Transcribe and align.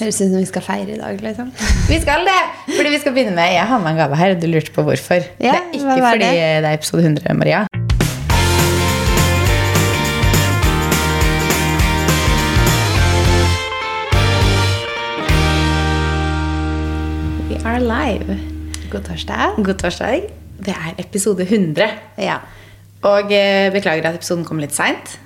Høres 0.00 0.16
ut 0.16 0.30
som 0.30 0.38
vi 0.38 0.46
skal 0.48 0.62
feire 0.64 0.94
i 0.94 0.96
dag, 0.96 1.18
liksom. 1.20 1.50
Vi 1.90 1.98
skal 2.00 2.22
det! 2.24 2.38
Fordi 2.70 2.92
vi 2.94 3.00
skal 3.02 3.12
begynne 3.12 3.34
med 3.36 3.52
Jeg 3.52 3.66
har 3.68 3.82
med 3.82 3.90
en 3.90 3.98
gave 4.00 4.16
her, 4.16 4.32
du 4.40 4.46
lurte 4.48 4.72
på 4.72 4.84
hvorfor. 4.86 5.26
Ja, 5.36 5.52
det 5.52 5.60
er 5.60 5.74
ikke 5.76 5.98
fordi 6.06 6.24
det? 6.24 6.30
det? 6.64 6.70
er 6.70 6.72
episode 6.72 7.02
100, 7.04 7.34
Maria. 7.36 7.66
We 17.50 17.60
are 17.68 17.80
live. 17.84 18.40
God 18.90 19.04
torsdag. 19.04 19.60
God 19.60 19.74
torsdag. 19.84 20.30
Det 20.64 20.72
er 20.80 20.94
episode 21.04 21.44
100. 21.44 21.90
Ja. 22.16 22.40
Og 23.02 23.32
eh, 23.32 23.68
beklager 23.72 24.08
at 24.08 24.16
episoden 24.16 24.48
kom 24.48 24.64
litt 24.64 24.72
seint. 24.72 25.18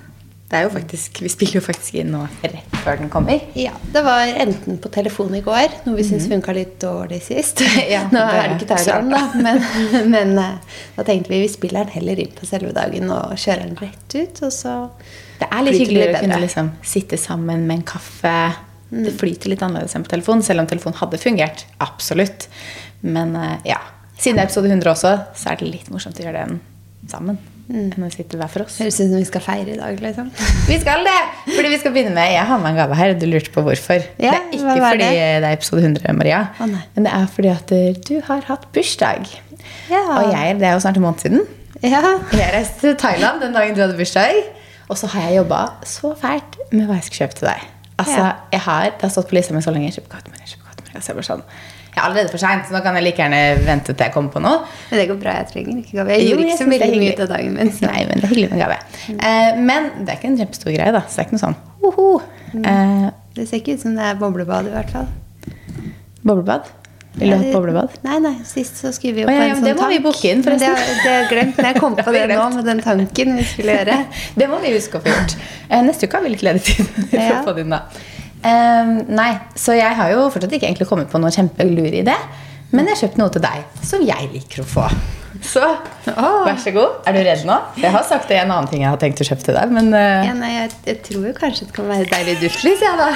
Det 0.55 0.61
er 0.61 0.67
jo 0.69 0.71
faktisk, 0.71 1.17
Vi 1.19 1.29
spiller 1.33 1.57
jo 1.57 1.61
faktisk 1.65 1.95
inn 1.99 2.13
nå 2.13 2.21
rett 2.45 2.75
før 2.85 3.01
den 3.01 3.09
kommer. 3.11 3.41
ja. 3.59 3.73
Det 3.91 4.03
var 4.05 4.29
enten 4.39 4.77
på 4.79 4.91
telefon 4.93 5.33
i 5.35 5.41
går, 5.43 5.73
noe 5.83 5.97
vi 5.97 6.03
syns 6.07 6.29
funka 6.31 6.53
litt 6.55 6.77
dårlig 6.79 7.19
sist. 7.25 7.59
Ja, 7.91 8.05
Nå 8.07 8.21
det 8.21 8.37
er 8.39 8.45
det 8.47 8.55
ikke 8.61 8.77
Thailand, 8.77 9.11
da, 9.11 9.23
men, 9.35 9.59
men 10.13 10.31
eh, 10.39 10.77
da 10.95 11.03
tenkte 11.07 11.33
vi 11.33 11.41
vi 11.43 11.49
spiller 11.51 11.83
den 11.83 11.91
heller 11.97 12.21
inn 12.23 12.31
på 12.37 12.47
selve 12.47 12.71
dagen 12.75 13.11
og 13.11 13.33
kjører 13.35 13.65
den 13.65 13.75
rett 13.81 14.15
ut, 14.15 14.39
og 14.47 14.53
så 14.55 14.75
Det 15.41 15.49
er 15.49 15.65
litt 15.65 15.75
hyggelig 15.75 15.89
hyggeligere 15.89 16.21
å 16.21 16.23
kunne 16.23 16.39
liksom 16.45 16.69
sitte 16.93 17.19
sammen 17.19 17.65
med 17.67 17.81
en 17.81 17.87
kaffe. 17.91 18.35
Det 18.95 19.11
flyter 19.19 19.51
litt 19.51 19.65
annerledes 19.65 19.97
enn 19.97 20.05
på 20.07 20.13
telefon, 20.13 20.43
selv 20.45 20.63
om 20.63 20.69
telefonen 20.71 21.01
hadde 21.01 21.19
fungert. 21.19 21.65
Absolutt. 21.83 22.47
Men 23.03 23.35
eh, 23.41 23.57
ja, 23.73 23.81
siden 24.15 24.39
det 24.39 24.45
er 24.45 24.53
episode 24.53 24.71
100 24.71 24.93
også, 24.93 25.13
så 25.35 25.51
er 25.51 25.59
det 25.59 25.73
litt 25.73 25.91
morsomt 25.91 26.23
å 26.23 26.25
gjøre 26.29 26.45
den 26.45 26.63
sammen. 27.11 27.43
Enn 27.65 28.05
å 28.05 28.09
sitte 28.13 28.37
hver 28.37 28.49
for 28.51 28.65
oss. 28.65 28.75
Høres 28.77 28.99
ut 28.99 29.07
som 29.07 29.17
vi 29.17 29.25
skal 29.25 29.41
feire 29.41 29.73
i 29.73 29.77
dag, 29.79 29.97
liksom. 30.01 30.27
Vi 30.69 30.77
skal 30.81 31.01
det! 31.07 31.15
Fordi 31.47 31.71
vi 31.71 31.79
skal 31.81 31.93
begynne 31.95 32.13
med 32.13 32.29
Jeg 32.29 32.45
har 32.45 32.59
med 32.61 32.71
en 32.71 32.77
gave 32.77 32.97
her. 32.99 33.13
Du 33.17 33.25
lurte 33.29 33.53
på 33.53 33.63
hvorfor. 33.65 34.05
Ja, 34.21 34.35
det 34.35 34.41
er 34.41 34.57
ikke 34.59 34.75
fordi 34.83 35.01
det? 35.01 35.09
det? 35.41 35.49
er 35.49 35.57
episode 35.57 35.81
100, 35.81 36.13
Maria. 36.17 36.41
Å, 36.61 36.67
men 36.69 37.07
det 37.07 37.13
er 37.17 37.25
fordi 37.33 37.51
at 37.53 37.73
eh, 37.73 37.97
du 38.05 38.19
har 38.27 38.45
hatt 38.51 38.67
bursdag. 38.75 39.31
Ja. 39.89 40.03
Og 40.19 40.29
jeg, 40.29 40.59
det 40.61 40.69
er 40.69 40.75
jo 40.77 40.83
snart 40.85 40.99
en 41.01 41.05
måned 41.07 41.25
siden. 41.25 41.45
Ja. 41.81 42.01
Jeg 42.33 42.53
reiste 42.53 42.81
til 42.83 42.99
Thailand 43.01 43.41
den 43.41 43.57
dagen 43.57 43.73
du 43.77 43.81
hadde 43.81 43.97
bursdag. 43.97 44.43
Og 44.85 44.99
så 45.01 45.09
har 45.15 45.29
jeg 45.29 45.39
jobba 45.41 45.61
så 45.89 46.13
fælt 46.21 46.59
med 46.69 46.85
hva 46.85 46.99
jeg 46.99 47.09
skal 47.09 47.25
kjøpe 47.25 47.39
til 47.39 47.49
deg. 47.49 47.65
Altså, 47.97 48.21
jeg 48.51 48.61
har, 48.67 48.91
Det 48.93 49.07
har 49.07 49.13
stått 49.13 49.29
på 49.31 49.37
lista 49.37 49.55
mi 49.55 49.63
så 49.63 49.73
lenge. 49.73 49.89
Kjøp 49.95 50.09
gave 50.11 50.25
til 50.27 50.35
Maria, 50.35 50.49
kjøp 50.51 50.65
gave 50.67 50.77
til 50.77 50.85
Maria. 50.89 51.01
Så 51.01 51.11
jeg 51.11 51.17
bare 51.17 51.29
sånn, 51.31 51.45
jeg 51.95 52.01
er 52.03 52.05
allerede 52.09 52.29
for 52.33 52.41
seint, 52.43 52.65
så 52.67 52.75
nå 52.75 52.81
kan 52.83 52.95
jeg 52.99 53.05
like 53.07 53.21
gjerne 53.23 53.41
vente 53.65 53.93
til 53.95 54.03
jeg 54.05 54.11
kommer 54.13 54.33
på 54.35 54.41
noe. 54.43 54.61
Men 54.91 54.99
det 54.99 55.07
går 55.09 55.19
bra. 55.21 55.35
Jeg 55.39 55.47
trenger 55.53 55.77
ikke 55.81 55.95
gave. 56.01 56.11
Jeg 56.17 56.25
Jo, 56.27 56.35
gjorde 56.35 56.47
ikke 56.49 56.57
så 56.59 56.69
veldig 56.75 56.99
mye 57.01 57.13
ut 57.15 57.21
av 57.25 57.29
dagen 57.31 57.53
min. 57.55 57.71
Så. 57.71 57.85
Nei, 57.87 58.05
men 58.09 58.19
det 58.19 58.23
er 58.27 58.33
hyggelig 58.35 58.49
med 58.51 58.63
gave. 58.65 58.79
Eh, 59.15 59.59
men 59.71 59.91
det 60.01 60.09
er 60.11 60.17
ikke 60.19 60.31
en 60.33 60.39
kjempestor 60.43 60.75
greie, 60.75 60.91
da. 60.91 61.01
Så 61.07 61.15
det 61.15 61.23
er 61.23 61.29
ikke 61.29 61.37
noe 61.39 61.45
sånn 61.45 61.59
hoho. 61.85 62.09
Eh, 62.55 63.05
Det 63.35 63.47
ser 63.49 63.59
ikke 63.63 63.73
ut 63.75 63.81
som 63.87 63.95
det 63.95 64.03
er 64.11 64.15
boblebad, 64.19 64.67
i 64.67 64.75
hvert 64.75 64.91
fall. 64.91 65.07
boblebad. 66.23 66.67
Vil 67.15 67.29
du 67.31 67.35
ha 67.37 67.43
et 67.47 67.53
boblebad? 67.55 67.93
Nei, 68.03 68.17
nei, 68.19 68.33
sist 68.43 68.75
så 68.81 68.89
skulle 68.91 69.13
vi 69.15 69.21
jo 69.23 69.27
Å, 69.29 69.31
ja, 69.31 69.39
på 69.39 69.45
ja, 69.45 69.51
en 69.53 69.55
sånn 69.55 69.63
sånn 69.63 69.67
det 69.69 69.75
må 69.79 69.87
vi 69.87 69.95
tank. 69.99 70.03
booke 70.03 70.31
inn, 70.31 70.41
Men 70.43 70.57
Det, 70.59 70.67
forresten. 70.67 70.97
det 71.03 71.13
har 71.15 71.29
glemt, 71.31 71.55
men 71.61 71.65
jeg 71.69 71.79
kom 71.79 71.95
på 71.99 72.11
Det 72.11 72.23
nå 72.31 72.47
med 72.55 72.65
den 72.67 72.81
tanken 72.83 73.35
vi 73.37 73.43
skulle 73.47 73.77
gjøre. 73.77 73.95
Det 74.41 74.47
må 74.51 74.59
vi 74.59 74.73
huske 74.75 74.99
å 74.99 75.03
få 75.05 75.13
gjort. 75.13 75.35
Eh, 75.69 75.81
neste 75.87 76.09
uke 76.09 76.17
har 76.19 76.25
vi 76.25 76.33
litt 76.35 76.43
ledig 76.43 76.63
tid. 76.67 76.85
Ja. 77.15 77.39
å 78.45 78.53
få 78.53 78.71
det 78.71 78.95
inn 78.95 79.03
da. 79.05 79.09
Eh, 79.09 79.15
nei, 79.15 79.29
så 79.55 79.75
jeg 79.77 79.95
har 79.97 80.11
jo 80.13 80.29
fortsatt 80.33 80.53
ikke 80.53 80.69
egentlig 80.69 80.89
kommet 80.89 81.11
på 81.11 81.21
noen 81.21 81.33
kjempelur 81.33 82.01
idé. 82.03 82.15
Men 82.71 82.87
jeg 82.87 82.95
har 82.95 83.01
kjøpt 83.05 83.21
noe 83.21 83.31
til 83.31 83.43
deg 83.45 83.85
som 83.85 84.03
jeg 84.05 84.31
liker 84.33 84.63
å 84.63 84.67
få. 84.67 84.89
Så 85.45 85.63
vær 86.05 86.57
så 86.59 86.71
god. 86.75 87.01
Er 87.07 87.15
du 87.15 87.21
redd 87.25 87.45
nå? 87.47 87.57
Jeg 87.77 87.91
har 87.91 88.05
sagt 88.07 88.29
det 88.31 88.39
en 88.39 88.51
annen 88.51 88.69
ting 88.71 88.81
jeg 88.81 88.89
har 88.89 88.99
tenkt 89.01 89.21
å 89.21 89.27
kjøpe 89.27 89.45
til 89.45 89.57
deg. 89.57 89.73
Men 89.75 89.91
uh... 89.93 90.25
Ja, 90.25 90.35
nei, 90.37 90.51
jeg, 90.55 90.71
jeg 90.87 91.01
tror 91.05 91.27
jo 91.27 91.33
kanskje 91.37 91.67
det 91.67 91.75
kan 91.75 91.89
være 91.91 92.07
deilig 92.11 92.37
duftlys, 92.41 92.81
ja 92.83 92.95
da. 92.99 93.09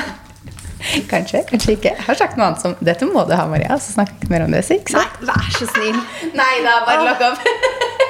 kanskje, 1.11 1.43
kanskje 1.49 1.75
ikke. 1.77 1.95
Jeg 1.95 2.07
har 2.07 2.19
sagt 2.19 2.39
noe 2.39 2.51
annet 2.51 2.63
som 2.63 2.75
Dette 2.79 3.07
må 3.09 3.25
du 3.27 3.35
ha, 3.35 3.47
Maria. 3.49 3.79
Så 3.81 3.95
snakk 3.97 4.13
mer 4.31 4.45
om 4.45 4.55
det. 4.55 4.63
Ikke 4.67 4.99
Nei, 4.99 5.07
vær 5.31 5.51
så 5.57 5.69
snill. 5.73 5.99
Nei 6.37 6.53
da, 6.67 6.79
bare 6.87 7.09
lukk 7.09 7.27
opp. 7.31 7.45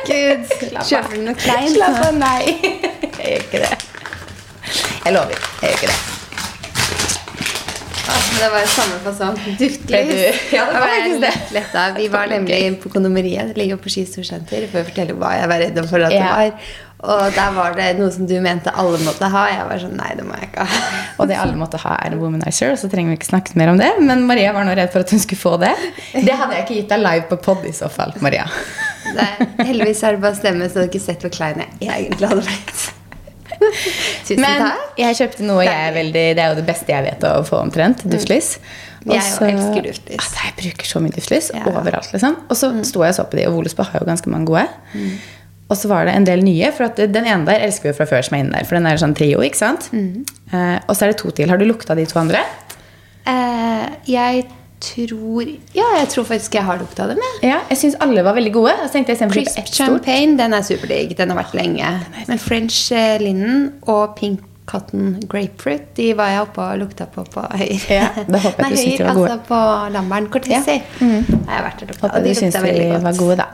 Gud, 0.10 0.56
kjøper 0.90 1.16
du 1.16 1.26
noe 1.30 1.38
kleint? 1.40 1.76
Slapp 1.78 2.02
av, 2.10 2.16
nei. 2.20 2.42
Jeg 3.20 3.36
gjør 3.36 3.44
ikke 3.46 3.66
det. 3.66 3.76
Jeg 5.06 5.14
lover. 5.16 5.52
Jeg 5.62 5.70
gjør 5.70 5.78
ikke 5.78 5.94
det. 5.94 6.19
Ah, 8.10 8.20
det 8.40 8.50
var 8.50 8.64
jo 8.64 8.70
samme 8.74 9.00
fasong. 9.06 9.40
Ble 9.44 9.56
Duftlys. 9.60 10.44
Ja, 10.56 10.66
det 10.72 10.82
var 10.82 10.94
jeg 10.96 11.16
litt 11.22 11.56
letta. 11.56 11.86
Vi 11.98 12.08
var 12.12 12.30
nemlig 12.32 12.60
på 12.82 12.90
kondomeriet. 12.94 13.52
Det 13.54 13.62
ligger 13.62 13.78
på 13.82 13.92
Ski 13.94 14.06
storsenter. 14.10 14.66
For 14.72 14.82
å 14.82 14.88
fortelle 14.88 15.18
hva 15.20 15.36
jeg 15.38 15.50
var 15.52 15.62
redd 15.62 15.82
for 15.90 16.06
at 16.08 16.16
det 16.16 16.24
var. 16.26 16.54
Og 17.00 17.30
der 17.32 17.54
var 17.56 17.78
det 17.78 17.94
noe 17.96 18.12
som 18.12 18.26
du 18.28 18.34
mente 18.44 18.74
alle 18.76 18.98
måtte 19.06 19.30
ha. 19.32 19.46
Jeg 19.54 19.68
var 19.70 19.80
sånn 19.86 19.96
Nei, 20.00 20.10
det 20.18 20.26
må 20.28 20.36
jeg 20.36 20.50
ikke 20.50 20.66
ha. 20.68 20.82
Og 21.22 21.30
det 21.30 21.38
alle 21.40 21.56
måtte 21.60 21.80
ha, 21.86 21.96
er 22.04 22.16
en 22.16 22.20
womanizer. 22.24 22.76
Så 22.82 22.90
trenger 22.92 23.14
vi 23.14 23.20
ikke 23.22 23.30
snakke 23.30 23.56
mer 23.62 23.72
om 23.72 23.80
det. 23.80 23.92
Men 24.04 24.26
Maria 24.28 24.52
var 24.58 24.68
nå 24.68 24.76
redd 24.76 24.92
for 24.92 25.06
at 25.06 25.14
hun 25.16 25.24
skulle 25.24 25.40
få 25.40 25.56
det. 25.64 25.72
Det 26.12 26.36
hadde 26.36 26.58
jeg 26.58 26.66
ikke 26.66 26.80
gitt 26.82 26.92
deg 26.92 27.04
live 27.06 27.28
på 27.32 27.40
pod 27.46 27.68
i 27.70 27.76
så 27.76 27.88
fall, 27.94 28.16
Maria. 28.26 28.50
Er, 29.14 29.48
heldigvis 29.64 30.04
er 30.04 30.18
det 30.18 30.26
bare 30.26 30.38
stemme, 30.38 30.68
så 30.68 30.82
du 30.82 30.84
har 30.84 30.92
ikke 30.92 31.06
sett 31.06 31.24
hvor 31.24 31.32
klein 31.34 31.64
jeg 31.80 31.94
egentlig 31.94 32.34
hadde 32.34 32.48
blitt. 32.50 32.90
Tusen 34.28 34.42
Men 34.44 34.62
takk. 34.64 34.94
jeg 35.02 35.16
kjøpte 35.20 35.48
noe 35.48 35.64
jeg 35.66 35.88
er 35.90 35.96
veldig 35.98 36.26
Det 36.38 36.44
er 36.44 36.54
jo 36.54 36.60
det 36.62 36.66
beste 36.70 36.94
jeg 36.94 37.04
vet 37.06 37.26
å 37.28 37.34
få 37.48 37.60
omtrent. 37.64 38.04
Duftlys. 38.10 38.54
Jeg 39.08 39.24
Og 39.40 39.48
elsker 39.48 39.84
duftlys. 39.88 40.20
Altså, 40.20 40.46
jeg 40.46 40.56
bruker 40.62 40.86
så 40.92 41.02
mye 41.04 41.16
duftlys 41.16 41.52
Ja. 41.56 41.64
overalt. 41.72 42.10
liksom 42.14 42.36
Og 42.50 42.56
så 42.60 42.72
sto 42.86 43.04
jeg 43.04 43.14
og 43.14 43.16
så 43.20 43.26
på 43.30 43.38
de, 43.40 43.46
og 43.48 43.56
Voluspa 43.60 43.84
har 43.92 44.00
jo 44.02 44.06
ganske 44.10 44.28
mange 44.32 44.46
gode. 44.52 44.68
Og 45.70 45.78
så 45.78 45.88
var 45.88 46.06
det 46.06 46.16
en 46.18 46.26
del 46.26 46.42
nye. 46.44 46.72
For 46.74 46.86
at 46.90 46.96
den 46.98 47.26
ene 47.30 47.46
der 47.46 47.60
elsker 47.68 47.92
vi 47.92 47.98
fra 48.00 48.06
før 48.10 48.24
som 48.26 48.36
er 48.38 48.44
inne 48.44 48.56
der. 48.58 48.66
For 48.66 48.76
den 48.80 48.88
er 48.90 48.98
sånn 48.98 49.14
trio, 49.16 49.40
ikke 49.46 49.60
sant? 49.60 49.90
Eh, 49.94 50.80
og 50.88 50.96
så 50.96 51.04
er 51.06 51.12
det 51.14 51.18
to 51.22 51.30
til. 51.32 51.48
Har 51.52 51.58
du 51.62 51.66
lukta 51.70 51.96
de 51.96 52.06
to 52.10 52.18
andre? 52.20 52.42
Eh, 53.30 53.86
jeg 54.10 54.46
tror 54.80 55.48
Ja, 55.76 55.86
jeg 56.00 56.10
tror 56.14 56.24
faktisk 56.30 56.54
jeg 56.56 56.64
har 56.64 56.78
lukta 56.82 57.08
dem. 57.08 57.18
jeg. 57.18 57.50
Ja, 57.52 57.60
jeg 57.70 57.78
syns 57.82 57.96
alle 58.00 58.24
var 58.24 58.34
veldig 58.38 58.54
gode. 58.54 58.74
Crisp 59.32 59.74
champagne, 59.74 60.38
den 60.38 60.54
er 60.54 60.62
superdigg. 60.62 61.16
Den 61.18 61.30
har 61.34 61.42
vært 61.44 61.54
lenge. 61.58 61.90
Men 62.28 62.40
French 62.40 62.92
eh, 62.92 63.18
linen 63.22 63.74
og 63.88 64.16
pink 64.20 64.46
cotton 64.70 65.16
grapefruit, 65.26 65.88
de 65.98 66.12
var 66.14 66.30
jeg 66.30 66.42
oppe 66.44 66.62
og 66.62 66.78
lukta 66.84 67.08
på 67.10 67.24
på 67.34 67.42
Høyre. 67.42 67.80
Ja, 67.90 68.10
Nei, 68.30 68.40
Høyre, 68.44 69.08
altså 69.10 69.40
på 69.48 69.62
Lambern 69.96 70.28
Cortesi. 70.30 70.76
Ja. 70.78 71.06
Mhm. 71.06 71.26
jeg 71.26 71.50
har 71.56 71.66
vært 71.66 71.82
og 71.82 71.90
lukta, 71.90 72.04
Håper 72.06 72.20
og 72.20 72.28
de 72.28 72.36
syns 72.38 72.54
lukta 72.54 72.68
veldig 72.68 72.86
godt. 72.92 73.04
var 73.08 73.18
gode, 73.24 73.38
da. 73.42 73.48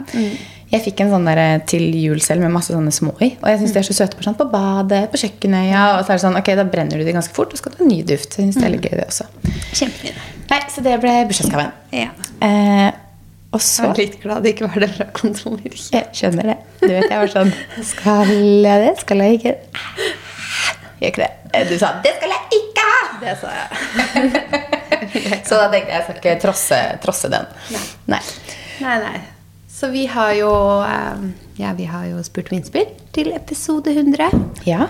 Jeg 0.72 0.82
fikk 0.82 1.04
en 1.06 1.12
sånn 1.14 1.28
der 1.30 1.40
til 1.70 1.84
jul 1.94 2.20
selv 2.26 2.42
med 2.42 2.52
masse 2.56 2.74
sånne 2.74 2.92
små 2.94 3.14
i. 3.22 3.32
Og 3.38 3.48
jeg 3.52 3.60
syns 3.62 3.74
de 3.76 3.80
er 3.84 3.86
så 3.88 3.94
søte 3.96 4.18
på, 4.18 4.26
sånn, 4.26 4.38
på 4.40 4.48
badet, 4.50 5.04
på 5.14 5.20
kjøkkenøya. 5.22 5.84
Og 6.00 6.02
så 6.08 6.14
er 6.16 6.18
det 6.18 6.24
sånn, 6.26 6.38
ok, 6.40 6.50
da 6.58 6.66
brenner 6.68 6.98
du 7.02 7.06
de 7.06 7.14
ganske 7.16 7.36
fort, 7.38 7.54
og 7.54 7.60
så 7.60 7.64
skal 7.64 7.76
du 7.76 7.84
ha 7.84 7.90
ny 7.90 8.00
duft. 8.08 8.34
Jeg 8.34 8.48
synes 8.48 8.58
det 8.58 8.66
er 8.66 8.74
litt 8.74 8.88
gøy, 8.88 8.96
det 8.98 9.06
også. 9.06 9.28
Kjempefine. 9.78 10.26
Nei, 10.50 10.62
Så 10.74 10.84
det 10.86 10.96
ble 11.04 11.14
bursdagsgaven. 11.30 11.72
Ja. 11.96 12.10
Eh, 12.48 12.90
og 13.56 13.62
Jeg 13.62 13.88
er 13.88 14.00
litt 14.02 14.18
glad 14.24 14.44
det 14.44 14.52
ikke 14.56 14.68
var 14.68 14.84
det 14.84 14.90
fra 14.98 15.06
kontoret. 15.16 15.78
Jeg 15.94 16.10
skjønner 16.18 16.50
det. 16.52 16.58
Du 16.82 16.90
vet, 16.90 17.06
jeg 17.08 17.20
var 17.22 17.32
sånn 17.32 17.54
Skal 17.88 18.34
jeg 18.34 18.82
det? 18.84 18.92
Skal 19.06 19.24
jeg 19.24 19.38
ikke? 19.40 19.54
Gjør 21.00 21.14
ikke 21.14 21.22
det. 21.24 21.30
Eh, 21.54 21.70
Du 21.70 21.78
sa 21.80 21.94
'det 22.04 22.12
skal 22.18 22.34
jeg 22.34 22.60
ikke 22.60 22.84
ha'! 22.90 23.06
Det 23.22 23.38
sa 23.40 23.48
jeg. 23.54 23.70
Så 25.48 25.56
da 25.56 25.70
tenkte 25.72 25.88
jeg 25.88 25.96
jeg 25.96 26.04
skal 26.04 26.16
ikke 26.20 26.36
trosse, 26.42 26.82
trosse 27.06 27.30
den. 27.32 27.48
Nei. 28.12 28.20
Nei, 28.82 28.98
nei. 29.00 29.35
Så 29.86 29.92
vi 29.92 30.06
har 30.10 30.32
jo 30.34 30.52
eh, 30.82 31.26
Ja, 31.62 31.74
vi 31.78 31.86
har 31.86 32.08
jo 32.10 32.24
spurt 32.26 32.48
om 32.50 32.58
innspill 32.58 32.88
til 33.14 33.28
episode 33.36 33.92
100. 33.94 34.32
Ja. 34.66 34.88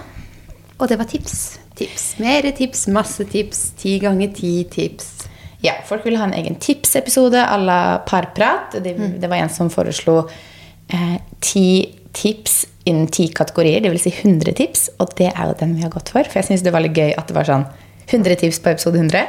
Og 0.80 0.88
det 0.88 0.96
var 1.02 1.10
tips. 1.12 1.58
Tips. 1.76 2.06
Mere 2.24 2.54
tips, 2.56 2.86
masse 2.88 3.26
tips. 3.28 3.74
Ti 3.76 3.98
ganger 4.00 4.32
ti 4.38 4.54
tips. 4.72 5.28
Ja, 5.66 5.74
folk 5.84 6.08
ville 6.08 6.22
ha 6.22 6.30
en 6.30 6.38
egen 6.40 6.56
tipsepisode 6.64 7.44
à 7.44 7.60
la 7.60 7.80
parprat. 8.08 8.80
Det, 8.80 8.96
det 9.20 9.28
var 9.28 9.44
en 9.44 9.52
som 9.52 9.68
foreslo 9.74 10.22
eh, 10.88 11.20
ti 11.44 11.68
tips 12.16 12.62
innen 12.88 13.12
ti 13.12 13.28
kategorier, 13.36 13.84
dvs. 13.84 14.08
Si 14.08 14.16
100 14.24 14.56
tips. 14.56 14.90
Og 15.04 15.12
det 15.20 15.34
er 15.34 15.52
jo 15.52 15.60
den 15.60 15.76
vi 15.76 15.84
har 15.84 15.92
gått 15.92 16.14
for. 16.16 16.24
For 16.24 16.40
jeg 16.40 16.54
syns 16.54 16.64
det 16.64 16.72
var 16.72 16.88
litt 16.88 16.96
gøy 16.96 17.18
at 17.20 17.28
det 17.28 17.36
var 17.36 17.52
sånn 17.52 17.68
100 18.08 18.46
tips 18.46 18.64
på 18.64 18.72
episode 18.78 19.04
100. 19.04 19.28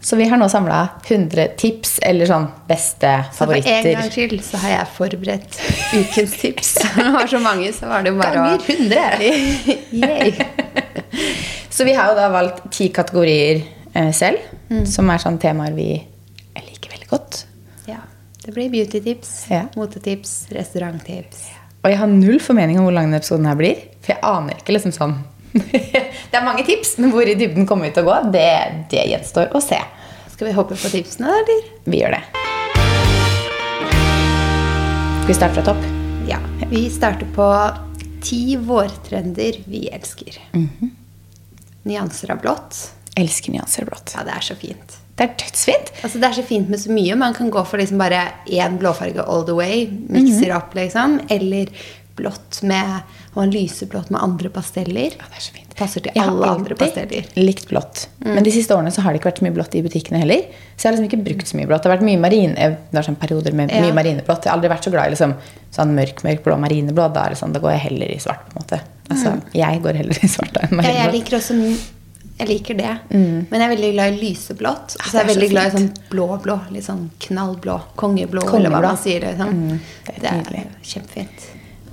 Så 0.00 0.16
vi 0.16 0.26
har 0.28 0.36
nå 0.40 0.48
samla 0.52 0.78
100 1.08 1.46
tips, 1.60 1.98
eller 2.02 2.28
sånn 2.28 2.46
beste 2.68 3.10
favoritter. 3.36 3.70
Så 3.70 3.82
for 3.82 3.88
en 3.88 3.94
gang 3.94 4.02
gangs 4.02 4.14
skyld 4.14 4.42
så 4.44 4.60
har 4.62 4.70
jeg 4.74 4.86
forberedt 4.96 5.58
ukens 5.94 6.34
tips. 6.42 6.74
Det 6.98 7.08
var 7.14 7.26
så 7.30 7.40
mange, 7.42 7.72
så 7.72 7.88
var 7.90 8.02
det 8.04 8.12
jo 8.12 8.18
bare 8.20 8.34
Ganger 8.34 8.60
100. 8.68 10.44
Så 11.78 11.84
vi 11.86 11.92
har 11.94 12.08
jo 12.10 12.14
da 12.18 12.28
valgt 12.32 12.64
ti 12.74 12.88
kategorier 12.90 13.60
eh, 13.94 14.08
selv, 14.16 14.40
som 14.90 15.10
er 15.12 15.20
sånn 15.22 15.36
temaer 15.38 15.72
vi 15.76 15.92
liker 16.58 16.90
veldig 16.90 17.08
godt. 17.12 17.44
Ja. 17.86 18.00
Det 18.42 18.54
blir 18.56 18.70
beautytips, 18.72 19.46
Ja. 19.52 19.64
motetips, 19.78 20.48
restauranttips. 20.50 21.44
Og 21.84 21.90
jeg 21.92 21.98
har 22.00 22.10
null 22.10 22.40
formening 22.42 22.80
om 22.80 22.88
hvor 22.88 22.96
lang 22.96 23.06
denne 23.06 23.20
episoden 23.22 23.46
her 23.46 23.54
blir. 23.60 23.76
For 24.02 24.14
jeg 24.16 24.22
aner 24.26 24.58
ikke 24.58 24.74
liksom 24.74 24.92
sånn 24.96 25.14
Det 26.30 26.36
er 26.36 26.44
mange 26.44 26.64
tips, 26.66 26.96
men 27.02 27.12
hvor 27.14 27.26
i 27.28 27.34
dybden 27.38 27.66
kommer 27.68 27.88
vi 27.88 27.94
til 27.96 28.04
å 28.04 28.10
gå, 28.10 28.16
det, 28.34 28.48
det 28.92 29.06
gjenstår 29.10 29.54
å 29.56 29.62
se. 29.64 29.78
Skal 30.34 30.50
vi 30.50 30.54
hoppe 30.56 30.76
på 30.78 30.90
tipsene, 30.92 31.32
eller? 31.40 31.64
Vi 31.88 32.02
gjør 32.02 32.18
det. 32.18 32.22
Skal 35.18 35.26
vi 35.28 35.34
starte 35.34 35.54
fra 35.58 35.64
topp? 35.72 35.82
Ja. 36.28 36.38
Vi 36.70 36.84
starter 36.92 37.26
på 37.34 37.48
ti 38.24 38.56
vårtrender 38.56 39.58
vi 39.68 39.86
elsker. 39.92 40.38
Mhm. 40.52 40.94
Nyanser 41.88 42.30
av 42.34 42.40
blått. 42.42 42.78
elsker 43.16 43.50
nyanser 43.52 43.82
av 43.82 43.88
blått. 43.88 44.12
Ja, 44.14 44.22
det 44.28 44.34
er 44.36 44.44
så 44.46 44.54
fint. 44.60 44.96
Det 45.18 45.24
er 45.24 45.32
dødsfint. 45.40 45.88
Altså, 46.04 46.18
det 46.22 46.28
er 46.28 46.36
så 46.36 46.42
fint 46.46 46.68
med 46.70 46.78
så 46.78 46.92
mye. 46.94 47.16
Man 47.18 47.34
kan 47.34 47.48
gå 47.50 47.64
for 47.66 47.80
liksom 47.80 47.98
bare 47.98 48.20
én 48.46 48.76
blåfarge 48.78 49.24
all 49.24 49.42
the 49.48 49.56
way. 49.56 49.86
Mikser 49.90 50.52
opp, 50.54 50.76
liksom. 50.78 51.16
Eller 51.32 51.72
blått 52.18 52.60
med 52.62 53.00
Og 53.36 53.42
en 53.44 53.50
lyseblått 53.52 54.10
med 54.10 54.20
andre 54.24 54.48
pasteller. 54.50 55.12
Ja, 55.18 55.26
det 55.30 55.36
er 55.38 55.44
så 55.44 55.52
fint. 55.54 55.74
Passer 55.78 56.02
til 56.02 56.10
Jeg 56.16 56.24
har 56.24 56.32
alle 56.32 56.46
andre 56.56 56.74
alltid 56.74 56.80
pasteller. 56.80 57.26
likt 57.36 57.68
blått. 57.70 58.06
Men 58.24 58.42
de 58.42 58.50
siste 58.50 58.74
årene 58.74 58.90
så 58.90 59.04
har 59.04 59.12
det 59.14 59.20
ikke 59.20 59.30
vært 59.30 59.38
så 59.38 59.46
mye 59.46 59.54
blått 59.54 59.74
i 59.78 59.82
butikkene 59.84 60.18
heller. 60.24 60.40
Så 60.74 60.82
jeg 60.82 60.88
har 60.88 60.96
liksom 60.96 61.06
ikke 61.10 61.24
brukt 61.28 61.46
så 61.46 61.56
mye 61.60 61.68
blått. 61.70 61.82
Det 61.84 61.90
har 61.90 61.96
vært 61.98 62.06
mye 62.08 62.18
marine, 62.24 62.56
eh, 62.58 62.74
det 62.90 63.04
sånn 63.06 63.16
perioder 63.20 63.52
med 63.54 63.70
Ja. 63.70 63.80
mye 63.84 63.94
marineblått. 63.94 64.42
Jeg 64.44 64.50
har 64.50 64.58
aldri 64.58 64.70
vært 64.72 64.88
så 64.88 64.90
glad 64.90 65.06
i 65.06 65.10
liksom, 65.14 65.34
sånn 65.70 65.94
mørk, 65.94 66.24
mørk 66.24 66.42
blå 66.42 66.58
marineblå. 66.58 67.12
Da, 67.14 67.28
det 67.28 67.38
sånn, 67.38 67.52
da 67.52 67.60
går 67.60 67.70
jeg 67.76 67.80
heller 67.90 68.10
i 68.10 68.18
svart, 68.18 68.48
på 68.48 68.56
en 68.56 68.62
måte. 68.64 68.80
Altså, 69.08 69.40
Jeg 69.54 69.82
går 69.82 69.94
heller 69.94 70.18
i 70.24 70.28
svart 70.28 70.52
da 70.52 70.60
enn 70.66 70.82
Ja, 70.82 71.04
jeg 71.06 71.12
liker 71.14 71.38
også 71.38 71.54
jeg 72.38 72.48
liker 72.48 72.76
det. 72.78 72.98
Men 73.10 73.46
jeg 73.50 73.62
er 73.66 73.72
veldig 73.74 73.92
glad 73.94 74.12
i 74.12 74.18
lyseblått. 74.22 74.94
Og 75.00 75.06
så 75.10 75.18
er 75.18 75.24
jeg 75.26 75.36
veldig 75.36 75.48
glad 75.50 75.66
i 75.66 75.76
sånn 75.76 75.88
blå-blå. 76.10 76.70
Litt 76.70 76.84
sånn 76.86 77.10
knallblå. 77.18 77.80
Kongeblå, 77.98 78.42
Kongeblå. 78.46 78.56
eller 78.58 78.70
hva 78.70 78.80
man 78.92 78.96
sier. 78.96 79.20
Liksom. 79.26 79.80
det 80.06 80.24
er 80.24 80.42
det 80.46 80.60
er 80.60 80.68
kjempefint. 80.86 81.46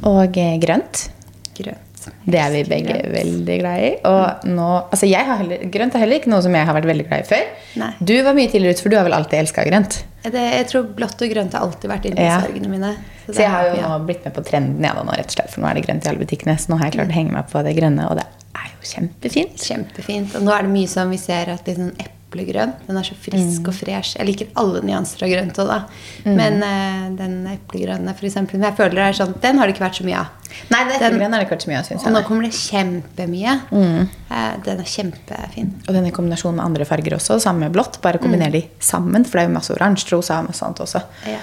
Og 0.04 0.38
eh, 0.38 0.58
grønt. 0.62 1.10
Grønt. 1.56 1.92
Det 2.26 2.38
er 2.38 2.52
vi 2.54 2.62
begge 2.70 2.94
grønt. 2.94 3.14
veldig 3.16 3.56
glad 3.62 3.84
i. 3.86 3.92
Og 4.06 4.44
nå, 4.52 4.66
altså 4.94 5.08
jeg 5.10 5.26
har 5.26 5.40
heller, 5.40 5.64
grønt 5.74 5.96
er 5.98 6.04
heller 6.04 6.20
ikke 6.20 6.30
noe 6.30 6.44
som 6.46 6.54
jeg 6.58 6.68
har 6.68 6.76
vært 6.78 6.90
veldig 6.92 7.06
glad 7.08 7.24
i 7.24 7.28
før. 7.30 7.48
Nei. 7.82 7.90
Du 8.00 8.14
var 8.28 8.38
mye 8.38 8.52
tidligere 8.52 8.76
ute, 8.78 8.84
for 8.86 8.94
du 8.94 8.98
har 9.00 9.08
vel 9.08 9.16
alltid 9.18 9.40
elska 9.40 9.66
grønt. 9.70 9.98
Det, 10.26 10.44
jeg 10.58 10.68
tror 10.70 10.88
blått 10.98 11.22
og 11.22 11.32
grønt 11.34 11.54
har 11.58 11.66
alltid 11.66 11.90
vært 11.90 12.06
Ja. 12.06 12.12
yndlingsfargene 12.12 12.70
mine. 12.76 12.92
Så, 13.26 13.34
så 13.34 13.42
jeg 13.46 13.52
har 13.56 13.70
jo 13.72 13.76
ja. 13.80 13.90
nå 13.90 14.00
blitt 14.06 14.26
med 14.28 14.34
på 14.38 14.44
trenden, 14.46 14.84
ja, 14.86 14.94
da, 14.98 15.04
nå, 15.06 15.16
rett 15.18 15.32
og 15.34 15.38
slett, 15.40 15.54
for 15.54 15.62
nå 15.64 15.70
er 15.72 15.80
det 15.80 15.86
grønt 15.88 16.06
i 16.06 16.12
alle 16.12 16.22
butikkene. 16.26 16.58
Så 16.62 16.70
nå 16.74 16.78
har 16.82 16.90
jeg 16.92 16.98
klart 17.00 17.14
å 17.14 17.18
henge 17.18 17.34
meg 17.38 17.50
på 17.50 17.64
det 17.66 17.74
grønne, 17.80 18.10
og 18.10 18.20
det 18.20 18.26
er 18.60 18.70
jo 18.76 18.92
kjempefint. 18.92 19.66
Kjempefint. 19.70 20.36
Og 20.38 20.46
nå 20.46 20.54
er 20.54 20.68
det 20.68 20.74
mye 20.76 20.92
som 20.92 21.10
vi 21.14 21.18
ser 21.22 21.54
at 21.56 21.66
liksom, 21.70 21.90
sånn 21.96 22.14
eplegrønn. 22.36 22.74
Den 22.88 22.98
er 23.00 23.04
så 23.08 23.16
frisk 23.16 23.62
Mm. 23.64 23.68
og 23.68 23.74
fresh. 23.74 24.16
Jeg 24.20 24.26
liker 24.28 24.48
alle 24.56 24.82
nyanser 24.82 25.24
av 25.24 25.30
grønt 25.30 25.58
òg, 25.58 25.68
da. 25.68 25.86
Men 26.26 26.62
uh, 26.62 27.16
den 27.16 27.48
eplegrønne, 27.48 28.14
for 28.16 28.26
eksempel, 28.28 28.60
jeg 28.60 28.76
føler 28.76 28.96
det 28.96 29.06
er 29.08 29.14
sånn, 29.26 29.40
den 29.42 29.58
har 29.58 29.68
det 29.68 29.76
ikke 29.76 29.86
vært 29.88 30.00
så 30.02 30.06
mye 30.06 30.20
av. 30.20 30.28
Nei, 30.72 30.84
det 30.86 31.00
Den- 31.00 31.14
eplegrønn 31.14 31.32
har 31.34 31.40
det 31.40 31.48
ikke 31.48 31.56
vært 31.56 31.66
så 31.66 31.72
mye 31.72 31.80
av, 31.80 31.86
syns 31.86 32.02
Og 32.02 32.06
jeg. 32.06 32.14
nå 32.14 32.24
kommer 32.28 32.44
det 32.44 32.52
kjempemye. 32.52 33.56
Mm. 33.72 34.10
Uh, 34.32 34.58
den 34.66 34.80
er 34.80 34.84
kjempefin. 34.84 35.74
Og 35.88 35.94
den 35.94 36.06
i 36.06 36.12
kombinasjon 36.12 36.56
med 36.56 36.66
andre 36.66 36.86
farger 36.86 37.16
også, 37.18 37.40
sammen 37.42 37.60
med 37.70 37.74
blått. 37.74 38.02
Bare 38.02 38.18
kombiner 38.20 38.52
de 38.52 38.64
sammen, 38.80 39.24
for 39.26 39.38
det 39.40 39.46
er 39.46 39.50
jo 39.50 39.54
masse 39.60 39.72
oransje, 39.76 40.12
rosa 40.12 40.40
og 40.40 40.48
masse 40.52 40.64
annet 40.66 40.80
også. 40.86 41.02
Ja. 41.28 41.40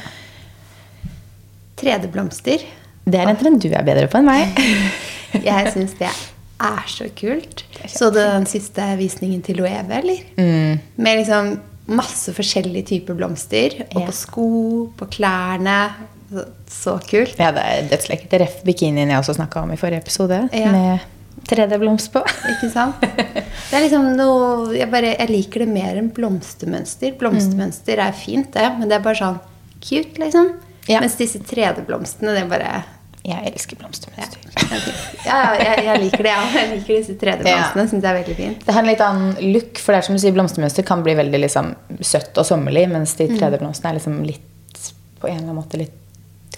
3D-blomster. 1.77 2.63
Det 3.05 3.19
er 3.19 3.27
en 3.33 3.37
trend 3.41 3.61
du 3.63 3.69
er 3.75 3.83
bedre 3.83 4.07
på 4.11 4.21
enn 4.21 4.29
meg. 4.29 4.53
Jeg 5.49 5.73
syns 5.75 5.95
det 5.99 6.11
er 6.61 6.85
så 6.89 7.09
kult. 7.19 7.65
Så 7.89 8.11
du 8.13 8.19
den 8.21 8.47
siste 8.47 8.85
visningen 8.99 9.43
til 9.43 9.57
Loewe, 9.63 9.85
eller? 9.99 10.19
Mm. 10.39 10.81
Med 10.97 11.19
liksom 11.23 11.61
masse 11.93 12.33
forskjellige 12.37 12.87
typer 12.93 13.15
blomster. 13.19 13.81
Og 13.95 14.01
Ja. 14.01 14.07
på 14.07 14.13
sko, 14.13 14.47
på 14.97 15.09
klærne. 15.11 15.79
Så, 16.33 16.45
så 16.71 16.93
kult. 17.09 17.35
Ja, 17.39 17.51
det 17.53 17.63
er 17.67 17.89
dødslekkert. 17.91 18.39
Ref 18.41 18.63
bikinien 18.65 19.09
jeg 19.11 19.19
også 19.19 19.35
snakka 19.37 19.63
om 19.63 19.73
i 19.73 19.77
forrige 19.77 19.99
episode, 20.01 20.49
Ja. 20.53 20.71
med 20.73 21.01
3D-blomst 21.49 22.13
på. 22.13 22.23
Ikke 22.55 22.71
sant? 22.73 23.01
Det 23.03 23.75
er 23.75 23.83
liksom 23.83 24.13
noe 24.17 24.73
Jeg, 24.77 24.89
bare, 24.91 25.17
jeg 25.19 25.29
liker 25.29 25.65
det 25.65 25.69
mer 25.69 25.97
enn 25.99 26.11
blomstermønster. 26.15 27.17
Blomstermønster 27.19 27.99
er 27.99 28.13
fint, 28.13 28.53
det, 28.55 28.69
men 28.79 28.89
det 28.89 28.97
er 29.01 29.05
bare 29.05 29.19
sånn 29.19 29.41
cute, 29.83 30.17
liksom. 30.23 30.53
Ja. 30.89 31.01
Mens 31.03 31.17
disse 31.19 31.39
3D-blomstene, 31.43 32.33
det 32.37 32.45
er 32.45 32.49
bare 32.51 32.85
Jeg 33.27 33.53
elsker 33.53 33.77
blomstermønster. 33.79 34.39
Ja, 35.27 35.37
ja 35.37 35.51
jeg, 35.59 35.85
jeg 35.87 36.01
liker 36.05 36.23
det, 36.27 36.33
ja. 36.33 36.43
Jeg 36.57 36.71
liker 36.77 36.97
disse 36.99 37.15
3D-blomstene. 37.21 37.85
Ja. 37.85 37.89
Syns 37.93 38.03
det 38.03 38.11
er 38.11 38.19
veldig 38.21 38.37
fint. 38.37 38.65
Det 38.67 38.75
har 38.75 38.83
en 38.83 38.91
litt 38.91 39.01
annen 39.07 39.53
look, 39.53 39.79
for 39.79 39.93
det 39.93 39.99
er 40.03 40.07
som 40.09 40.17
du 40.17 40.23
sier, 40.23 40.33
blomstermønster 40.37 40.87
kan 40.89 41.03
bli 41.07 41.15
veldig 41.19 41.41
liksom, 41.45 41.73
søtt 42.01 42.39
og 42.39 42.47
sommerlig, 42.49 42.89
mens 42.91 43.15
Mm. 43.17 43.29
de 43.29 43.39
3D-blomstene 43.39 43.91
er 43.93 43.99
liksom 44.01 44.23
litt 44.25 44.91
på 45.21 45.29
en 45.29 45.37
eller 45.37 45.49
annen 45.53 45.57
måte 45.63 45.79
litt 45.79 45.93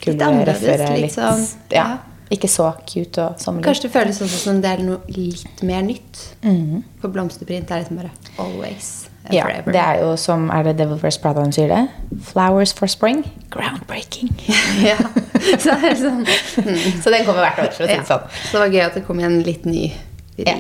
kulere, 0.01 0.27
annerledes, 0.31 0.63
røffere. 0.63 0.91
litt 0.95 1.03
Litt, 1.03 1.13
sånn, 1.13 1.47
ja. 1.71 1.99
Ikke 2.33 2.49
så 2.49 2.71
cute 2.89 3.21
og 3.21 3.39
sommerlig. 3.39 3.67
Kanskje 3.67 3.83
det 3.83 3.93
føles 3.93 4.21
også 4.25 4.39
som 4.47 4.61
det 4.65 4.71
er 4.71 4.83
noe 4.83 5.01
litt 5.13 5.63
mer 5.63 5.83
nytt. 5.85 6.23
Mhm. 6.43 6.83
For 7.03 7.09
blomsterprint 7.13 7.71
er 7.71 7.83
liksom 7.85 7.97
bare 8.01 8.11
always 8.39 9.04
Ja, 9.33 9.47
forever. 9.47 9.73
det 9.73 9.81
er 9.81 10.01
jo 10.03 10.17
som 10.21 10.51
Er 10.53 10.63
det 10.67 10.75
Devil 10.79 10.99
Wears 11.01 11.17
Prada 11.19 11.45
sier 11.51 11.71
det? 11.71 11.83
Flowers 12.23 12.75
for 12.77 12.87
spring. 12.87 13.23
Groundbreaking. 13.51 14.33
ja. 14.91 14.99
Så 15.59 15.77
det 15.81 15.93
er 15.93 16.01
sånn 16.01 16.25
Så 17.03 17.13
den 17.13 17.25
kommer 17.25 17.41
hvert 17.47 17.63
år, 17.63 17.71
for 17.73 17.87
å 17.87 17.89
si 17.89 17.95
det 17.95 18.09
sånn. 18.09 18.27
Så 18.51 18.59
det 18.59 18.65
var 18.67 18.75
gøy 18.75 18.83
at 18.89 18.99
det 18.99 19.05
kom 19.07 19.23
igjen 19.23 19.39
litt 19.47 19.65
ny 19.65 19.87
vri. 20.37 20.45
Ja. 20.45 20.59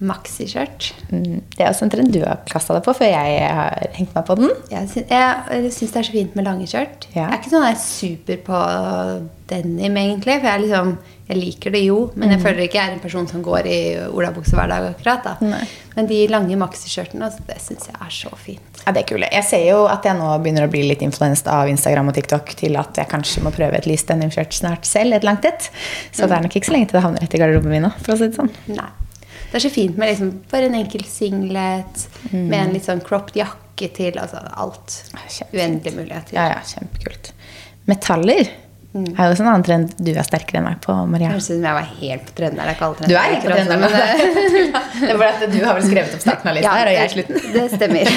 Maxiskjørt. 0.00 0.92
Mm, 1.12 1.42
Det 1.56 1.60
er 1.60 1.68
også 1.68 1.84
en 1.84 1.90
trend 1.92 2.12
du 2.14 2.22
har 2.24 2.38
kasta 2.48 2.72
deg 2.78 2.86
på 2.86 2.94
før 2.96 3.10
jeg 3.12 3.50
har 3.52 3.90
hengt 3.98 4.14
meg 4.16 4.24
på 4.24 4.36
den. 4.38 4.48
Jeg 4.72 4.88
syns, 4.88 5.10
det 5.10 5.98
er 6.00 6.06
så 6.08 6.14
fint 6.14 6.36
med 6.38 6.46
lange 6.48 6.68
skjørt. 6.70 7.04
Ja. 7.12 7.26
Jeg 7.26 7.34
er 7.34 7.40
ikke 7.42 7.52
sånn 7.52 7.66
jeg 7.68 7.76
er 7.76 7.82
super 7.84 8.38
på 8.46 8.60
denim, 9.50 9.96
egentlig. 10.00 10.38
For 10.40 10.48
jeg, 10.48 10.62
liksom, 10.64 10.94
jeg 11.28 11.36
liker 11.40 11.74
det 11.74 11.82
jo, 11.84 11.98
men 12.16 12.32
jeg 12.32 12.40
føler 12.40 12.64
ikke 12.64 12.78
jeg 12.78 12.88
er 12.88 12.96
en 12.96 13.02
person 13.02 13.28
som 13.28 13.42
går 13.44 13.68
i 13.68 13.78
olabukse 14.08 14.56
hver 14.56 14.70
dag. 14.72 14.86
akkurat 14.94 15.26
da. 15.26 15.34
Mm. 15.42 15.76
Men 15.96 16.08
de 16.08 16.20
lange 16.32 16.56
maxiskjørtene, 16.62 17.26
altså, 17.28 17.44
det 17.50 17.58
syns 17.60 17.90
jeg 17.90 17.98
er 18.00 18.14
så 18.14 18.32
fint. 18.40 18.80
Ja, 18.86 18.94
det 18.96 19.02
er 19.02 19.08
kule. 19.10 19.28
Jeg 19.28 19.44
ser 19.50 19.66
jo 19.66 19.82
at 19.90 20.06
jeg 20.08 20.16
nå 20.16 20.30
begynner 20.40 20.64
å 20.64 20.72
bli 20.72 20.86
litt 20.88 21.04
influenset 21.04 21.50
av 21.52 21.68
Instagram 21.68 22.08
og 22.08 22.16
TikTok 22.16 22.54
til 22.56 22.78
at 22.80 22.96
jeg 23.02 23.10
kanskje 23.10 23.44
må 23.44 23.52
prøve 23.52 23.76
et 23.76 23.90
lyst 23.90 24.08
denimskjørt 24.08 24.56
snart 24.56 24.88
selv, 24.88 25.18
et 25.18 25.26
langt 25.28 25.44
et. 25.44 25.68
Så 26.14 26.24
det 26.24 26.38
er 26.38 26.46
nok 26.46 26.56
ikke 26.56 26.70
så 26.70 26.78
lenge 26.78 26.88
til 26.88 26.96
det 27.00 27.04
havner 27.04 27.26
rett 27.26 27.36
i 27.36 27.42
garderoben 27.42 27.74
min 27.74 27.84
nå, 27.84 27.92
for 28.00 28.14
å 28.14 28.20
si 28.22 28.30
det 28.30 28.38
sånn. 28.40 28.48
Nei. 28.72 28.88
Det 29.50 29.58
er 29.58 29.66
så 29.66 29.72
fint 29.74 29.98
med 29.98 30.12
liksom 30.12 30.32
bare 30.50 30.70
en 30.70 30.78
enkel 30.78 31.04
singlet 31.10 32.06
med 32.30 32.58
en 32.60 32.74
litt 32.76 32.86
sånn 32.86 33.02
cropped 33.02 33.36
jakke 33.40 33.90
til. 33.96 34.18
Altså 34.20 34.42
alt. 34.54 35.00
Kjempefint. 35.10 35.54
Uendelige 35.58 35.96
muligheter. 35.98 36.36
Ja, 36.38 36.48
ja, 36.54 36.60
kjempekult. 36.70 37.32
Metaller 37.90 38.50
er 38.90 39.28
jo 39.28 39.34
også 39.36 39.44
en 39.44 39.48
annen 39.52 39.62
trend 39.62 39.92
du 40.02 40.08
er 40.10 40.24
sterkere 40.26 40.58
enn 40.58 40.64
meg 40.66 40.80
på, 40.82 40.94
Maria. 41.06 41.30
Høres 41.30 41.46
ut 41.46 41.52
som 41.52 41.66
jeg 41.68 41.76
var 41.76 41.90
helt 42.00 42.24
på 42.26 42.32
trenden. 42.40 42.58
Det 42.58 42.64
er 42.64 42.74
ikke 42.74 42.86
alle 42.88 42.96
trender. 42.98 43.12
Du 43.12 43.18
er 43.18 43.22
jeg 43.22 43.34
helt 43.34 43.44
på 43.44 43.50
trenden, 43.52 43.78
men 43.80 43.90
det 43.94 44.00
det 45.00 45.10
er 45.12 45.20
bare 45.20 45.34
at 45.36 45.52
du 45.52 45.58
har 45.62 45.76
vel 45.78 45.86
skrevet 45.86 46.16
opp 46.16 46.24
starten 46.24 46.50
av 46.50 46.56
lista 46.56 46.72
her, 46.74 46.90
og 46.90 46.96
jeg 46.96 47.12
slutten. 47.14 47.36
Det 47.54 47.66
stemmer. 47.76 48.04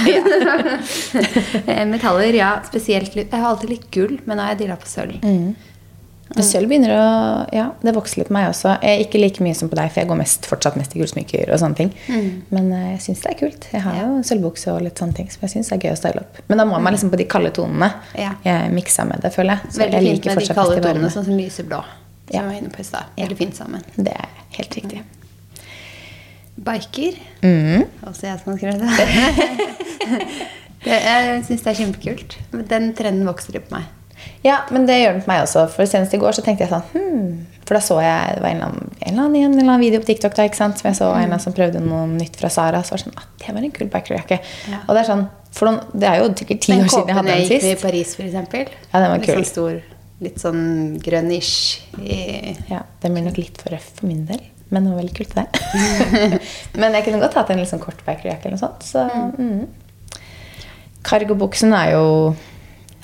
Eh, 1.74 1.84
Metaller, 1.88 2.36
ja. 2.36 2.50
Spesielt 2.66 3.14
litt 3.16 3.32
Jeg 3.32 3.40
har 3.40 3.54
alltid 3.54 3.70
likt 3.72 3.86
gull, 3.94 4.18
men 4.26 4.38
nå 4.38 4.44
har 4.46 4.56
jeg 4.56 4.64
dilla 4.64 4.76
på 4.82 4.90
sølv. 4.90 5.22
Mm. 5.24 5.54
Men 6.34 6.46
Sølv 6.48 6.70
begynner 6.72 6.94
å 6.98 7.06
Ja, 7.54 7.66
det 7.86 7.94
vokser 7.94 8.22
litt 8.22 8.30
på 8.32 8.36
meg 8.36 8.48
også. 8.50 8.72
Jeg 8.82 8.98
er 8.98 9.04
ikke 9.06 9.22
like 9.22 9.44
mye 9.46 9.58
som 9.58 9.70
på 9.70 9.78
deg, 9.78 9.92
for 9.94 10.02
jeg 10.02 10.10
går 10.10 10.20
mest, 10.20 10.48
fortsatt 10.50 10.78
mest 10.80 10.96
i 10.96 11.02
gullsmykker 11.02 11.52
og 11.54 11.60
sånne 11.62 11.78
ting. 11.78 11.92
Men 12.54 12.72
eh, 12.74 12.88
jeg 12.96 13.02
syns 13.08 13.24
det 13.26 13.34
er 13.34 13.40
kult. 13.44 13.68
Jeg 13.74 13.84
har 13.86 14.00
jo 14.02 14.22
sølvbukse 14.26 14.74
og 14.74 14.82
litt 14.88 15.02
sånne 15.02 15.18
ting 15.20 15.30
som 15.34 15.46
jeg 15.46 15.54
syns 15.56 15.72
er 15.76 15.82
gøy 15.84 15.92
å 15.94 16.00
style 16.00 16.24
opp. 16.24 16.40
Men 16.50 16.62
da 16.64 16.66
må 16.70 16.80
man 16.82 16.96
liksom 16.96 17.14
på 17.14 17.20
de 17.22 17.28
kalde 17.30 17.54
tonene. 17.56 17.92
Ja. 18.18 18.34
Jeg 18.46 18.74
miksa 18.74 19.06
med 19.10 19.22
det, 19.26 19.34
føler 19.36 19.60
jeg. 19.60 19.74
Så 19.76 19.84
Veldig 19.84 20.00
jeg 20.00 20.16
fint 20.18 20.30
med 20.32 20.42
de 20.42 20.58
kalde 20.62 20.80
tonene, 20.88 21.12
sånn 21.14 21.28
som 21.30 21.38
lyseblå. 21.38 21.84
Som 21.84 22.34
Ja. 22.34 22.40
jeg 22.42 22.48
var 22.50 22.58
inne 22.62 22.74
på 22.74 22.80
i 22.82 22.88
stad. 22.88 23.14
Veldig 23.20 23.38
fint 23.38 23.56
sammen. 23.60 23.84
Det 23.96 24.14
er 24.16 24.30
helt 24.58 24.80
riktig. 24.80 25.04
Biker. 26.64 27.18
Mm. 27.44 27.86
Også 28.08 28.28
jeg 28.30 28.40
som 28.40 28.54
har 28.54 28.62
skrevet 28.62 28.82
det. 28.82 29.68
det 30.86 31.00
jeg 31.04 31.44
syns 31.50 31.66
det 31.66 31.72
er 31.74 31.80
kjempekult. 31.82 32.38
Den 32.70 32.94
trenden 32.98 33.28
vokser 33.28 33.58
litt 33.58 33.68
på 33.70 33.78
meg. 33.78 33.90
Ja, 34.44 34.62
men 34.76 34.86
det 34.90 35.00
gjør 35.00 35.16
den 35.16 35.24
for 35.24 35.32
meg 35.32 35.44
også. 35.46 35.66
For 35.72 35.90
senest 35.90 36.16
i 36.16 36.20
går 36.22 36.36
så 36.36 36.44
tenkte 36.46 36.66
jeg 36.66 36.74
sånn 36.74 36.88
hmm. 36.92 37.28
For 37.64 37.78
da 37.78 37.80
så 37.84 37.96
jeg 38.04 38.34
det 38.36 38.42
var 38.44 38.52
en 38.52 38.58
eller 38.58 38.72
annen, 38.74 38.90
en 39.00 39.14
eller 39.14 39.24
annen, 39.24 39.38
en 39.40 39.54
eller 39.54 39.70
annen 39.70 39.84
video 39.86 40.02
på 40.04 40.10
TikTok 40.10 40.36
da, 40.36 40.50
som 40.52 40.74
jeg 40.74 40.98
så 40.98 41.08
en 41.08 41.14
eller 41.16 41.30
annen 41.30 41.44
som 41.44 41.56
prøvde 41.56 41.80
noe 41.84 42.02
nytt 42.12 42.36
fra 42.40 42.52
Sara. 42.52 42.82
Så 42.84 42.92
var 42.92 43.00
det 43.00 43.06
sånn 43.06 43.22
ah, 43.22 43.30
det 43.40 43.56
var 43.56 43.68
en 43.70 43.76
kul 43.78 43.90
bikerjakke. 43.94 44.40
Ja. 44.72 44.82
Og 44.84 44.92
det 44.98 45.04
er 45.04 45.10
sånn 45.14 45.24
for 45.54 45.70
noen, 45.70 45.80
Det 45.94 46.10
er 46.10 46.20
jo 46.20 46.30
sikkert 46.34 46.64
ti 46.66 46.76
år 46.76 46.90
siden 46.90 47.12
jeg 47.14 47.18
hadde 47.20 47.32
den 47.32 47.46
sist. 47.46 47.52
den 47.54 47.56
gikk 47.56 47.68
med 47.70 47.78
i. 47.78 47.84
Paris, 47.86 48.16
for 48.18 48.28
eksempel. 48.28 48.74
Ja, 48.90 49.04
den 49.04 49.12
var 49.14 49.22
litt 49.22 49.30
kul. 49.30 49.38
Sånn 49.40 49.52
stor, 49.52 49.78
litt 50.28 50.44
sånn 50.44 50.66
grønnish 51.04 51.54
Ja, 52.72 52.82
Den 53.04 53.16
blir 53.16 53.28
nok 53.30 53.40
litt 53.40 53.62
for 53.62 53.76
røff 53.76 53.94
for 54.00 54.10
min 54.10 54.26
del. 54.28 54.42
Men 54.74 54.88
det 54.88 54.92
var 54.92 55.04
veldig 55.04 55.16
kult, 55.20 55.36
det. 55.38 55.46
men 56.82 56.98
jeg 56.98 57.06
kunne 57.06 57.22
godt 57.22 57.38
hatt 57.38 57.52
en 57.54 57.62
litt 57.62 57.70
sånn 57.70 57.84
kort 57.84 58.00
bikerjakke 58.08 58.50
eller 58.50 58.58
noe 58.58 58.64
sånt. 58.64 58.88
Så, 58.88 59.04
mm. 59.38 60.20
Cargobuksen 61.06 61.76
er 61.78 61.94
jo 61.94 62.08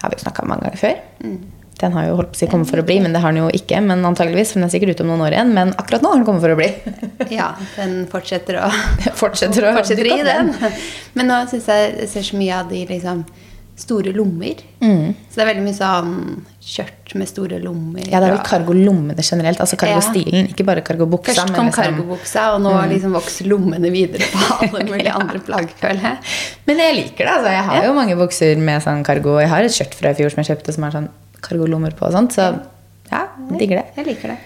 Har 0.01 0.11
vi 0.11 0.19
jo 0.19 0.25
snakka 0.25 0.43
om 0.45 0.53
mange 0.53 0.67
ganger 0.67 0.81
før. 0.81 0.99
Mm. 1.23 1.39
Den 1.79 1.93
har 1.95 2.09
jo 2.09 2.15
holdt 2.19 2.33
på 2.33 2.35
å 2.35 2.39
si 2.41 2.47
kommet 2.51 2.67
for 2.67 2.81
å 2.81 2.83
bli, 2.83 2.97
men 2.99 3.13
det 3.15 3.21
har 3.23 3.31
den 3.31 3.45
jo 3.45 3.51
ikke. 3.55 3.79
Men 3.83 4.03
antageligvis, 4.07 4.51
for 4.51 4.59
den 4.59 4.67
er 4.67 4.73
sikkert 4.73 4.97
ute 4.97 5.05
om 5.05 5.13
noen 5.13 5.23
år 5.29 5.35
igjen. 5.37 5.53
Men 5.55 5.71
akkurat 5.79 6.03
nå 6.03 6.11
har 6.11 6.19
den 6.19 6.25
kommet 6.27 6.43
for 6.43 6.55
å 6.55 6.59
bli. 6.59 6.71
Ja, 7.39 7.51
den 7.75 8.07
fortsetter 8.09 8.57
å 8.63 8.67
Fortsetter 9.21 9.67
å 9.69 9.75
fortsetter 9.75 10.07
i 10.07 10.15
opp, 10.15 10.25
den. 10.27 10.51
Men 11.19 11.29
nå 11.31 11.39
syns 11.51 11.67
jeg 11.71 11.93
jeg 12.01 12.09
ser 12.11 12.27
så 12.31 12.39
mye 12.39 12.57
av 12.57 12.71
de 12.71 12.83
liksom 12.89 13.23
store 13.79 14.11
lommer. 14.15 14.59
Mm. 14.83 15.13
Så 15.29 15.39
det 15.39 15.43
er 15.45 15.49
veldig 15.53 15.63
mye 15.65 15.77
sånn 15.77 16.11
skjørt 16.61 17.13
med 17.19 17.29
store 17.31 17.59
lommer. 17.63 18.03
Ja, 18.09 18.19
det 18.19 18.29
er 18.29 18.35
vel 18.35 18.43
kargolommene 18.45 19.15
cargolommene 19.15 19.25
generelt. 19.25 19.61
Altså 19.63 19.77
cargostilen, 19.79 20.49
ikke 20.53 20.65
bare 20.67 20.83
cargobuksa. 20.85 21.33
Først 21.45 21.55
kom 21.55 21.69
liksom- 21.69 21.85
cargobuksa, 21.95 22.43
og 22.55 22.61
nå 22.61 22.73
liksom 22.91 23.13
vokser 23.17 23.47
lommene 23.49 23.91
videre 23.91 24.27
på 24.29 24.59
alle 24.59 24.83
mulige 24.91 25.13
andre 25.15 25.39
plagg, 25.39 25.69
føler 25.79 26.01
jeg. 26.01 26.17
Men 26.67 26.77
jeg 26.77 26.95
liker 26.95 27.23
det. 27.25 27.33
altså. 27.37 27.49
Jeg 27.55 27.63
har 27.63 27.75
Ja. 27.81 27.87
jo 27.87 27.93
mange 27.93 28.15
bukser 28.19 28.57
med 28.57 28.81
sånn 28.83 29.03
cargo. 29.05 29.39
Jeg 29.39 29.49
har 29.49 29.61
et 29.63 29.71
skjørt 29.71 29.93
fra 29.95 30.09
i 30.11 30.13
fjor 30.13 30.29
som 30.31 30.43
jeg 30.43 30.51
kjøpte 30.57 30.73
som 30.73 30.83
har 30.83 30.91
sånn 30.91 31.09
cargolommer 31.41 31.91
på 31.95 32.05
og 32.05 32.13
sånt. 32.13 32.31
Så 32.35 32.59
ja, 33.11 33.27
jeg 33.49 33.59
digger 33.59 33.77
det. 33.81 33.85
Jeg 33.97 34.05
liker 34.05 34.27
det. 34.35 34.37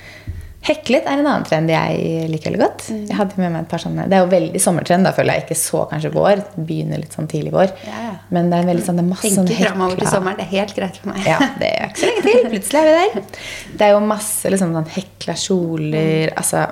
Heklet 0.64 1.08
er 1.10 1.20
en 1.20 1.28
annen 1.28 1.44
trend 1.44 1.68
jeg 1.68 2.28
liker 2.32 2.54
veldig 2.54 2.60
godt. 2.62 2.84
Mm. 2.88 3.00
Jeg 3.10 3.18
hadde 3.18 3.40
med 3.42 3.52
meg 3.52 3.66
et 3.66 3.72
par 3.74 3.82
sånne, 3.84 4.06
Det 4.08 4.16
er 4.16 4.22
jo 4.24 4.30
veldig 4.32 4.62
sommertrend, 4.64 5.04
da 5.04 5.12
føler 5.16 5.36
jeg. 5.36 5.44
Ikke 5.44 5.58
så 5.60 5.82
kanskje 5.92 6.12
vår. 6.14 6.44
Begynner 6.56 7.02
litt 7.02 7.18
sånn 7.18 7.28
tidlig 7.32 7.52
vår. 7.52 7.74
Ja, 7.84 8.04
ja. 8.06 8.14
Men 8.32 8.48
det 8.52 8.62
er 8.62 8.70
veldig 8.70 8.86
sånn, 8.86 9.02
det 9.02 9.04
er 9.04 9.10
masse 9.10 9.32
Tenker 9.34 9.60
framover 9.60 10.00
til 10.00 10.10
sommeren. 10.14 10.40
Det 10.40 10.46
er 10.46 10.52
helt 10.54 10.76
greit 10.78 11.00
for 11.02 11.12
meg. 11.12 11.28
Ja, 11.28 11.40
det 11.60 11.72
er 11.74 11.90
ikke 11.90 12.04
så 12.04 12.12
lenge 12.12 12.24
til. 12.30 12.48
Plutselig 12.54 12.80
er 12.80 12.88
vi 12.88 12.96
der. 13.02 13.44
Det 13.74 13.88
er 13.90 13.92
jo 13.92 14.00
masse 14.08 14.54
liksom, 14.56 14.72
sånn 14.80 14.90
hekla 14.96 15.36
kjoler 15.44 16.34
Altså, 16.40 16.64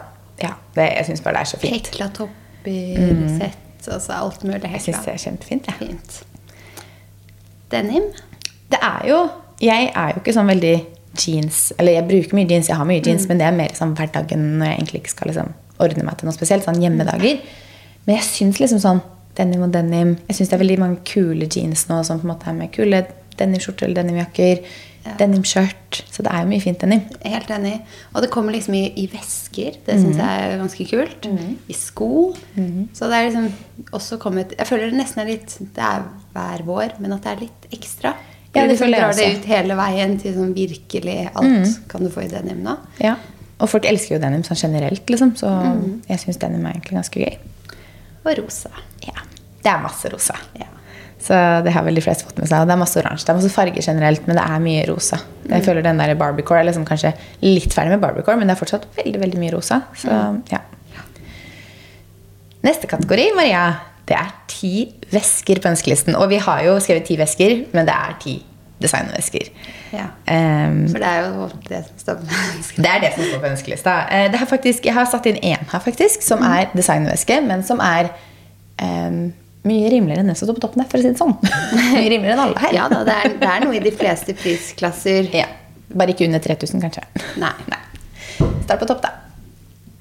ja. 0.42 0.54
Det, 0.78 0.88
jeg 0.96 1.10
syns 1.10 1.26
bare 1.28 1.36
det 1.36 1.44
er 1.44 1.52
så 1.52 1.62
fint. 1.66 1.92
Hekla 1.92 2.10
topper, 2.16 3.12
sett, 3.42 3.92
altså 3.92 4.16
alt 4.22 4.48
mulig 4.48 4.62
hekla. 4.62 4.74
Jeg 4.78 4.88
syns 4.88 5.04
det 5.04 5.18
er 5.18 5.24
kjempefint. 5.26 5.68
Ja. 5.68 5.76
Fint. 5.84 6.22
Denim? 7.76 8.08
Det 8.72 8.80
er 8.80 9.08
jo 9.12 9.20
Jeg 9.62 9.92
er 9.92 10.16
jo 10.16 10.24
ikke 10.24 10.34
sånn 10.40 10.50
veldig 10.50 10.76
jeans 11.18 11.74
Eller 11.80 11.94
jeg 11.98 12.08
bruker 12.08 12.36
mye 12.38 12.48
jeans, 12.50 12.68
jeg 12.70 12.78
har 12.78 12.86
mye 12.86 13.02
jeans, 13.04 13.28
men 13.28 13.38
det 13.38 13.48
er 13.48 13.52
mer 13.58 13.74
sånn 13.78 13.96
hverdagen 13.96 14.46
når 14.60 14.66
jeg 14.72 14.78
egentlig 14.78 15.02
ikke 15.02 15.10
skal 15.16 15.28
liksom 15.32 15.54
ordne 15.80 16.04
meg 16.06 16.18
til 16.18 16.28
noe 16.30 16.36
spesielt. 16.36 16.64
Sånn 16.64 16.82
hjemmedager. 16.82 17.40
Men 18.06 18.16
jeg 18.16 18.24
syns 18.28 18.60
liksom 18.62 18.80
sånn 18.80 19.02
denim 19.38 19.64
og 19.64 19.72
denim 19.72 20.18
Jeg 20.28 20.36
syns 20.38 20.50
det 20.50 20.54
er 20.58 20.64
veldig 20.66 20.80
mange 20.80 21.02
kule 21.08 21.48
jeans 21.48 21.88
nå 21.90 22.04
som 22.06 22.20
på 22.20 22.28
en 22.28 22.34
måte 22.36 22.48
er 22.52 22.54
med 22.54 22.72
kule 22.72 23.04
denimskjorter 23.40 23.86
eller 23.88 24.04
denimjakker. 24.04 24.60
Ja. 25.02 25.16
Denimskjørt. 25.18 26.04
Så 26.14 26.22
det 26.22 26.30
er 26.30 26.44
jo 26.44 26.50
mye 26.52 26.62
fint 26.62 26.78
denim. 26.84 27.00
Helt 27.26 27.50
enig. 27.50 27.80
Og 28.14 28.22
det 28.22 28.30
kommer 28.30 28.54
liksom 28.54 28.76
i, 28.78 28.84
i 29.02 29.08
vesker. 29.10 29.80
Det 29.86 29.96
syns 29.98 30.16
Mhm. 30.16 30.20
jeg 30.22 30.52
er 30.52 30.58
ganske 30.62 30.86
kult. 30.92 31.26
I 31.70 31.74
sko. 31.74 32.36
Så 32.94 33.10
det 33.10 33.18
er 33.18 33.30
liksom 33.30 33.48
også 33.94 34.20
kommet 34.20 34.54
Jeg 34.58 34.68
føler 34.68 34.92
det 34.92 35.00
nesten 35.00 35.22
er 35.24 35.32
litt 35.32 35.58
Det 35.60 35.82
er 35.82 36.04
hver 36.36 36.64
vår, 36.66 37.00
men 37.00 37.14
at 37.14 37.24
det 37.24 37.32
er 37.32 37.42
litt 37.48 37.68
ekstra. 37.74 38.14
Ja, 38.52 38.66
det 38.66 38.74
liksom 38.74 38.92
drar 38.92 39.14
det 39.16 39.28
ut 39.32 39.46
hele 39.48 39.76
veien 39.80 40.18
til 40.20 40.34
sånn 40.36 40.52
virkelig 40.56 41.20
alt 41.30 41.78
kan 41.92 42.04
du 42.04 42.10
få 42.12 42.26
i 42.26 42.32
denim 42.32 42.60
nå. 42.66 42.76
Ja. 43.00 43.16
Og 43.62 43.70
folk 43.72 43.86
elsker 43.88 44.18
jo 44.18 44.22
denim 44.24 44.44
sånn 44.44 44.60
generelt, 44.60 45.06
liksom. 45.08 45.36
Så 45.40 45.48
mm. 45.48 45.88
jeg 46.10 46.24
syns 46.24 46.42
denim 46.42 46.66
er 46.66 46.76
egentlig 46.76 46.98
ganske 46.98 47.22
gøy. 47.22 47.38
Og 48.26 48.34
rosa. 48.42 48.74
Ja. 49.06 49.24
Det 49.62 49.70
er 49.72 49.84
masse 49.84 50.10
rosa. 50.12 50.36
Ja. 50.60 50.68
Så 51.22 51.38
det 51.64 51.72
har 51.76 51.86
vel 51.86 51.96
de 51.96 52.02
fleste 52.02 52.26
fått 52.26 52.40
med 52.42 52.50
seg. 52.50 52.64
Og 52.64 52.70
det 52.70 52.74
er 52.74 52.82
masse 52.82 52.98
oransje. 52.98 53.28
Det 53.28 53.34
er 53.34 53.38
masse 53.38 53.54
farger 53.54 53.86
generelt, 53.86 54.26
men 54.28 54.40
det 54.40 54.46
er 54.50 54.64
mye 54.64 54.84
rosa. 54.90 55.22
Jeg 55.46 55.66
føler 55.68 55.86
den 55.86 56.02
der 56.02 56.16
Barbiecore 56.18 56.64
er 56.64 56.68
liksom 56.72 56.88
kanskje 56.90 57.14
litt 57.46 57.76
ferdig 57.76 57.94
med 57.94 58.02
Barbiecore, 58.04 58.40
men 58.42 58.50
det 58.50 58.56
er 58.56 58.62
fortsatt 58.64 58.88
veldig 58.98 59.22
veldig 59.22 59.42
mye 59.42 59.54
rosa. 59.54 59.84
Så 60.02 60.18
ja. 60.50 60.64
Neste 62.66 62.90
kategori, 62.90 63.30
Maria, 63.38 63.64
det 64.12 64.20
er 64.20 64.32
ti 64.52 64.76
vesker 65.12 65.62
på 65.64 65.72
ønskelisten. 65.72 66.18
Og 66.20 66.32
vi 66.32 66.40
har 66.44 66.64
jo 66.68 66.78
skrevet 66.84 67.08
ti 67.08 67.18
vesker, 67.20 67.62
men 67.72 67.88
det 67.88 67.96
er 67.96 68.16
ti 68.22 68.38
designvesker. 68.82 69.52
Ja. 69.94 70.08
Um, 70.26 70.88
For 70.90 71.04
det 71.04 71.10
er 71.10 71.28
jo 71.28 71.48
det 71.68 71.84
som 71.86 72.00
står 72.02 72.18
på 72.22 72.26
ønskelista. 72.32 72.82
det 72.82 72.92
er 72.92 73.04
det 73.04 73.12
som 73.16 73.28
står 73.28 73.44
på 73.44 73.52
ønskelista. 73.52 73.94
Det 74.34 74.42
er 74.42 74.50
faktisk, 74.50 74.90
jeg 74.90 74.98
har 74.98 75.08
satt 75.12 75.30
inn 75.30 75.38
én 75.38 75.62
her, 75.62 75.84
faktisk, 75.84 76.26
som 76.26 76.44
er 76.48 76.72
designveske, 76.74 77.38
men 77.46 77.64
som 77.68 77.84
er 77.86 78.10
um, 78.82 79.22
mye 79.70 79.92
rimeligere 79.94 80.24
enn 80.24 80.32
den 80.34 80.40
som 80.40 80.50
står 80.50 80.58
på 80.58 80.66
toppen 80.66 80.82
der, 80.82 80.90
for 80.90 81.00
å 81.00 81.06
si 81.06 81.14
det 81.14 81.22
sånn. 81.22 81.38
mye 81.78 82.08
rimeligere 82.08 82.36
enn 82.36 82.44
alle 82.48 82.66
her. 82.66 82.76
Ja 82.80 82.90
da, 82.92 83.04
det 83.08 83.18
er, 83.20 83.38
det 83.44 83.54
er 83.54 83.66
noe 83.68 83.78
i 83.78 83.84
de 83.86 83.94
fleste 83.96 84.36
prisklasser. 84.42 85.30
Ja. 85.38 85.48
Bare 85.92 86.16
ikke 86.16 86.26
under 86.28 86.42
3000, 86.42 86.82
kanskje. 86.82 87.06
Nei. 87.42 87.54
Start 88.40 88.80
på 88.82 88.90
topp, 88.90 89.06
da. 89.06 89.16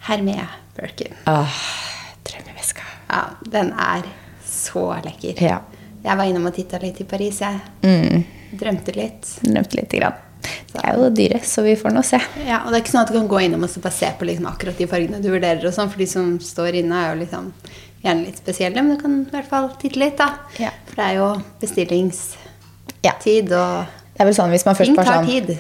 Hermé 0.09 0.39
Birkin. 0.79 1.13
Åh. 1.29 1.63
Ja, 3.11 3.21
den 3.51 3.73
er 3.75 4.07
så 4.47 4.87
lekker. 5.05 5.41
Ja. 5.43 5.61
Jeg 6.05 6.17
var 6.17 6.25
innom 6.31 6.47
og 6.49 6.55
titta 6.57 6.79
litt 6.81 7.01
i 7.03 7.05
Paris, 7.09 7.41
jeg. 7.43 7.59
Mm, 7.85 8.23
Drømte 8.61 8.95
litt. 8.97 9.27
Drømte 9.45 9.77
lite 9.81 9.99
grann. 10.01 10.19
Det 10.73 10.81
er 10.81 10.97
jo 10.97 11.11
dyre, 11.13 11.41
så 11.45 11.63
vi 11.67 11.75
får 11.77 11.93
nå 11.93 12.01
se. 12.07 12.17
Ja, 12.47 12.63
og 12.65 12.71
det 12.73 12.79
er 12.79 12.85
ikke 12.85 12.93
sånn 12.95 13.03
at 13.05 13.11
du 13.13 13.19
kan 13.19 13.29
gå 13.29 13.41
innom 13.45 13.67
og 13.67 13.75
bare 13.85 13.93
se 13.93 14.09
på 14.17 14.25
liksom 14.29 14.47
akkurat 14.49 14.79
de 14.81 14.87
fargene 14.89 15.21
du 15.21 15.29
vurderer, 15.29 15.67
og 15.69 15.75
sånn, 15.77 15.91
for 15.93 16.01
de 16.01 16.07
som 16.09 16.31
står 16.41 16.79
inne, 16.81 16.97
er 16.97 17.13
jo 17.13 17.21
liksom 17.25 17.51
gjerne 18.01 18.25
litt 18.25 18.39
spesielle, 18.41 18.81
men 18.81 18.97
du 18.97 19.03
kan 19.03 19.19
i 19.27 19.35
hvert 19.35 19.51
fall 19.51 19.69
titte 19.83 20.01
litt, 20.01 20.17
da. 20.23 20.31
Ja. 20.63 20.71
For 20.89 21.03
det 21.03 21.09
er 21.11 21.19
jo 21.19 21.29
bestillingstid, 21.61 23.53
og 23.53 23.85
Det 24.15 24.25
er 24.25 24.29
vel 24.29 24.37
sånn 24.37 24.53
hvis 24.55 24.67
man 24.69 24.77
først 24.79 24.97
bare 24.97 25.07
tar 25.11 25.21
sånn 25.21 25.29
tid. 25.29 25.53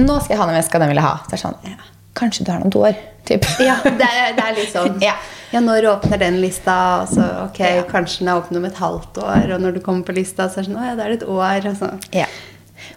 Nå 0.00 0.16
skal 0.20 0.34
jeg 0.34 0.40
ha 0.40 0.46
den 0.50 0.58
veska, 0.58 0.80
den 0.80 0.90
vil 0.92 1.00
jeg 1.00 1.06
ha. 1.06 1.14
Så 1.24 1.30
er 1.32 1.36
det 1.36 1.42
sånn 1.44 1.60
Ja. 1.74 1.76
Kanskje 2.16 2.44
du 2.46 2.50
har 2.50 2.58
den 2.62 2.68
om 2.70 2.72
to 2.72 2.80
år. 2.80 2.96
Typ. 3.28 3.44
Ja, 3.60 3.76
det 3.84 4.06
er, 4.08 4.32
det 4.36 4.44
er 4.44 4.54
litt 4.56 4.72
sånn. 4.72 4.96
Ja. 5.04 5.14
Ja, 5.56 5.62
når 5.64 5.86
åpner 5.94 6.20
den 6.20 6.40
lista? 6.42 6.74
Og 7.02 7.14
så, 7.14 7.24
ok, 7.46 7.60
Ja. 7.64 7.84
kanskje 7.88 8.18
den 8.24 8.28
er 8.28 8.42
åpen 8.42 8.58
om 8.60 8.66
et 8.68 8.76
halvt 8.76 9.22
år. 9.24 9.54
Og 9.54 9.62
når 9.62 9.78
du 9.78 9.80
kommer 9.80 10.04
på 10.04 10.12
lista, 10.16 10.50
så 10.50 10.60
er 10.60 10.66
det 10.66 10.70
sånn, 10.70 10.76
å 10.82 10.84
ja, 10.84 10.94
da 10.98 11.06
er 11.06 11.14
det 11.14 11.22
et 11.22 11.28
år. 11.28 11.70
Og 11.70 11.76
så. 11.80 11.90
Ja. 12.12 12.26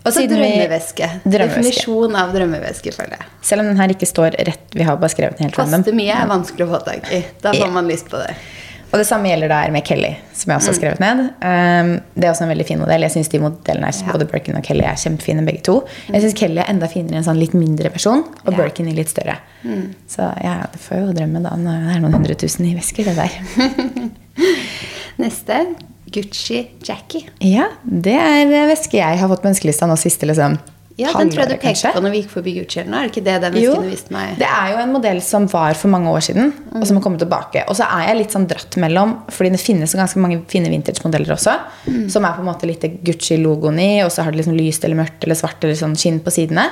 Og 0.04 0.12
så 0.12 0.26
drømmeveske. 0.28 1.08
Drømmeveske. 1.24 1.64
Definisjon 1.64 2.16
av 2.20 2.34
drømmeveske, 2.36 2.92
føler 2.96 3.16
jeg. 3.16 3.28
Selv 3.42 3.64
om 3.64 3.70
den 3.72 3.80
her 3.80 3.94
ikke 3.96 4.10
står 4.10 4.36
rett, 4.50 4.66
vi 4.76 4.84
har 4.84 5.00
bare 5.00 5.14
skrevet 5.14 5.38
den 5.40 5.48
helt 5.48 5.58
random. 5.58 5.84
Koster 5.86 5.96
mye, 5.96 6.16
er 6.20 6.28
vanskelig 6.28 6.68
å 6.68 6.72
få 6.74 6.82
tak 6.84 7.12
i. 7.16 7.22
Da 7.42 7.54
får 7.56 7.72
man 7.72 7.88
lyst 7.88 8.12
på 8.12 8.20
det. 8.20 8.36
Og 8.90 8.98
det 8.98 9.06
samme 9.06 9.30
gjelder 9.30 9.52
der 9.52 9.74
med 9.74 9.86
Kelly, 9.86 10.16
som 10.34 10.50
jeg 10.50 10.62
også 10.62 10.72
har 10.72 10.78
skrevet 10.80 11.02
ned. 11.04 11.20
Um, 11.44 11.92
det 12.16 12.26
er 12.26 12.32
også 12.32 12.48
en 12.48 12.52
veldig 12.52 12.66
fin 12.66 12.80
modell. 12.82 13.04
Jeg 13.06 13.14
syns 13.14 13.30
de 13.30 13.42
modellene 13.44 13.92
er, 13.92 14.00
både 14.10 14.26
Birkin 14.32 14.58
og 14.58 14.66
Kelly 14.66 14.82
er 14.90 14.98
kjempefine, 14.98 15.44
begge 15.46 15.62
to. 15.68 15.76
Jeg 16.08 16.24
syns 16.24 16.38
Kelly 16.40 16.64
er 16.64 16.72
enda 16.74 16.90
finere 16.90 17.20
i 17.20 17.22
en 17.22 17.28
sånn 17.28 17.38
litt 17.38 17.54
mindre 17.58 17.92
person, 17.94 18.24
og. 18.46 18.50
Birkin 18.58 18.90
i 18.90 18.96
litt 18.98 19.12
større. 19.14 19.38
Så 20.10 20.26
ja, 20.42 20.56
det 20.74 20.82
får 20.82 21.04
jo 21.04 21.14
drømme, 21.20 21.44
da. 21.46 21.54
Det 21.54 21.76
er 21.94 22.02
noen 22.02 22.18
hundre 22.18 22.38
tusen 22.40 22.66
i 22.66 22.74
vesker, 22.78 23.12
det 23.12 23.16
der. 23.20 24.10
Neste 25.22 25.62
Gucci 26.10 26.64
Jackie. 26.82 27.30
Ja, 27.46 27.70
det 27.84 28.18
er 28.18 28.70
veske 28.72 28.98
jeg 28.98 29.22
har 29.22 29.30
fått 29.30 29.46
på 29.46 29.52
ønskelista 29.52 29.86
nå 29.90 30.00
siste 30.00 30.26
liksom, 30.30 30.58
Ja, 31.00 31.14
den 31.16 31.32
tror 31.32 31.46
jeg 31.46 31.50
du 31.50 31.56
pekte 31.56 31.70
kanskje. 31.70 31.92
på 31.96 32.04
når 32.04 32.14
vi 32.14 32.22
gikk 32.22 32.34
forbi 32.34 32.54
noe. 32.60 33.00
Er 33.00 33.08
det 33.08 33.12
ikke 33.14 33.24
det 33.26 33.36
den 33.46 33.56
vesken 33.56 33.90
viste 33.90 34.16
meg? 34.16 34.36
det 34.42 34.50
er 34.50 34.74
jo 34.74 34.82
en 34.84 34.94
modell 34.94 35.22
som 35.24 35.48
var 35.52 35.78
for 35.80 35.94
mange 35.94 36.12
år 36.12 36.26
siden, 36.28 36.54
og 36.76 36.86
som 36.86 37.00
har 37.00 37.06
kommet 37.06 37.24
tilbake. 37.24 37.64
Og 37.72 37.80
så 37.80 37.88
er 37.88 38.10
jeg 38.10 38.20
litt 38.22 38.36
sånn 38.36 38.48
dratt 38.50 38.78
mellom, 38.82 39.16
fordi 39.32 39.54
det 39.56 39.62
finnes 39.64 39.96
ganske 39.96 40.20
mange 40.20 40.42
fine 40.52 40.72
vintage-modeller 40.74 41.36
også, 41.38 41.56
som 42.12 42.28
er 42.28 42.38
på 42.38 42.44
en 42.44 42.50
måte 42.52 42.70
litt 42.70 42.84
Gucci-logoen 43.08 43.80
i, 43.80 43.92
og 44.04 44.12
så 44.14 44.26
har 44.26 44.36
det 44.36 44.42
liksom 44.44 44.58
lyst 44.60 44.84
eller 44.84 45.00
mørkt 45.00 45.24
eller 45.24 45.40
svart 45.40 45.64
eller 45.64 45.80
sånn 45.80 45.98
skinn 46.00 46.20
på 46.26 46.36
sidene. 46.36 46.68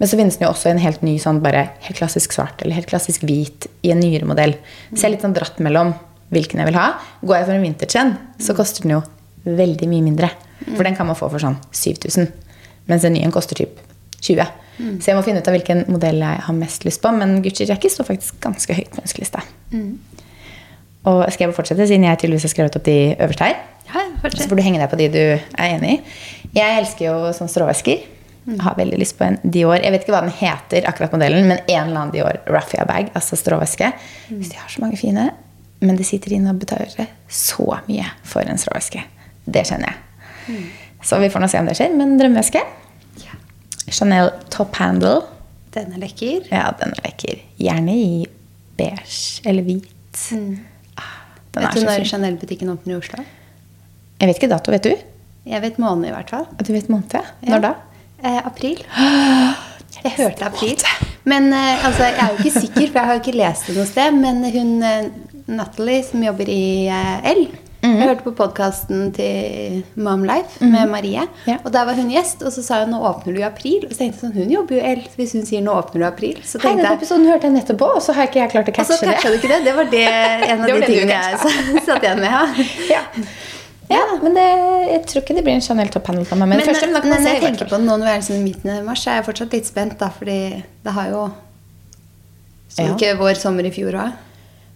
Men 0.00 0.08
så 0.10 0.18
finnes 0.18 0.36
den 0.38 0.48
jo 0.48 0.52
også 0.52 0.72
en 0.72 0.80
helt 0.82 1.02
ny, 1.06 1.16
sånn 1.22 1.40
bare 1.44 1.66
helt 1.84 1.98
klassisk 2.00 2.32
svart 2.34 2.62
eller 2.64 2.74
helt 2.74 2.88
klassisk 2.90 3.22
hvit 3.28 3.68
i 3.86 3.92
en 3.94 4.00
nyere 4.02 4.26
modell. 4.26 4.56
Så 4.90 5.04
jeg 5.04 5.08
er 5.10 5.14
litt 5.16 5.26
sånn 5.26 5.36
dratt 5.36 5.60
mellom 5.62 5.92
hvilken 6.32 6.62
jeg 6.62 6.70
vil 6.70 6.78
ha. 6.80 6.86
Går 7.22 7.36
jeg 7.38 7.46
for 7.46 7.56
en 7.56 7.66
vintage 7.66 8.00
en, 8.00 8.14
så 8.40 8.56
koster 8.56 8.86
den 8.86 8.96
jo 8.96 9.02
veldig 9.46 9.88
mye 9.90 10.06
mindre. 10.06 10.32
For 10.72 10.86
den 10.86 10.96
kan 10.98 11.08
man 11.08 11.18
få 11.18 11.28
for 11.30 11.42
sånn 11.42 11.58
7000. 11.74 12.30
Mens 12.90 13.02
den 13.06 13.14
nye 13.14 13.30
koster 13.34 13.58
typ 13.58 13.78
20. 14.22 14.46
Så 15.02 15.10
jeg 15.10 15.16
må 15.18 15.22
finne 15.22 15.42
ut 15.42 15.48
av 15.50 15.54
hvilken 15.54 15.84
modell 15.92 16.18
jeg 16.22 16.40
har 16.46 16.54
mest 16.56 16.84
lyst 16.88 17.02
på. 17.02 17.10
Men 17.14 17.36
Gucci 17.44 17.66
Jackie 17.68 17.90
står 17.92 18.08
faktisk 18.08 18.38
ganske 18.42 18.74
høyt 18.74 18.90
på 18.94 19.02
ønskelista. 19.04 19.42
Og 21.10 21.20
skal 21.34 21.48
jeg 21.48 21.54
fortsette, 21.56 21.86
siden 21.90 22.06
jeg 22.06 22.18
tydeligvis 22.22 22.46
har 22.46 22.52
skrevet 22.54 22.76
opp 22.78 22.86
de 22.86 22.96
øverste 23.18 23.48
her? 23.48 23.60
Ja, 23.92 24.04
Så 24.30 24.48
får 24.48 24.56
du 24.56 24.62
henge 24.62 24.78
deg 24.80 24.88
på 24.90 24.96
de 25.00 25.08
du 25.12 25.18
er 25.20 25.68
enig 25.76 25.96
i. 25.96 26.00
Jeg 26.56 26.78
elsker 26.80 27.08
jo 27.08 27.14
sånne 27.36 27.50
stråvesker. 27.52 28.04
Jeg 28.46 28.58
har 28.64 28.74
veldig 28.78 28.98
lyst 28.98 29.14
på 29.18 29.26
en 29.26 29.36
Dior. 29.44 29.76
Jeg 29.78 29.92
vet 29.94 30.02
ikke 30.02 30.14
hva 30.16 30.22
den 30.24 30.34
heter, 30.34 30.86
akkurat 30.90 31.12
modellen, 31.14 31.46
men 31.46 31.60
en 31.60 31.88
eller 31.88 32.00
annen 32.00 32.12
Dior 32.14 32.38
Raffia 32.50 32.86
bag, 32.88 33.10
altså 33.14 33.36
stråveske. 33.38 33.92
Hvis 34.30 34.50
de 34.50 34.58
har 34.58 34.70
så 34.72 34.82
mange 34.82 34.98
fine. 34.98 35.28
Men 35.82 35.98
de 35.98 36.06
sitter 36.06 36.34
inne 36.38 36.50
og 36.54 36.58
betaler 36.62 37.10
så 37.28 37.66
mye 37.88 38.06
for 38.26 38.46
en 38.46 38.58
stråveske. 38.58 39.02
Det 39.46 39.66
kjenner 39.68 39.92
jeg. 39.92 40.62
Så 41.02 41.18
vi 41.22 41.30
får 41.32 41.42
nå 41.44 41.48
se 41.50 41.60
om 41.62 41.68
det 41.70 41.76
skjer. 41.78 41.94
Men 41.98 42.16
drømmeveske 42.20 42.62
Ja. 43.22 43.36
Chanel 43.90 44.30
Top 44.50 44.76
Handle. 44.80 45.22
Den 45.74 45.94
er 45.96 46.02
lekker. 46.04 46.46
Ja, 46.52 46.68
den 46.78 46.92
er 46.96 47.06
lekker. 47.08 47.40
Gjerne 47.60 47.94
i 47.96 48.26
beige 48.78 49.42
eller 49.48 49.64
hvit. 49.66 50.26
Mm. 50.32 50.60
Den 51.52 51.66
Vet 51.66 51.74
du 51.76 51.84
når. 51.84 52.04
Chanel-butikken 52.08 52.70
åpner 52.72 52.94
i 52.94 52.98
Oslo? 53.00 53.24
Jeg 54.20 54.28
vet 54.30 54.38
ikke 54.38 54.48
dato, 54.52 54.72
vet 54.72 54.86
du? 54.86 54.92
Jeg 55.48 55.60
vet 55.64 55.78
måned, 55.82 56.08
i 56.08 56.12
hvert 56.14 56.30
fall. 56.30 56.46
Du 56.62 56.72
vet 56.72 56.88
måned? 56.92 57.12
ja. 57.12 57.24
Ja. 57.42 57.50
Når 57.56 57.64
da? 57.66 57.72
Eh, 58.22 58.38
april. 58.46 58.84
Jeg 60.02 60.12
hørte 60.16 60.46
april. 60.48 60.80
Men 61.28 61.52
eh, 61.52 61.84
altså, 61.86 62.08
jeg 62.08 62.18
er 62.18 62.30
jo 62.32 62.38
ikke 62.40 62.60
sikker, 62.60 62.86
for 62.88 62.96
jeg 62.98 63.06
har 63.06 63.14
jo 63.14 63.20
ikke 63.20 63.34
lest 63.38 63.68
det 63.68 63.74
noe 63.76 63.86
sted. 63.86 64.16
Men 64.16 64.40
hun 64.50 64.70
eh, 64.82 65.10
Natalie, 65.52 66.00
som 66.06 66.24
jobber 66.24 66.48
i 66.50 66.62
eh, 66.90 67.28
L 67.36 67.42
Mhm. 67.82 67.96
Jeg 67.98 68.08
hørte 68.12 68.22
på 68.22 68.32
podkasten 68.38 69.08
til 69.14 69.80
Mom 69.98 70.22
Life 70.22 70.62
med 70.62 70.86
Marie. 70.88 71.24
Ja. 71.48 71.56
Og 71.64 71.72
der 71.74 71.84
var 71.88 71.96
hun 71.98 72.10
gjest, 72.12 72.42
og 72.46 72.52
så 72.54 72.62
sa 72.62 72.84
hun 72.84 72.92
nå 72.94 73.00
åpner 73.08 73.34
du 73.34 73.40
i 73.40 73.46
april. 73.46 73.82
Og 73.88 73.90
så 73.90 73.98
tenkte 74.04 74.20
jeg 74.20 74.22
sånn, 74.22 74.34
hun 74.36 74.52
jobber 74.54 74.76
jo 74.76 74.82
i 74.86 75.08
hvis 75.16 75.32
hun 75.34 75.42
sier 75.48 75.64
nå 75.66 75.74
åpner 75.74 75.98
du 75.98 76.04
i 76.04 76.08
april, 76.08 76.36
så 76.46 76.60
Hei, 76.60 76.68
tenkte 76.68 76.84
den 76.84 76.86
jeg 76.92 77.00
episoden 77.00 77.26
hørte 77.26 77.48
jeg 77.50 77.56
nettopp 77.56 77.80
på, 77.82 77.88
og 77.96 78.02
så 78.06 78.14
har 78.14 78.28
ikke 78.30 78.38
jeg 78.38 78.52
klart 78.54 78.70
å 78.70 78.74
catche 78.76 79.00
det. 79.02 79.16
du 79.24 79.34
ikke 79.40 79.50
det? 79.50 79.58
Det 79.66 79.74
var 79.80 79.90
det 79.90 80.04
en 80.52 80.62
av 80.62 80.70
de 80.70 80.86
tingene 80.86 81.18
jeg 81.18 81.82
satt 81.90 82.06
igjen 82.06 82.22
med. 82.22 82.30
Ja. 82.30 83.02
Ja. 83.02 83.02
ja, 83.98 84.04
men 84.22 84.38
det, 84.38 84.46
jeg 84.94 85.04
tror 85.10 85.22
ikke 85.26 85.34
det 85.40 85.44
blir 85.50 85.58
en 85.58 85.66
Chanel 85.66 85.90
Top 85.90 86.06
Handle 86.06 86.24
på 86.30 86.38
meg. 86.38 86.46
Men, 86.48 86.62
Men, 86.62 86.66
først, 86.70 86.86
men 86.86 87.08
men 87.16 87.26
jeg 87.34 87.42
tenker 87.42 87.66
på 87.66 87.76
det 87.82 87.84
nå 87.90 87.96
når 87.98 88.06
vi 88.06 88.12
er 88.14 88.20
liksom 88.22 88.38
i 88.38 88.44
midten 88.46 88.76
av 88.78 88.84
mars, 88.86 89.02
er 89.10 89.18
jeg 89.18 89.26
fortsatt 89.32 89.52
litt 89.58 89.66
spent, 89.66 89.98
da, 89.98 90.08
fordi 90.14 90.38
det 90.86 90.92
har 91.02 91.10
jo 91.10 91.30
Så 92.72 92.86
Ja. 92.86 92.94
ikke 92.94 93.16
vår 93.18 93.34
sommer 93.42 93.66
i 93.66 93.74
fjor 93.74 93.98
òg? 94.06 94.12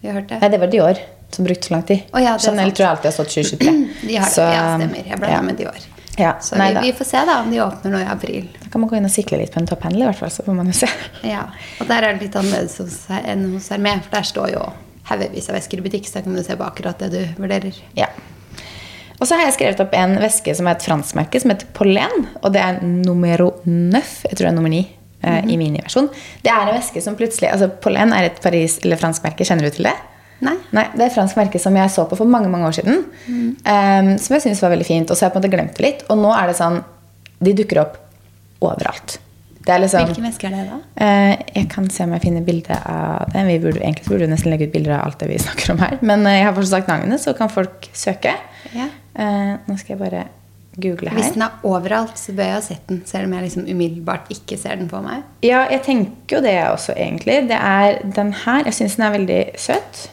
Vi 0.03 0.07
har 0.11 0.19
hørt 0.19 0.27
det? 0.27 0.41
Nei, 0.43 0.49
det 0.53 0.59
var 0.59 0.67
Dior 0.75 0.99
som 1.29 1.45
brukte 1.45 1.67
så 1.67 1.73
lang 1.73 1.83
tid. 1.83 1.99
Oh, 2.13 2.23
ja, 2.23 2.37
Chanel 2.39 2.71
tror 2.71 2.85
jeg 2.85 2.89
alltid 2.89 3.09
har 3.09 3.11
stått 3.11 3.29
2023. 3.29 3.71
De 4.01 4.15
har 4.15 4.25
det. 4.25 4.31
Så, 4.31 4.41
ja, 4.41 4.65
stemmer. 4.77 5.03
Jeg 5.11 5.21
ble 5.21 5.31
ja. 5.31 5.41
med 5.45 5.59
de 5.59 5.67
år. 5.67 5.85
Ja, 6.17 6.31
Så 6.41 6.57
nei 6.57 6.71
vi, 6.73 6.87
vi 6.87 6.93
får 6.97 7.05
se 7.05 7.19
da 7.29 7.35
om 7.43 7.51
de 7.53 7.59
åpner 7.61 7.91
nå 7.93 7.99
i 8.01 8.07
april. 8.09 8.47
Da 8.63 8.71
kan 8.73 8.81
man 8.81 8.89
gå 8.89 8.97
inn 8.97 9.05
og 9.05 9.13
sikle 9.13 9.37
litt 9.37 9.51
på 9.53 9.61
en 9.61 9.67
topphandel, 9.69 10.01
i 10.01 10.07
hvert 10.07 10.17
fall. 10.17 10.31
Så 10.33 10.45
får 10.47 10.55
man 10.57 10.71
jo 10.71 10.73
se. 10.79 10.89
Ja, 11.21 11.43
Og 11.77 11.91
der 11.91 12.07
er 12.07 12.15
det 12.15 12.25
litt 12.25 12.37
annerledes 12.39 13.03
enn 13.19 13.43
hos 13.51 13.69
Hermé, 13.69 13.99
for 14.01 14.17
der 14.17 14.25
står 14.25 14.49
jo 14.55 14.63
haugevis 15.11 15.51
av 15.51 15.59
vesker 15.59 15.77
i 15.77 15.85
butikk, 15.85 16.09
så 16.09 16.17
da 16.17 16.25
kan 16.25 16.33
du 16.33 16.41
se 16.43 16.57
på 16.57 16.65
akkurat 16.65 17.05
det 17.05 17.11
du 17.13 17.21
vurderer. 17.37 17.77
Ja. 17.99 18.09
Og 19.17 19.29
så 19.29 19.37
har 19.37 19.45
jeg 19.45 19.59
skrevet 19.59 19.85
opp 19.85 19.93
en 19.97 20.17
væske 20.21 20.57
som 20.57 20.69
er 20.69 20.77
et 20.77 20.85
franskmerke, 20.89 21.41
som 21.41 21.53
heter 21.53 21.69
Pollen. 21.77 22.27
Og 22.41 22.49
det 22.53 22.65
er 22.65 22.81
numero 22.81 23.51
neuf. 23.69 24.23
Jeg 24.25 24.33
tror 24.33 24.47
det 24.47 24.51
er 24.55 24.57
nummer 24.57 24.73
ni 24.73 24.87
-hmm. 25.21 25.49
i 25.49 25.57
miniversjon. 25.57 26.09
Det 26.41 26.51
er 26.51 26.67
en 26.67 26.75
væske 26.75 27.01
som 27.03 27.15
plutselig 27.15 27.51
altså 27.51 27.69
Pollen 27.81 28.13
er 28.13 28.29
et 28.29 28.41
Paris- 28.43 28.79
eller 28.83 28.99
franskmerke. 28.99 29.45
Kjenner 29.45 29.69
du 29.69 29.75
til 29.77 29.89
det? 29.89 29.95
Nei? 30.45 30.55
Nei, 30.75 30.83
Det 30.93 31.01
er 31.01 31.07
et 31.07 31.15
fransk 31.15 31.37
merke 31.39 31.59
som 31.61 31.75
jeg 31.75 31.89
så 31.93 32.05
på 32.09 32.17
for 32.19 32.29
mange 32.29 32.49
mange 32.53 32.67
år 32.69 32.75
siden. 32.77 33.05
eh, 33.65 34.17
som 34.17 34.35
jeg 34.35 34.43
syntes 34.45 34.61
var 34.61 34.75
veldig 34.75 34.85
fint. 34.85 35.09
Og 35.09 35.17
så 35.17 35.25
har 35.25 35.31
jeg 35.31 35.37
på 35.37 35.41
en 35.41 35.45
måte 35.45 35.55
glemt 35.55 35.77
det 35.77 35.85
litt. 35.85 36.03
Og 36.09 36.19
nå 36.21 36.33
er 36.35 36.47
det 36.51 36.57
sånn 36.59 36.83
De 37.43 37.53
dukker 37.53 37.81
opp 37.83 37.97
overalt. 38.65 39.19
Det 39.67 39.73
er 39.75 39.81
liksom 39.83 40.05
Hvilke 40.07 40.23
mennesker 40.23 40.47
er 40.47 40.55
det, 40.55 40.65
da? 40.71 40.77
Uh, 40.95 41.33
jeg 41.57 41.67
kan 41.69 41.89
se 41.91 42.05
om 42.07 42.13
jeg 42.15 42.23
finner 42.23 42.45
bilde 42.47 42.77
av 42.87 43.27
det. 43.33 43.43
Vi 43.49 43.57
burde, 43.65 43.81
egentlig 43.83 44.07
burde 44.07 44.23
vi 44.23 44.31
nesten 44.31 44.53
legge 44.53 44.69
ut 44.69 44.73
bilder 44.73 44.95
av 44.95 45.09
alt 45.09 45.19
det 45.19 45.27
vi 45.33 45.39
snakker 45.43 45.73
om 45.73 45.81
her. 45.83 45.97
Men 46.01 46.23
eh, 46.25 46.37
jeg 46.39 46.47
har 46.47 46.55
fortsatt 46.55 46.79
sagt 46.79 46.91
navnet, 46.93 47.21
så 47.21 47.33
kan 47.37 47.51
folk 47.51 47.89
søke. 47.93 48.31
Ja. 48.73 48.87
Uh, 49.17 49.53
nå 49.67 49.75
skal 49.77 49.97
jeg 49.97 49.99
bare 50.05 50.23
google 50.77 51.11
her. 51.11 51.19
Hvis 51.19 51.33
den 51.35 51.43
er 51.43 51.67
overalt, 51.67 52.15
så 52.21 52.31
bør 52.37 52.47
jeg 52.47 52.55
ha 52.55 52.63
sett 52.63 52.87
den, 52.87 53.01
selv 53.09 53.27
om 53.27 53.33
jeg 53.35 53.47
liksom 53.49 53.67
umiddelbart 53.67 54.31
ikke 54.33 54.57
ser 54.61 54.79
den 54.79 54.87
på 54.91 55.01
meg. 55.03 55.25
Ja, 55.43 55.65
jeg 55.73 55.83
tenker 55.83 56.37
jo 56.37 56.43
det 56.45 56.55
også, 56.69 56.95
egentlig. 56.95 57.41
Det 57.51 57.57
er 57.59 57.99
den 58.15 58.31
her. 58.45 58.63
Jeg 58.69 58.77
syns 58.79 58.95
den 58.95 59.07
er 59.09 59.17
veldig 59.17 59.41
søt. 59.59 60.05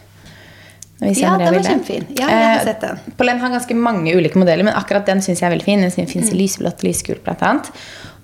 Ja, 1.01 1.37
den 1.37 1.55
var 1.55 1.63
kjempefin. 1.63 2.07
Ja, 2.19 2.29
jeg 2.29 2.45
har 2.47 2.59
Eh, 2.61 2.65
sett 2.65 2.81
den. 2.81 2.99
Pollen 3.19 3.39
har 3.41 3.51
ganske 3.51 3.75
mange 3.77 4.15
ulike 4.15 4.37
modeller, 4.39 4.65
men 4.65 4.75
akkurat 4.75 5.05
den 5.07 5.19
syns 5.21 5.41
jeg 5.41 5.51
er 5.51 5.55
veldig 5.57 5.65
fin. 5.65 5.81
Den 5.81 5.91
fins 5.91 6.31
Mm. 6.31 6.35
i 6.35 6.39
lysblått, 6.43 6.83
lysgult 6.87 7.23
bl.a. 7.25 7.61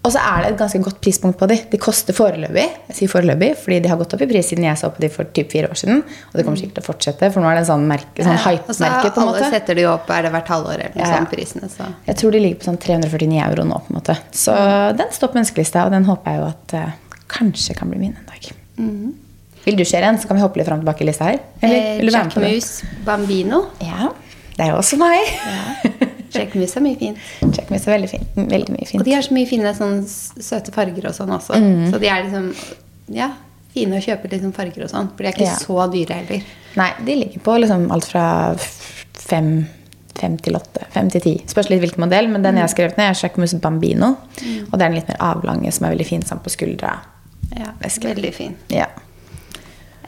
Og 0.03 0.13
så 0.15 0.17
er 0.17 0.43
det 0.45 0.53
et 0.53 0.59
ganske 0.59 0.81
godt 0.83 1.01
prispunkt 1.03 1.37
på 1.37 1.47
de. 1.47 1.57
De 1.71 1.77
koster 1.77 2.15
foreløpig, 2.17 2.63
jeg 2.89 2.97
sier 2.97 3.09
foreløpig, 3.13 3.51
fordi 3.59 3.83
de 3.83 3.89
har 3.91 3.99
gått 3.99 4.15
opp 4.15 4.23
i 4.23 4.27
pris 4.31 4.49
siden 4.49 4.65
jeg 4.65 4.79
så 4.81 4.89
på 4.89 4.99
de 4.99 5.11
for 5.13 5.25
typ 5.25 5.51
fire 5.53 5.69
år 5.69 5.77
siden. 5.77 5.99
Og 6.03 6.33
det 6.39 6.45
kommer 6.47 6.57
sikkert 6.57 6.79
til 6.79 6.85
å 6.85 6.89
fortsette, 6.95 7.33
for 7.35 7.41
nå 7.43 7.51
er 7.51 7.59
det 7.59 7.69
en 7.69 7.73
sånn, 7.77 7.87
merke, 7.87 8.25
sånn 8.25 8.33
Mm. 8.39 8.47
Hype-merke. 8.47 9.13
på 9.13 9.21
en 9.21 9.29
alle 9.29 9.41
måte. 9.41 9.51
setter 9.51 9.75
de 9.75 9.85
opp, 9.85 10.09
er 10.09 10.23
det 10.23 10.33
hvert 10.33 10.47
halvår 10.49 10.73
eller 10.81 10.95
noe 10.97 11.05
Ja, 11.05 11.19
sånt, 11.19 11.31
prisene, 11.31 11.69
så. 11.69 11.85
Jeg 12.07 12.17
tror 12.17 12.33
de 12.33 12.39
ligger 12.41 12.57
på 12.61 12.65
sånn 12.71 12.79
349 12.79 13.43
euro 13.51 13.65
nå. 13.65 13.75
på 13.85 13.91
en 13.91 14.01
måte. 14.01 14.17
Så 14.33 14.97
den 14.97 15.11
står 15.11 15.29
på 15.35 15.39
ønskelista, 15.45 15.85
og 15.85 15.91
den 15.91 16.05
håper 16.07 16.25
jeg 16.33 16.41
jo 16.41 16.47
at 16.47 16.75
uh, 16.75 16.93
kanskje 17.29 17.77
kan 17.77 17.91
bli 17.91 17.99
min 17.99 18.17
en 18.17 18.25
dag. 18.27 18.53
Mm. 18.79 19.15
Vil 19.65 19.77
du 19.77 19.85
kjøre 19.85 20.09
en, 20.09 20.19
så 20.19 20.29
kan 20.29 20.37
vi 20.39 20.43
hoppe 20.43 20.57
litt 20.61 20.67
fram 20.69 20.81
og 20.81 20.85
tilbake 20.87 21.05
i 21.05 21.09
lista 21.11 21.25
her? 21.29 21.41
Eller 21.63 21.77
Eh, 21.77 22.13
Jack 22.15 22.37
Mus? 22.41 22.71
Bambino. 23.05 23.67
Ja, 23.85 24.09
det 24.57 24.65
er 24.67 24.71
jo 24.73 24.79
også 24.81 24.97
meg. 25.01 25.21
Jack 26.33 26.55
Moose 26.55 26.79
er 26.79 26.85
mye 26.85 26.97
fint. 27.01 27.19
Jack 27.57 27.71
Mus 27.73 27.87
er 27.87 27.93
veldig, 27.97 28.09
fin. 28.13 28.27
veldig 28.37 28.75
mye 28.77 29.01
Og 29.01 29.05
de 29.05 29.15
har 29.17 29.23
så 29.27 29.35
mye 29.35 29.49
fine 29.51 29.73
sånn 29.77 30.01
søte 30.07 30.73
farger 30.75 31.09
og 31.11 31.15
sånn 31.17 31.33
også. 31.35 31.59
Mm. 31.59 31.89
Så 31.93 31.99
de 32.03 32.09
er 32.13 32.23
liksom 32.25 32.53
ja, 33.17 33.33
fine 33.75 33.99
å 33.99 34.05
kjøpe 34.05 34.31
liksom 34.31 34.53
farger 34.57 34.87
og 34.87 34.93
sånn. 34.93 35.11
For 35.17 35.25
de 35.27 35.29
er 35.33 35.37
ikke 35.37 35.49
Ja. 35.51 35.59
så 35.59 35.91
dyre 35.93 36.21
heller. 36.23 36.47
Nei, 36.79 36.91
de 37.05 37.19
ligger 37.25 37.43
på 37.45 37.59
liksom 37.61 37.89
alt 37.91 38.07
fra 38.07 38.25
fem, 39.19 39.67
fem 40.21 40.37
til 40.39 40.55
åtte. 40.59 40.87
Fem 40.95 41.11
til 41.11 41.21
ti. 41.25 41.35
Spørs 41.51 41.69
litt 41.73 41.83
hvilken 41.83 42.05
modell, 42.07 42.29
men 42.31 42.43
den 42.47 42.57
jeg 42.61 42.67
har 42.69 42.73
skrevet 42.73 42.97
ned, 43.01 43.11
er 43.11 43.19
Jack 43.21 43.37
Bambino. 43.37 43.61
Bambino. 43.61 44.15
Og 44.71 44.79
det 44.79 44.83
er 44.83 44.89
den 44.89 44.99
litt 45.01 45.09
mer 45.11 45.21
avlange, 45.33 45.73
som 45.75 45.87
er 45.87 45.97
veldig 45.97 46.07
fin 46.07 46.23
sammen 46.23 46.45
på 46.47 46.55
skuldra. 46.55 46.97
Ja, 47.59 47.73
Veldig 47.83 48.33
fin. 48.35 48.55
Ja. 48.71 48.87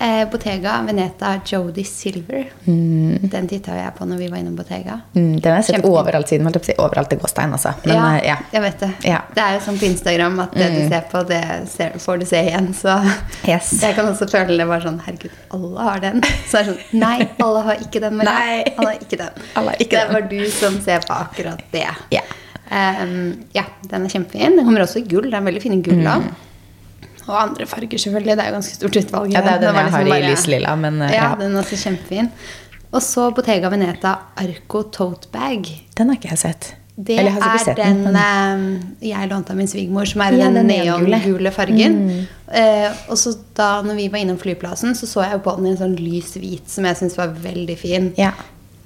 Eh, 0.02 0.28
Bottega 0.30 0.82
Veneta 0.87 1.40
Jodi 1.47 1.85
Silver. 1.85 2.49
Den 2.64 3.49
titta 3.49 3.76
jeg 3.76 3.92
på 3.94 4.06
når 4.09 4.18
vi 4.18 4.28
var 4.32 4.40
innom 4.42 4.56
Bottega. 4.59 4.97
Mm, 5.14 5.37
den 5.38 5.47
har 5.47 5.61
jeg 5.61 5.68
sett 5.68 5.76
Kjempefin. 5.76 5.99
overalt 6.00 6.32
siden. 6.32 6.49
holdt 6.49 6.71
Overalt 6.82 7.12
i 7.14 7.18
gåstein, 7.23 7.54
altså. 7.54 7.75
Men, 7.85 7.94
ja, 7.94 8.09
eh, 8.16 8.26
ja. 8.26 8.37
jeg 8.50 8.64
vet 8.64 8.82
det. 8.82 8.90
Ja. 9.06 9.21
Det 9.37 9.44
er 9.44 9.54
jo 9.54 9.62
sånn 9.68 9.78
på 9.78 9.87
Instagram 9.87 10.40
at 10.42 10.59
det 10.59 10.68
du 10.75 10.80
ser 10.90 11.06
på, 11.12 11.23
det 11.30 11.42
ser, 11.71 11.94
får 12.02 12.18
du 12.18 12.26
se 12.32 12.42
igjen. 12.49 12.73
Så 12.75 12.99
Yes. 13.47 13.73
jeg 13.87 13.94
kan 13.94 14.11
også 14.11 14.26
føle 14.26 14.59
det 14.59 14.66
bare 14.66 14.82
sånn 14.88 14.99
Herregud, 15.06 15.38
alle 15.54 15.88
har 15.92 16.02
den. 16.02 16.23
Så 16.50 16.59
er 16.59 16.66
det 16.66 16.73
sånn 16.73 17.00
Nei, 17.06 17.16
alle 17.38 17.66
har 17.71 17.87
ikke 17.87 18.02
den. 18.02 18.18
Men 18.18 18.32
Nei. 18.32 18.61
Alle 18.75 18.90
har 18.90 19.02
ikke 19.06 19.23
den. 19.23 19.42
Har 19.54 19.75
ikke 19.78 19.90
det 19.92 20.02
er 20.02 20.14
bare 20.16 20.28
du 20.35 20.40
som 20.50 20.82
ser 20.82 21.06
på 21.06 21.14
akkurat 21.14 21.62
det. 21.71 21.87
Ja. 22.11 22.26
Um, 22.73 23.44
ja, 23.54 23.68
den 23.87 24.09
er 24.09 24.11
kjempefin. 24.18 24.56
Den 24.59 24.66
kommer 24.66 24.83
også 24.83 24.98
i 25.03 25.07
gull. 25.07 25.31
Det 25.31 25.38
er 25.38 25.46
veldig 25.46 25.62
fine 25.62 25.79
gull 25.85 26.03
av. 26.11 26.27
Og 27.28 27.37
andre 27.42 27.66
farger, 27.66 27.98
selvfølgelig. 27.98 28.37
Det 28.37 28.44
er 28.44 28.48
jo 28.50 28.54
ganske 28.58 28.74
stort 28.74 28.96
utvalg. 28.96 29.28
Mm. 29.28 29.32
Ja, 29.37 29.40
det 29.40 29.52
er 29.52 29.58
den, 29.58 29.68
den 29.68 29.74
jeg 29.74 29.85
jeg 29.85 29.92
har 29.92 30.04
bare, 30.11 30.18
i 30.22 30.30
lyslilla, 30.35 30.76
men, 30.76 31.02
eh, 31.02 31.12
ja, 31.14 31.30
ja. 31.30 31.35
den 31.40 31.56
er 31.56 31.62
også 31.62 31.76
kjempefin. 31.76 32.30
Og 32.92 33.00
så 33.02 33.30
Bottega 33.35 33.68
Veneta 33.72 34.14
Arco 34.37 34.82
Tote 34.92 35.28
Bag. 35.32 35.68
Den 35.96 36.08
har 36.08 36.16
ikke 36.18 36.28
jeg 36.35 36.38
sett. 36.38 36.74
Det 36.94 37.14
Eller 37.18 37.30
jeg 37.32 37.40
er 37.40 37.58
sett 37.64 37.76
den 37.76 38.02
men- 38.04 38.16
eh, 39.00 39.08
jeg 39.08 39.28
lånte 39.30 39.50
av 39.50 39.56
min 39.56 39.66
svigermor, 39.66 40.04
som 40.06 40.20
er 40.20 40.32
Ja, 40.37 40.44
den 40.50 40.54
den 40.54 40.66
neongule. 40.66 41.50
fargen. 41.50 41.50
fargen. 41.52 42.26
Eh, 42.52 42.92
og 43.08 43.16
så 43.16 43.35
da 43.54 43.80
når 43.82 43.94
vi 43.96 44.08
var 44.08 44.18
innom 44.18 44.37
flyplassen, 44.38 44.92
så 44.94 45.06
så 45.06 45.22
jeg 45.30 45.42
på 45.42 45.56
den 45.56 45.66
i 45.66 45.70
en 45.70 45.76
sånn 45.78 45.96
lys 45.98 46.35
hvit 46.37 46.68
som 46.68 46.85
jeg 46.85 46.96
syntes 46.96 47.16
var 47.16 47.28
veldig 47.28 47.78
fin. 47.78 48.12
Ja. 48.18 48.32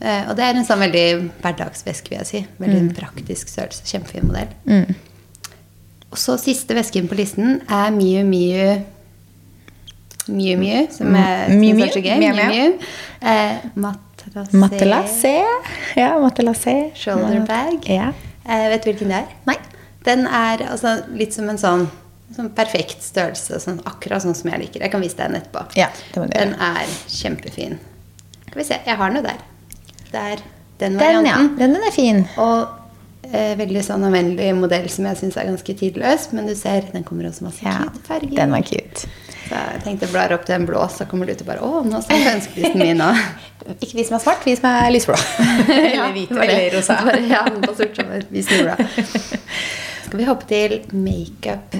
Eh, 0.00 0.28
og 0.30 0.36
det 0.36 0.44
er 0.44 0.54
en 0.54 0.64
sånn 0.64 0.78
veldig 0.78 1.30
hverdagsveske, 1.42 2.08
vil 2.10 2.18
jeg 2.18 2.26
si. 2.26 2.46
Veldig 2.60 2.82
Mm. 2.90 2.94
praktisk 2.94 3.48
størrelse. 3.48 3.82
Kjempefin 3.84 4.24
modell. 4.28 4.94
Og 6.12 6.18
så 6.18 6.36
siste 6.38 6.74
vesken 6.76 7.08
på 7.10 7.16
listen 7.18 7.60
er 7.68 7.90
Miu 7.94 8.22
Miu 8.24 8.76
Miu 10.28 10.56
Miu, 10.58 10.86
som 10.90 11.14
er, 11.14 11.48
Mm. 11.48 11.60
Miu 11.60 11.74
Miu? 11.74 11.84
er 11.84 11.92
så 11.92 12.00
gøy. 12.02 12.18
Miu 12.18 12.32
Miu 12.34 12.46
Miu. 12.46 12.70
Miu. 12.70 12.78
Eh, 13.22 13.58
Matelassé 13.76 14.56
Matelassé. 14.58 15.34
Ja, 15.96 16.18
matelassé. 16.18 16.74
Shoulder 16.94 17.44
bag. 17.46 17.86
Ja. 17.88 18.08
Eh, 18.48 18.68
vet 18.72 18.82
du 18.84 18.90
hvilken 18.90 19.08
det 19.08 19.16
er? 19.20 19.26
Nei. 19.46 19.56
Den 20.04 20.26
er 20.26 20.64
altså 20.70 20.96
litt 21.14 21.34
som 21.34 21.48
en 21.48 21.58
sånn, 21.58 21.86
sånn 22.36 22.50
perfekt 22.54 23.02
størrelse. 23.02 23.60
Sånn, 23.62 23.80
akkurat 23.86 24.22
sånn 24.22 24.34
som 24.34 24.50
jeg 24.50 24.60
liker. 24.64 24.80
Jeg 24.82 24.90
kan 24.90 25.00
vise 25.02 25.16
deg 25.16 25.30
den 25.30 25.40
etterpå. 25.42 25.64
Ja, 25.76 25.88
den 26.14 26.54
er 26.54 26.86
kjempefin. 27.08 27.78
Skal 28.48 28.58
vi 28.62 28.64
se. 28.64 28.80
Jeg 28.86 28.96
har 28.96 29.10
noe 29.10 29.22
der. 29.22 29.38
der. 30.12 30.36
Det 30.78 30.86
er 30.86 30.90
den 30.90 30.98
Den, 30.98 31.26
ja. 31.26 31.36
Den, 31.58 31.72
den 31.74 31.82
er 31.86 31.92
fin. 31.94 32.26
Og 32.36 32.68
veldig 33.58 33.82
sånn 33.86 34.04
anvendelig 34.06 34.50
modell 34.58 34.88
som 34.92 35.06
jeg 35.10 35.20
syns 35.20 35.36
er 35.40 35.48
ganske 35.50 35.74
tidløs. 35.80 36.28
Men 36.36 36.46
du 36.50 36.54
ser, 36.58 36.86
den 36.92 37.04
kommer 37.06 37.28
også 37.30 37.46
masse 37.46 37.64
Ja, 37.64 37.78
cute 37.86 38.04
farger. 38.08 38.34
den 38.38 38.54
var 38.54 38.62
cute. 38.66 39.08
Så 39.46 39.54
jeg 39.54 39.82
tenkte 39.84 40.08
blar 40.10 40.32
opp 40.34 40.46
til 40.46 40.56
en 40.56 40.64
blå, 40.66 40.80
så 40.90 41.06
kommer 41.06 41.28
du 41.30 41.34
til 41.38 41.46
bare 41.46 41.62
Å, 41.62 41.82
nå 41.86 42.00
ser 42.02 42.18
jeg 42.18 42.38
ønskelisten 42.40 42.82
min 42.82 42.98
nå. 42.98 43.10
Ikke 43.82 43.98
vi 43.98 44.04
som 44.06 44.16
er 44.18 44.22
svart, 44.24 44.42
vi 44.46 44.56
som 44.58 44.66
er 44.70 44.90
lysblå. 44.94 45.14
eller 45.70 46.14
hvit, 46.16 46.32
det. 46.34 46.48
eller 46.48 46.74
rosa. 46.76 46.96
Bare, 47.06 47.20
ja, 47.30 47.44
på 47.62 47.74
sort 47.78 47.98
som 47.98 48.10
vi 48.30 48.42
snur 48.46 48.72
da. 48.72 48.76
Skal 50.06 50.18
vi 50.20 50.26
hoppe 50.28 50.46
til 50.50 50.76
makeup 50.94 51.78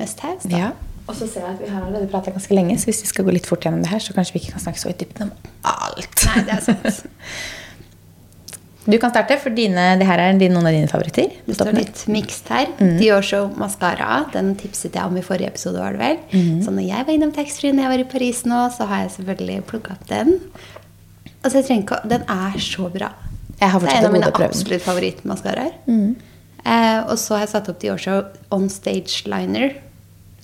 must-haves, 0.00 0.46
da? 0.50 0.58
Ja. 0.58 0.72
Og 1.04 1.14
så 1.18 1.26
ser 1.28 1.44
jeg 1.44 1.56
at 1.56 1.60
vi 1.60 1.68
har 1.68 1.82
allerede 1.84 2.08
prata 2.08 2.32
ganske 2.32 2.54
lenge, 2.56 2.78
så 2.80 2.88
hvis 2.88 3.02
vi 3.04 3.10
skal 3.10 3.26
gå 3.26 3.34
litt 3.34 3.46
fort 3.50 3.66
gjennom 3.66 3.82
det 3.84 3.90
her, 3.92 4.00
så 4.00 4.14
kanskje 4.16 4.38
vi 4.38 4.40
ikke 4.44 4.54
kan 4.54 4.62
snakke 4.64 4.80
så 4.80 4.88
i 4.88 4.96
dybden 5.02 5.28
om 5.28 5.50
alt. 5.68 6.22
Nei, 6.30 6.44
det 6.46 6.54
er 6.54 6.62
sant. 6.64 7.02
Du 8.84 8.98
kan 9.00 9.12
starte, 9.14 9.38
for 9.40 9.54
dine, 9.56 9.84
det 10.00 10.06
her 10.08 10.20
er 10.20 10.34
noen 10.36 10.66
av 10.68 10.74
dine 10.74 10.88
favoritter. 10.90 11.32
Det 11.46 11.56
står 11.56 11.72
litt. 11.76 12.02
mixed 12.12 12.50
her. 12.52 12.68
Mm. 12.76 12.96
Dior 13.00 13.24
Show 13.24 13.48
Mascara. 13.56 14.24
Den 14.34 14.52
tipset 14.60 14.96
jeg 14.98 15.08
om 15.08 15.16
i 15.16 15.24
forrige 15.24 15.48
episode, 15.54 15.80
var 15.80 15.96
det 15.96 16.02
vel. 16.02 16.18
Mm. 16.34 16.58
Så 16.66 16.74
når 16.74 16.88
jeg 16.90 17.08
var 17.08 17.16
innom 17.16 17.32
taxfree 17.34 17.72
når 17.72 17.86
jeg 17.86 17.94
var 17.94 18.02
i 18.04 18.08
Paris 18.12 18.42
nå, 18.44 18.60
så 18.76 18.88
har 18.90 19.04
jeg 19.04 19.14
selvfølgelig 19.16 19.64
plukka 19.70 19.96
opp 19.96 20.04
den. 20.10 20.36
Altså, 21.44 21.58
jeg 21.60 21.66
trenger 21.68 21.82
ikke 21.84 22.12
Den 22.12 22.28
er 22.36 22.60
så 22.60 22.90
bra. 22.92 23.10
Det 23.54 23.70
er 23.70 23.96
en 23.96 24.08
av 24.08 24.12
mine 24.12 24.30
absolutt 24.44 24.84
favorittmaskaraer. 24.84 25.74
Mm. 25.88 26.14
Eh, 26.64 27.00
og 27.04 27.16
så 27.20 27.36
har 27.36 27.44
jeg 27.44 27.52
satt 27.54 27.68
opp 27.72 27.80
Dior 27.80 28.00
Show 28.00 28.22
On 28.52 28.68
Stage 28.72 29.28
Liner. 29.30 29.76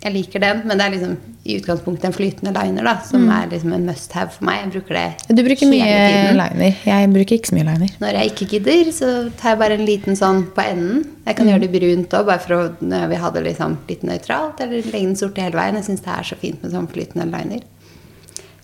Jeg 0.01 0.15
liker 0.15 0.41
den, 0.41 0.63
men 0.65 0.81
det 0.81 0.85
er 0.87 0.93
liksom 0.95 1.17
i 1.45 1.57
utgangspunktet 1.59 2.07
en 2.09 2.15
flytende 2.15 2.53
liner, 2.57 2.85
da, 2.85 2.95
som 3.05 3.27
er 3.33 3.51
liksom 3.51 3.73
en 3.77 3.85
must 3.89 4.13
have 4.17 4.33
for 4.33 4.47
meg. 4.49 4.63
Jeg 4.63 4.71
bruker 4.75 4.97
det 4.97 5.07
Mm. 5.31 5.37
Du 5.37 5.43
bruker 5.45 5.69
mye 5.69 5.85
tiden. 5.85 6.39
liner. 6.41 6.77
Jeg 6.85 7.11
bruker 7.13 7.37
ikke 7.37 7.51
så 7.51 7.57
mye 7.57 7.67
liner. 7.69 7.91
Når 8.01 8.17
jeg 8.19 8.31
ikke 8.31 8.49
gidder, 8.55 8.93
så 8.97 9.09
tar 9.41 9.51
jeg 9.51 9.59
bare 9.59 9.77
en 9.77 9.87
liten 9.87 10.17
sånn 10.17 10.41
på 10.57 10.65
enden. 10.65 11.05
Jeg 11.27 11.37
kan 11.37 11.49
gjøre 11.49 11.61
det 11.67 11.73
brunt 11.75 12.17
òg, 12.17 12.27
bare 12.27 12.45
for 12.45 12.55
å 12.57 12.61
når 12.81 13.05
jeg 13.05 13.09
vil 13.13 13.23
ha 13.25 13.31
det 13.31 13.43
liksom 13.45 13.77
litt 13.89 14.03
nøytralt. 14.03 14.61
Eller 14.61 14.89
legge 14.89 15.07
den 15.07 15.17
sorte 15.17 15.45
hele 15.45 15.61
veien. 15.61 15.77
Jeg 15.77 15.85
syns 15.91 16.01
det 16.01 16.15
er 16.17 16.29
så 16.31 16.41
fint 16.41 16.63
med 16.63 16.73
sånn 16.73 16.89
flytende 16.89 17.29
liner. 17.29 17.61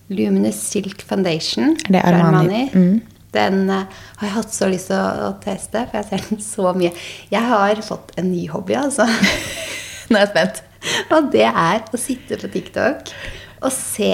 Luminous 0.09 0.55
Silk 0.55 1.01
Foundation 1.03 1.75
Er 1.87 1.91
det 1.91 2.01
fra 2.01 2.21
Armani? 2.23 2.69
Mm. 2.73 3.01
Den 3.35 3.69
uh, 3.69 3.83
har 4.17 4.27
jeg 4.29 4.35
hatt 4.37 4.53
så 4.55 4.69
lyst 4.71 4.87
til 4.89 4.97
å, 4.97 5.27
å 5.27 5.33
teste, 5.43 5.83
for 5.89 5.99
jeg 5.99 6.07
ser 6.09 6.29
den 6.29 6.41
så 6.41 6.71
mye. 6.77 6.93
Jeg 7.29 7.43
har 7.43 7.81
fått 7.85 8.15
en 8.17 8.31
ny 8.31 8.47
hobby, 8.47 8.77
altså. 8.79 9.05
Nå 10.09 10.15
er 10.15 10.23
jeg 10.23 10.31
spent. 10.31 10.63
Og 11.15 11.31
det 11.33 11.47
er 11.47 11.87
å 11.91 12.01
sitte 12.01 12.39
på 12.41 12.51
TikTok 12.53 13.15
og 13.57 13.73
se 13.73 14.13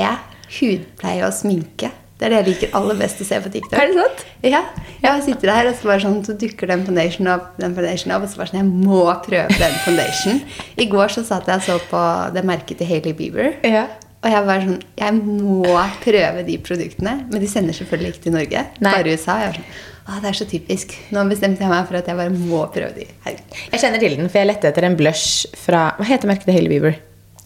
hudpleie 0.60 1.26
og 1.28 1.36
sminke. 1.36 1.92
Det 2.24 2.30
er 2.30 2.32
det 2.32 2.38
jeg 2.38 2.48
liker 2.48 2.76
aller 2.78 2.96
best 2.96 3.20
å 3.20 3.26
se 3.28 3.40
på 3.44 3.50
TikTok. 3.52 3.74
Er 3.76 3.90
det 3.90 3.98
sant? 3.98 4.22
Ja. 4.48 4.62
Jeg 5.04 5.24
sitter 5.26 5.50
der, 5.50 5.68
og 5.68 5.74
så, 5.76 5.90
bare 5.90 6.04
sånn, 6.06 6.22
så 6.24 6.36
dukker 6.40 6.70
den 6.72 6.86
foundation 6.88 7.28
opp, 7.34 7.50
den 7.60 7.74
foundation 7.76 8.14
opp, 8.16 8.24
og 8.24 8.32
så 8.32 8.40
bare 8.40 8.52
sånn, 8.54 8.62
jeg 8.62 8.86
må 8.86 9.02
prøve 9.26 9.58
den 9.60 9.76
foundation. 9.84 10.40
I 10.80 10.88
går 10.94 11.12
så 11.18 11.26
satt 11.28 11.50
jeg 11.52 11.60
og 11.60 11.66
så 11.66 11.76
på 11.90 12.04
det 12.38 12.46
merket 12.48 12.80
til 12.80 12.88
Hailey 12.88 13.18
Bieber. 13.18 13.58
Ja. 13.68 13.90
Og 14.24 14.32
jeg 14.32 14.48
var 14.48 14.62
sånn 14.64 14.78
Jeg 15.02 15.16
må 15.18 15.74
prøve 16.04 16.46
de 16.48 16.56
produktene. 16.64 17.18
Men 17.28 17.44
de 17.44 17.50
sender 17.52 17.76
selvfølgelig 17.76 18.14
ikke 18.14 18.24
til 18.30 18.38
Norge. 18.38 18.62
Nei. 18.80 18.94
Bare 18.94 19.18
USA. 19.18 19.36
Jeg 19.42 19.52
var 19.52 19.60
sånn, 19.60 19.74
Å, 20.04 20.18
det 20.20 20.34
er 20.34 20.36
så 20.36 20.48
typisk. 20.50 20.98
Nå 21.16 21.24
bestemte 21.30 21.64
jeg 21.64 21.72
meg 21.72 21.86
for 21.88 22.00
at 22.02 22.10
jeg 22.12 22.20
bare 22.20 22.34
må 22.34 22.66
prøve 22.74 22.92
de. 22.98 23.08
Her. 23.24 23.40
Jeg 23.72 23.84
kjenner 23.86 24.04
til 24.04 24.18
den, 24.20 24.28
for 24.28 24.42
jeg 24.42 24.52
lette 24.52 24.68
etter 24.74 24.90
en 24.90 25.00
blush 25.00 25.48
fra 25.64 25.94
Hva 26.00 26.10
heter 26.10 26.28
merket 26.32 26.50
til 26.50 26.58
Hailey 26.58 26.76
Bieber? 26.76 27.00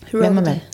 Hvem 0.10 0.42
er 0.42 0.52
Road. 0.52 0.74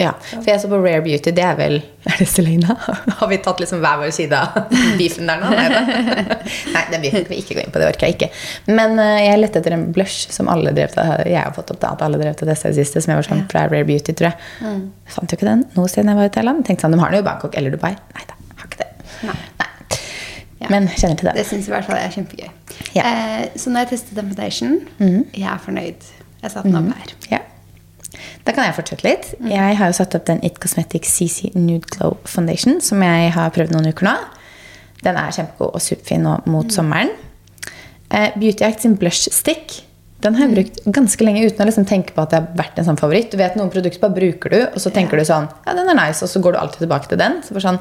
Ja, 0.00 0.14
for 0.30 0.46
jeg 0.48 0.60
så 0.62 0.68
på 0.70 0.78
Rare 0.80 1.02
Beauty. 1.04 1.32
Det 1.36 1.42
er 1.44 1.56
vel 1.58 1.74
Er 2.08 2.20
det 2.22 2.26
Selena? 2.30 2.72
Har 3.18 3.28
vi 3.28 3.36
tatt 3.44 3.58
liksom 3.60 3.82
hver 3.82 3.98
vår 4.00 4.14
side 4.16 4.38
av 4.38 4.70
beefen 4.96 5.28
der 5.28 5.42
nå? 5.42 5.50
Nei. 6.74 6.84
Den 6.88 7.02
beefen 7.02 7.26
kan 7.26 7.34
vi 7.34 7.40
ikke 7.42 7.58
gå 7.58 7.64
inn 7.66 7.74
på. 7.74 7.82
Det 7.82 7.90
orker 7.90 8.08
jeg 8.08 8.16
ikke. 8.16 8.30
Men 8.72 8.96
eh, 9.02 9.26
jeg 9.26 9.42
lette 9.42 9.60
etter 9.60 9.76
en 9.76 9.84
blush 9.92 10.32
som 10.32 10.48
alle 10.52 10.72
drev 10.76 10.94
til 10.94 11.12
Jeg 11.28 11.42
har 11.42 11.52
fått 11.56 11.74
opp 11.74 11.82
da, 11.82 11.92
at 11.98 12.06
alle 12.06 12.20
drev 12.22 12.38
til 12.40 12.48
det 12.48 12.56
siste, 12.62 13.02
som 13.02 13.12
jeg 13.12 13.20
var 13.20 13.28
sånn 13.28 13.44
fra 13.52 13.66
Rare 13.68 13.84
Beauty, 13.90 14.16
tror 14.16 14.30
jeg. 14.30 14.48
Jeg 14.62 15.16
fant 15.18 15.34
jo 15.34 15.40
ikke 15.40 15.50
den 15.50 15.66
noe 15.76 15.92
sted 15.92 16.08
jeg 16.08 16.20
var 16.22 16.30
i 16.30 16.34
Thailand. 16.38 16.64
Tenkte 16.64 16.86
sånn, 16.86 16.96
De 16.96 17.02
har 17.04 17.12
den 17.12 17.20
jo 17.20 17.26
i 17.26 17.28
Bangkok 17.28 17.60
eller 17.60 17.76
Dubai. 17.76 17.92
Nei 18.16 18.24
da, 18.30 18.40
har 18.62 18.70
ikke 18.72 18.80
det. 18.86 18.88
Nei. 19.28 19.36
Nei. 19.60 19.69
Ja. 20.60 20.68
Men 20.70 20.88
kjenner 20.92 21.16
til 21.16 21.28
Det 21.30 21.34
det. 21.38 21.46
syns 21.48 21.68
i 21.68 21.72
hvert 21.72 21.86
fall 21.88 21.96
jeg 21.96 22.06
er 22.10 22.16
kjempegøy. 22.16 22.50
Ja. 22.94 23.02
Eh, 23.10 23.46
så 23.56 23.70
når 23.72 23.86
jeg 23.86 23.88
testet 23.94 24.18
Temptation, 24.20 24.74
foundation, 25.00 25.24
jeg 25.34 25.48
er 25.48 25.58
fornøyd. 25.64 26.10
Jeg 26.42 26.50
satte 26.52 26.68
den 26.68 26.76
opp 26.76 26.92
her. 26.98 27.14
Ja. 27.30 27.38
Da 28.44 28.52
kan 28.52 28.64
jeg 28.64 28.74
fortsette 28.74 29.04
litt. 29.06 29.30
Jeg 29.48 29.76
har 29.78 29.86
jo 29.86 29.92
satt 29.96 30.14
opp 30.18 30.26
den 30.28 30.42
It 30.44 30.58
Cosmetics 30.60 31.08
CC 31.16 31.50
Nude 31.54 31.86
Glow 31.94 32.16
Foundation, 32.28 32.80
som 32.80 33.02
jeg 33.02 33.32
har 33.32 33.50
prøvd 33.54 33.72
noen 33.72 33.88
uker 33.92 34.08
nå. 34.08 34.14
Den 35.04 35.16
er 35.16 35.30
kjempegod 35.32 35.74
og 35.78 35.80
superfin 35.84 36.24
nå 36.26 36.38
mot 36.50 36.72
sommeren. 36.72 37.12
Eh, 38.10 38.30
Beauty 38.36 38.64
Act 38.66 38.82
sin 38.82 38.96
blush 39.00 39.30
stick 39.32 39.82
den 40.20 40.36
har 40.36 40.46
jeg 40.46 40.54
brukt 40.56 40.80
ganske 40.96 41.24
lenge 41.24 41.46
uten 41.46 41.64
å 41.64 41.68
liksom 41.70 41.86
tenke 41.88 42.12
på 42.16 42.22
at 42.24 42.30
det 42.32 42.40
har 42.40 42.48
vært 42.58 42.78
en 42.80 42.86
sånn 42.90 42.98
favoritt. 43.00 43.30
Du 43.32 43.38
vet 43.40 43.56
Noen 43.56 43.70
produkter 43.72 44.02
bare 44.02 44.16
bruker 44.16 44.52
du, 44.52 44.58
og 44.68 44.78
så 44.82 44.92
tenker 44.94 45.16
du 45.20 45.24
sånn 45.28 45.48
Ja, 45.66 45.74
den 45.76 45.88
er 45.88 45.96
nice, 45.98 46.22
og 46.24 46.30
så 46.32 46.42
går 46.44 46.56
du 46.56 46.60
alltid 46.60 46.84
tilbake 46.84 47.08
til 47.10 47.20
den. 47.20 47.40
Så 47.46 47.56
bare 47.56 47.66
sånn, 47.66 47.80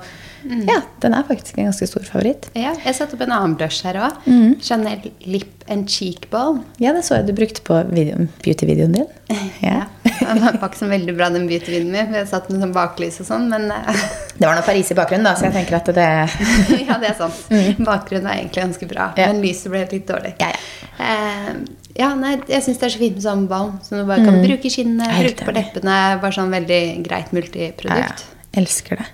Ja, 0.69 0.77
den 1.03 1.13
er 1.17 1.25
faktisk 1.27 1.57
en 1.59 1.67
ganske 1.67 1.87
stor 1.89 2.05
favoritt. 2.07 2.47
Ja, 2.55 2.71
jeg 2.85 2.95
satte 2.95 3.17
opp 3.17 3.25
en 3.25 3.33
annen 3.35 3.57
blush 3.59 3.83
her 3.83 3.99
òg. 3.99 4.23
Chanel 4.63 5.09
Lip 5.27 5.65
and 5.67 5.89
Cheek 5.91 6.29
Balm. 6.31 6.63
Ja, 6.79 6.93
det 6.95 7.03
så 7.07 7.19
jeg 7.19 7.27
du 7.27 7.33
brukte 7.35 7.61
på 7.67 7.81
video, 7.91 8.27
beauty-videoen 8.45 8.95
din. 8.95 9.09
Ja. 9.61 9.83
Den 10.19 10.41
var 10.43 10.57
ikke 10.69 10.77
så 10.79 10.87
veldig 10.89 11.13
bra, 11.17 11.29
den 11.33 11.47
beauty-videoen 11.49 11.91
min. 11.93 12.13
Jeg 12.19 12.27
satt 12.31 12.49
med 12.51 12.61
sånn 12.63 12.73
baklys 12.75 13.19
og 13.23 13.27
sånn, 13.29 13.47
men 13.51 13.69
eh, 13.71 14.01
Det 14.39 14.45
var 14.47 14.55
noe 14.55 14.63
Paris 14.67 14.91
i 14.91 14.97
bakgrunnen, 14.97 15.27
da, 15.27 15.33
så 15.39 15.47
jeg 15.49 15.55
tenker 15.57 15.77
at 15.79 15.91
det 15.95 16.07
Ja, 16.89 16.97
det 17.01 17.11
er 17.11 17.17
sant. 17.19 17.41
Bakgrunnen 17.83 18.27
er 18.31 18.39
egentlig 18.41 18.63
ganske 18.63 18.89
bra, 18.91 19.09
Ja. 19.19 19.27
men 19.31 19.41
lyset 19.43 19.71
ble 19.73 19.85
litt 19.91 20.07
dårlig. 20.09 20.33
Ja, 20.39 20.49
ja. 20.53 20.63
Eh, 20.99 21.53
ja, 21.99 22.09
nei, 22.15 22.33
jeg 22.47 22.63
syns 22.63 22.79
det 22.79 22.87
er 22.87 22.93
så 22.95 22.99
fint 23.01 23.15
med 23.19 23.25
sånn 23.25 23.45
balm, 23.51 23.77
som 23.83 23.97
du 23.99 24.05
bare 24.07 24.23
kan 24.23 24.37
bruke 24.43 24.67
i 24.69 24.73
kinnet, 24.73 25.07
Mm. 25.09 25.21
Bruke 25.25 25.47
på 25.49 25.55
leppene. 25.57 25.95
Bare 26.21 26.35
sånn 26.35 26.51
veldig 26.53 26.81
greit 27.07 27.31
multiprodukt. 27.35 28.25
ja. 28.25 28.59
Elsker 28.59 28.97
det. 29.01 29.07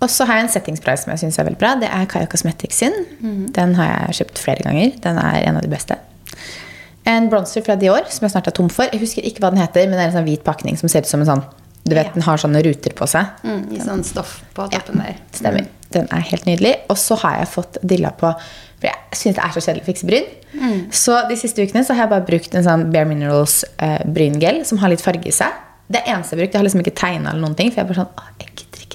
Og 0.00 0.10
så 0.12 0.26
har 0.28 0.36
jeg 0.38 0.44
en 0.46 0.52
settingspray 0.52 0.96
som 1.00 1.10
jeg 1.14 1.22
syns 1.24 1.38
er 1.40 1.46
veldig 1.48 1.58
bra. 1.60 1.74
Det 1.80 1.88
er 1.88 2.04
Kaja 2.10 2.26
Cosmetics 2.28 2.76
sin. 2.82 2.92
Den 3.56 3.74
har 3.78 3.86
jeg 4.10 4.18
kjøpt 4.20 4.38
flere 4.44 4.62
ganger. 4.66 4.92
Den 5.02 5.18
er 5.22 5.38
en 5.48 5.56
av 5.56 5.64
de 5.64 5.70
beste. 5.72 5.96
En 7.06 7.28
bronzer 7.30 7.62
fra 7.62 7.76
Dior 7.78 8.08
som 8.10 8.26
jeg 8.26 8.32
snart 8.34 8.48
er 8.50 8.54
tom 8.56 8.68
for. 8.72 8.88
Jeg 8.92 9.00
husker 9.00 9.22
ikke 9.26 9.40
hva 9.44 9.52
den 9.54 9.60
heter, 9.62 9.86
men 9.86 9.94
det 9.98 10.04
er 10.04 10.10
en 10.10 10.16
sånn 10.18 10.26
hvit 10.26 10.42
pakning 10.46 10.76
som 10.80 10.90
ser 10.90 11.04
ut 11.06 11.10
som 11.10 11.22
en 11.22 11.26
sånn 11.30 11.44
Du 11.86 11.94
vet, 11.94 12.06
Ja. 12.08 12.12
den 12.14 12.22
har 12.26 12.36
sånne 12.36 12.64
ruter 12.66 12.90
på 12.98 13.06
seg. 13.06 13.26
Mm, 13.44 13.60
I 13.72 13.78
sånn 13.78 14.02
stoff 14.04 14.42
på 14.54 14.64
Ja, 14.72 14.80
toppen 14.80 14.98
der. 15.04 15.14
Stemmer. 15.32 15.66
Den 15.92 16.08
er 16.10 16.18
helt 16.18 16.44
nydelig. 16.44 16.72
Og 16.90 16.96
så 16.98 17.14
har 17.22 17.36
jeg 17.38 17.48
fått 17.48 17.78
dilla 17.86 18.10
på 18.10 18.32
For 18.80 18.88
jeg 18.90 18.96
syns 19.14 19.36
det 19.36 19.44
er 19.44 19.52
så 19.54 19.60
kjedelig 19.62 19.82
å 19.84 19.86
fikse 19.86 20.06
bryn. 20.06 20.90
Så 20.90 21.28
de 21.28 21.36
siste 21.36 21.62
ukene 21.62 21.84
så 21.86 21.94
har 21.94 22.02
jeg 22.08 22.10
bare 22.10 22.26
brukt 22.26 22.54
en 22.54 22.64
sånn 22.64 22.90
Bare 22.92 23.06
Minerals 23.06 23.64
eh, 23.78 24.02
bryngel 24.04 24.64
som 24.66 24.78
har 24.78 24.90
litt 24.90 25.00
farge 25.00 25.26
i 25.26 25.30
seg. 25.32 25.52
Det 25.88 26.02
eneste 26.04 26.34
jeg 26.34 26.40
har 26.40 26.42
brukt. 26.42 26.52
Jeg 26.52 26.58
har 26.60 26.64
liksom 26.66 26.80
ikke 26.82 26.94
tegna 26.98 27.30
eller 27.30 27.40
noen 27.40 27.54
ting, 27.56 27.70
for 27.70 27.80
jeg 27.80 27.84
er 27.86 27.94
bare 27.94 28.02
sånn 28.02 28.26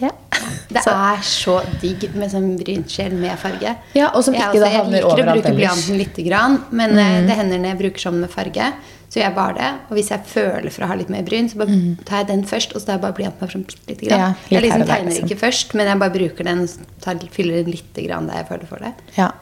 Jeg 0.01 0.13
ikke. 0.13 0.51
Det 0.71 0.81
er 0.91 1.19
så 1.27 1.57
digg 1.81 2.07
med 2.17 2.31
sånn 2.31 2.47
brynskjell 2.59 3.13
med 3.19 3.35
farge. 3.41 3.75
Ja, 3.97 4.09
og 4.15 4.23
som 4.25 4.35
Jeg 4.35 4.47
ikke 4.47 4.63
jeg, 4.63 4.79
altså, 4.79 4.95
Jeg 4.95 5.03
liker 5.03 5.21
å 5.21 5.35
bruke 5.35 5.53
blyanten 5.57 5.99
lite 5.99 6.25
grann, 6.25 6.57
men 6.71 6.95
mm. 6.97 7.29
det 7.29 7.37
hender 7.37 7.61
når 7.61 7.73
jeg 7.73 7.79
bruker 7.83 8.05
sånn 8.07 8.19
med 8.23 8.33
farge. 8.33 8.71
Så 9.11 9.19
gjør 9.19 9.25
jeg 9.27 9.35
bare 9.35 9.55
det. 9.57 9.69
Og 9.89 9.97
hvis 9.97 10.09
jeg 10.13 10.23
føler 10.31 10.71
for 10.71 10.85
å 10.85 10.87
ha 10.87 10.95
litt 10.95 11.11
mer 11.11 11.25
bryn, 11.27 11.49
så 11.51 11.59
bare 11.59 11.77
tar 12.07 12.23
jeg 12.23 12.29
den 12.29 12.45
først, 12.47 12.71
og 12.71 12.79
så 12.79 12.87
tar 12.87 12.97
jeg 12.97 13.03
bare 13.03 13.17
blyanten 13.17 13.43
meg 13.43 13.51
fram 13.51 13.65
litt. 13.67 13.81
lite 13.91 14.07
grann. 14.07 14.21
Ja, 14.23 14.29
litt 14.31 14.55
jeg 14.55 14.65
liksom 14.65 14.85
tegner 14.87 15.11
liksom. 15.11 15.27
ikke 15.27 15.39
først, 15.41 15.73
men 15.75 15.91
jeg 15.91 16.01
bare 16.05 16.15
bruker 16.15 16.47
den 16.47 16.63
og 16.63 16.99
tar, 17.03 17.23
fyller 17.35 17.59
den 17.59 17.73
litt 17.75 18.03
grann 18.07 18.29
der 18.31 18.39
jeg 18.39 18.47
føler 18.53 18.71
for 18.71 18.87
det. 18.87 18.93
Ja. 19.19 19.33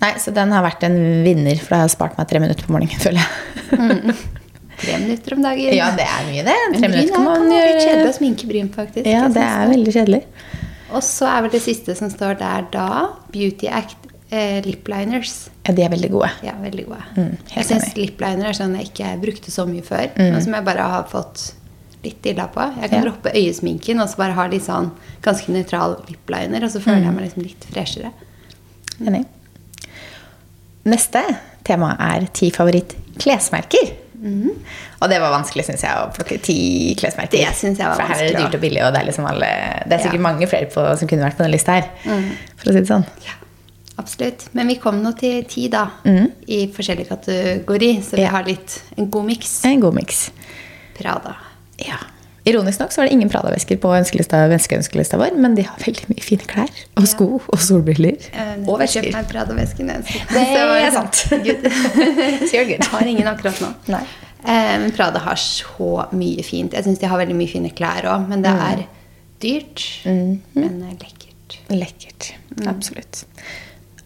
Nei, 0.00 0.12
så 0.22 0.32
den 0.32 0.54
har 0.54 0.62
vært 0.64 0.86
en 0.86 1.00
vinner, 1.26 1.58
for 1.58 1.74
det 1.74 1.82
har 1.82 1.90
spart 1.92 2.14
meg 2.20 2.30
tre 2.30 2.40
minutter 2.40 2.68
på 2.68 2.76
morgenen, 2.76 3.02
føler 3.06 3.26
jeg. 3.26 4.20
Tre 4.80 4.98
minutter 4.98 5.34
om 5.36 5.42
dagen. 5.44 5.74
Ja, 5.76 5.90
det 5.96 6.06
er 6.08 6.26
mye, 6.30 6.44
det. 6.46 6.56
Men 6.72 6.80
Tre 6.80 6.88
bryn 6.88 6.96
minutter 6.96 7.12
er, 7.12 7.16
kan 7.16 7.24
man 7.24 7.36
kan 7.42 7.50
gjøre. 7.56 7.70
litt 7.74 7.84
kjedelig 7.86 8.10
å 8.10 8.16
sminke 8.18 8.46
bryn, 8.50 8.68
faktisk. 8.74 9.06
Ja, 9.06 9.28
det 9.28 9.42
er 9.46 9.68
veldig 9.74 9.92
kjedelig. 9.96 10.22
Og 10.90 11.02
så 11.06 11.26
er 11.30 11.42
vel 11.46 11.50
det 11.54 11.62
siste 11.62 11.94
som 11.98 12.10
står 12.10 12.38
der 12.40 12.64
da, 12.72 12.86
Beauty 13.30 13.68
Act 13.68 13.96
eh, 14.32 14.60
lip 14.66 14.88
liners. 14.90 15.48
Ja, 15.68 15.74
de 15.76 15.82
er 15.84 15.90
veldig 15.92 16.10
gode. 16.10 16.30
Ja, 16.42 16.54
veldig 16.62 16.86
gode. 16.88 17.02
Mm, 17.16 17.36
jeg 17.54 17.64
syns 17.68 17.84
enig. 17.84 17.92
Mm. 17.94 18.00
lip 18.02 18.20
liner 18.24 18.48
er 18.50 18.52
sånn 18.58 18.74
jeg 18.78 18.88
ikke 18.90 19.12
brukte 19.22 19.50
så 19.54 19.66
mye 19.68 19.82
før, 19.86 20.08
men 20.18 20.40
som 20.42 20.54
jeg 20.56 20.64
bare 20.64 20.88
har 20.96 21.04
fått 21.12 21.52
litt 22.02 22.24
illa 22.26 22.46
på. 22.48 22.64
Jeg 22.80 22.90
kan 22.90 23.02
Ja. 23.02 23.10
droppe 23.10 23.30
øyesminken 23.36 24.00
og 24.00 24.08
så 24.08 24.16
bare 24.16 24.32
ha 24.32 24.46
litt 24.48 24.64
sånn 24.64 24.90
ganske 25.22 25.52
nøytral 25.52 25.98
lip 26.08 26.30
liner, 26.32 26.64
og 26.64 26.70
så 26.72 26.80
føler 26.80 27.02
Mm. 27.02 27.04
jeg 27.04 27.14
meg 27.14 27.24
liksom 27.28 27.42
litt 27.42 27.64
freshere. 27.70 28.12
Enig. 29.04 29.26
Neste 30.86 31.22
tema 31.62 31.94
er 32.00 32.26
ti 32.32 32.50
Og 35.00 35.08
det 35.08 35.18
var 35.20 35.30
vanskelig, 35.32 35.64
syns 35.64 35.82
jeg, 35.82 35.90
å 35.96 36.10
plukke 36.12 36.36
ti 36.44 36.56
klesmerker. 37.00 37.38
Det 37.46 37.54
synes 37.56 37.78
jeg 37.78 37.86
var 37.88 37.96
For 37.96 38.02
her 38.12 38.24
er 38.24 38.28
det 38.34 38.40
dyrt 38.42 38.54
og 38.58 38.60
billig, 38.60 38.82
og 38.84 38.92
det 38.92 39.00
er 39.00 39.06
liksom 39.08 39.26
alle 39.30 39.50
Det 39.86 39.92
er 39.96 40.02
sikkert 40.04 40.20
Ja. 40.20 40.26
mange 40.28 40.46
flere 40.50 40.66
på, 40.74 40.84
som 40.98 41.08
kunne 41.08 41.24
vært 41.24 41.36
på 41.38 41.44
den 41.46 41.52
lista 41.54 41.72
her. 41.78 41.88
For 42.56 42.70
å 42.70 42.72
si 42.74 42.80
det 42.80 42.88
sånn. 42.90 43.06
Ja, 43.24 43.32
absolutt. 43.98 44.48
Men 44.52 44.68
vi 44.68 44.74
kom 44.76 45.02
nå 45.02 45.14
til 45.18 45.42
ti, 45.44 45.68
da, 45.68 45.86
i 46.04 46.66
forskjellig 46.68 47.08
kategori, 47.08 47.90
så 48.02 48.16
vi 48.16 48.22
Mm. 48.22 48.24
Ja. 48.24 48.30
har 48.30 48.44
litt 48.44 48.82
en 48.98 49.10
god 49.10 49.24
miks. 49.24 49.64
En 49.64 49.80
god 49.80 49.94
miks. 49.94 50.30
Prada. 50.98 51.36
Ja. 51.78 51.96
Ironisk 52.48 52.80
nok 52.80 52.92
så 52.94 53.02
var 53.02 53.08
det 53.08 53.12
ingen 53.18 53.28
Prada-vesker 53.28 53.76
på 53.82 53.90
ønskelista, 53.92 55.18
vår, 55.20 55.34
men 55.36 55.54
de 55.58 55.62
har 55.68 55.76
veldig 55.82 56.06
mye 56.08 56.22
fine 56.24 56.46
klær. 56.48 56.70
Og 56.96 57.06
sko 57.10 57.26
og 57.42 57.58
solbriller. 57.60 58.16
Eh, 58.32 58.54
Og 58.66 58.78
vesker. 58.80 59.10
meg 59.12 59.28
Prada-vesken. 59.28 59.90
Det 59.92 60.44
er 60.46 60.90
sånn, 60.96 61.10
sant. 61.12 61.24
Jeg 62.54 62.78
har 62.94 63.06
ingen 63.12 63.28
akkurat 63.28 63.60
nå. 63.60 63.68
Nei. 63.92 64.04
Men 64.46 64.88
Prada 64.96 65.20
har 65.20 65.36
så 65.36 66.06
mye 66.16 66.40
fint. 66.46 66.72
Jeg 66.72 66.86
syns 66.86 66.98
de 67.02 67.10
har 67.12 67.20
veldig 67.20 67.36
mye 67.36 67.50
fine 67.52 67.70
klær 67.76 68.08
òg, 68.08 68.24
men 68.30 68.40
det 68.46 68.54
Mm. 68.54 68.64
er 68.70 68.86
dyrt. 69.44 69.84
Men 70.06 70.80
eh, 70.88 70.96
lekkert. 70.96 71.58
Lekkert. 71.68 72.30
Absolutt. 72.66 73.24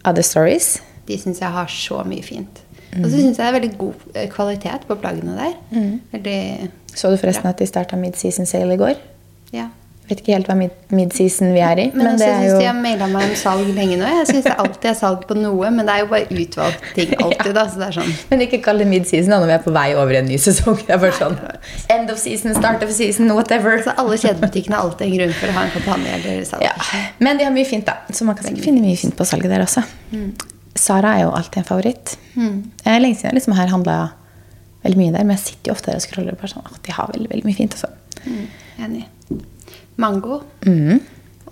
Other 0.05 0.23
Stories. 0.27 0.81
De 1.07 1.17
syns 1.23 1.39
jeg 1.41 1.51
har 1.55 1.67
så 1.71 2.03
mye 2.07 2.23
fint. 2.27 2.64
Mm. 2.95 3.05
Og 3.05 3.11
så 3.11 3.17
syns 3.19 3.39
jeg 3.39 3.43
det 3.43 3.47
er 3.51 3.57
veldig 3.61 3.73
god 3.79 4.11
eh, 4.15 4.29
kvalitet 4.31 4.85
på 4.89 4.99
plaggene 5.03 5.35
der. 5.39 5.55
Mm. 5.75 5.95
Veldig 6.13 6.39
Så 6.95 7.11
du 7.11 7.17
forresten 7.19 7.51
at 7.51 7.59
de 7.59 7.67
starta 7.67 7.97
mid-season 7.99 8.47
sale 8.47 8.75
i 8.77 8.81
går? 8.81 8.95
Ja. 9.55 9.71
Vet 10.05 10.19
ikke 10.21 10.35
helt 10.35 10.49
hva 10.51 10.53
mid- 10.59 10.91
mid-season 10.93 11.55
vi 11.55 11.63
er 11.65 11.79
i, 11.81 11.85
Men, 11.95 12.05
men, 12.11 12.19
det 12.21 12.27
er 12.29 12.43
jo 12.51 12.59
de 12.61 12.67
har 12.69 12.75
maila 12.77 13.07
meg 13.09 13.31
om 13.31 13.37
salg 13.41 13.71
lenge 13.73 13.97
nå. 13.97 14.05
Jeg 14.19 14.27
syns 14.29 14.45
det 14.45 14.53
alltid 14.61 14.91
er 14.91 14.97
salg 14.99 15.23
på 15.31 15.37
noe, 15.39 15.71
men 15.73 15.89
det 15.89 15.95
er 15.95 16.03
jo 16.03 16.09
bare 16.11 16.29
utvalgt 16.43 16.85
ting 16.95 17.15
alltid. 17.25 17.55
da, 17.57 17.65
så 17.73 17.81
det 17.81 17.87
er 17.89 17.97
sånn 17.97 18.13
Men 18.29 18.45
ikke 18.45 18.61
kall 18.67 18.83
det 18.85 18.89
mid-season 18.91 19.33
når 19.33 19.47
vi 19.49 19.55
er 19.57 19.63
på 19.65 19.73
vei 19.73 19.87
over 19.97 20.13
i 20.13 20.21
en 20.21 20.29
ny 20.29 20.37
sesong. 20.45 20.77
Det 20.85 20.93
er 20.93 21.01
bare 21.01 21.17
sånn 21.17 21.39
End 21.97 22.13
of 22.13 22.21
season, 22.21 22.53
start 22.61 22.85
of 22.85 22.93
season, 22.93 23.33
whatever. 23.33 23.81
Så 23.81 23.97
alle 23.97 24.21
kjedebutikkene 24.21 24.77
har 24.77 24.91
alltid 24.91 25.09
en 25.09 25.17
grunn 25.17 25.33
for 25.41 25.49
å 25.55 25.57
ha 25.57 25.65
en 25.71 25.73
kampanje 25.79 26.19
eller 26.21 26.45
salg. 26.53 26.69
Ja. 26.69 26.77
Men 27.25 27.41
de 27.41 27.49
har 27.49 27.57
mye 27.57 27.65
fint, 27.73 27.89
da. 27.89 28.03
Så 28.13 28.29
man 28.29 28.37
kan 28.37 28.45
sikkert 28.51 28.69
finne 28.69 28.85
mye 28.85 29.01
fint 29.01 29.17
på 29.17 29.25
salget 29.33 29.57
der 29.57 29.65
også. 29.65 29.87
Sara 30.75 31.15
er 31.19 31.25
jo 31.25 31.33
alltid 31.37 31.61
en 31.63 31.69
favoritt. 31.69 32.17
Eh, 32.37 32.99
Lenge 33.01 33.17
siden 33.17 33.31
jeg 33.31 33.39
liksom 33.39 33.55
har 33.59 33.71
handla 33.71 33.99
veldig 34.85 34.99
mye 35.01 35.13
der, 35.15 35.25
men 35.25 35.37
jeg 35.37 35.45
sitter 35.45 35.71
jo 35.71 35.77
ofte 35.77 35.93
der 35.93 36.01
og 36.01 36.05
scroller 36.05 36.35
og 36.35 36.41
bare 36.43 36.53
sånn 36.53 36.67
«Åh, 36.67 36.81
De 36.85 36.93
har 36.97 37.13
veldig, 37.13 37.29
veldig 37.31 37.47
mye 37.47 37.57
fint, 37.57 37.77
Også. 37.79 37.93
Mm, 38.25 38.49
enig. 38.87 39.05
Mango. 39.97 40.43
Mm. 40.67 41.01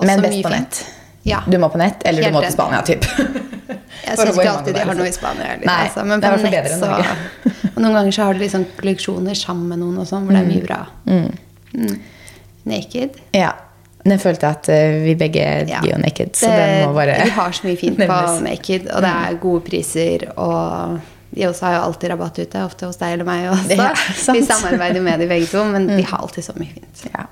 Men 0.03 0.25
best 0.25 0.43
på 0.43 0.53
nett. 0.53 0.83
Ja. 1.23 1.43
Du 1.47 1.57
må 1.63 1.69
på 1.71 1.79
nett, 1.79 2.03
eller 2.05 2.27
Helt 2.27 2.35
du 2.35 2.39
må 2.39 2.43
til. 2.43 2.53
Spania, 2.57 2.83
typ. 2.83 3.07
Jeg 4.07 4.19
syns 4.19 4.35
ikke 4.35 4.51
alltid 4.51 4.75
de 4.75 4.81
har 4.83 4.89
liksom. 4.89 4.99
noe 4.99 5.09
i 5.09 5.15
Spania. 5.15 5.51
Litt, 5.55 5.67
Nei, 5.69 5.81
altså. 5.87 6.05
Men 6.09 6.23
det 6.23 6.33
på 6.33 6.51
nett 6.51 6.73
så. 6.81 6.89
Og 7.75 7.79
noen 7.79 7.95
ganger 7.95 8.17
så 8.17 8.27
har 8.27 8.35
du 8.35 8.43
liksom 8.43 8.65
kolleksjoner 8.81 9.39
sammen 9.39 9.69
med 9.71 9.81
noen 9.85 10.01
og 10.03 10.09
sånn, 10.11 10.27
hvor 10.27 10.35
det 10.35 10.43
er 10.43 10.51
mye 10.51 10.65
bra. 10.67 10.81
Mm. 11.07 12.01
Naked. 12.69 13.21
Ja. 13.39 13.53
Den 14.05 14.19
følte 14.19 14.49
jeg 14.49 14.57
at 14.59 14.69
eh, 14.75 14.97
vi 15.05 15.15
begge 15.15 15.43
Ja. 15.69 15.81
jo 15.87 15.99
Naked, 16.03 16.33
så 16.35 16.47
Det- 16.51 16.59
den 16.59 16.89
må 16.89 16.95
bare 16.97 17.19
Vi 17.25 17.31
har 17.31 17.51
så 17.53 17.67
mye 17.69 17.79
fint 17.79 17.99
på. 18.11 18.21
Naked, 18.43 18.89
og 18.91 19.03
det 19.03 19.13
er 19.15 19.39
gode 19.41 19.61
priser. 19.69 20.25
Og 20.37 21.01
de 21.35 21.47
også 21.49 21.63
har 21.69 21.77
jo 21.77 21.83
alltid 21.87 22.11
rabatt 22.11 22.39
ute, 22.39 22.65
ofte 22.67 22.87
hos 22.87 22.97
deg 23.01 23.13
eller 23.13 23.25
meg 23.25 23.47
også. 23.55 24.33
Vi 24.35 24.43
samarbeider 24.45 25.01
med 25.01 25.21
de 25.23 25.29
begge 25.31 25.47
to, 25.47 25.65
men 25.65 25.87
de 25.87 26.03
har 26.03 26.19
alltid 26.19 26.45
så 26.45 26.57
mye 26.59 26.73
fint. 26.75 27.07
Ja. 27.15 27.27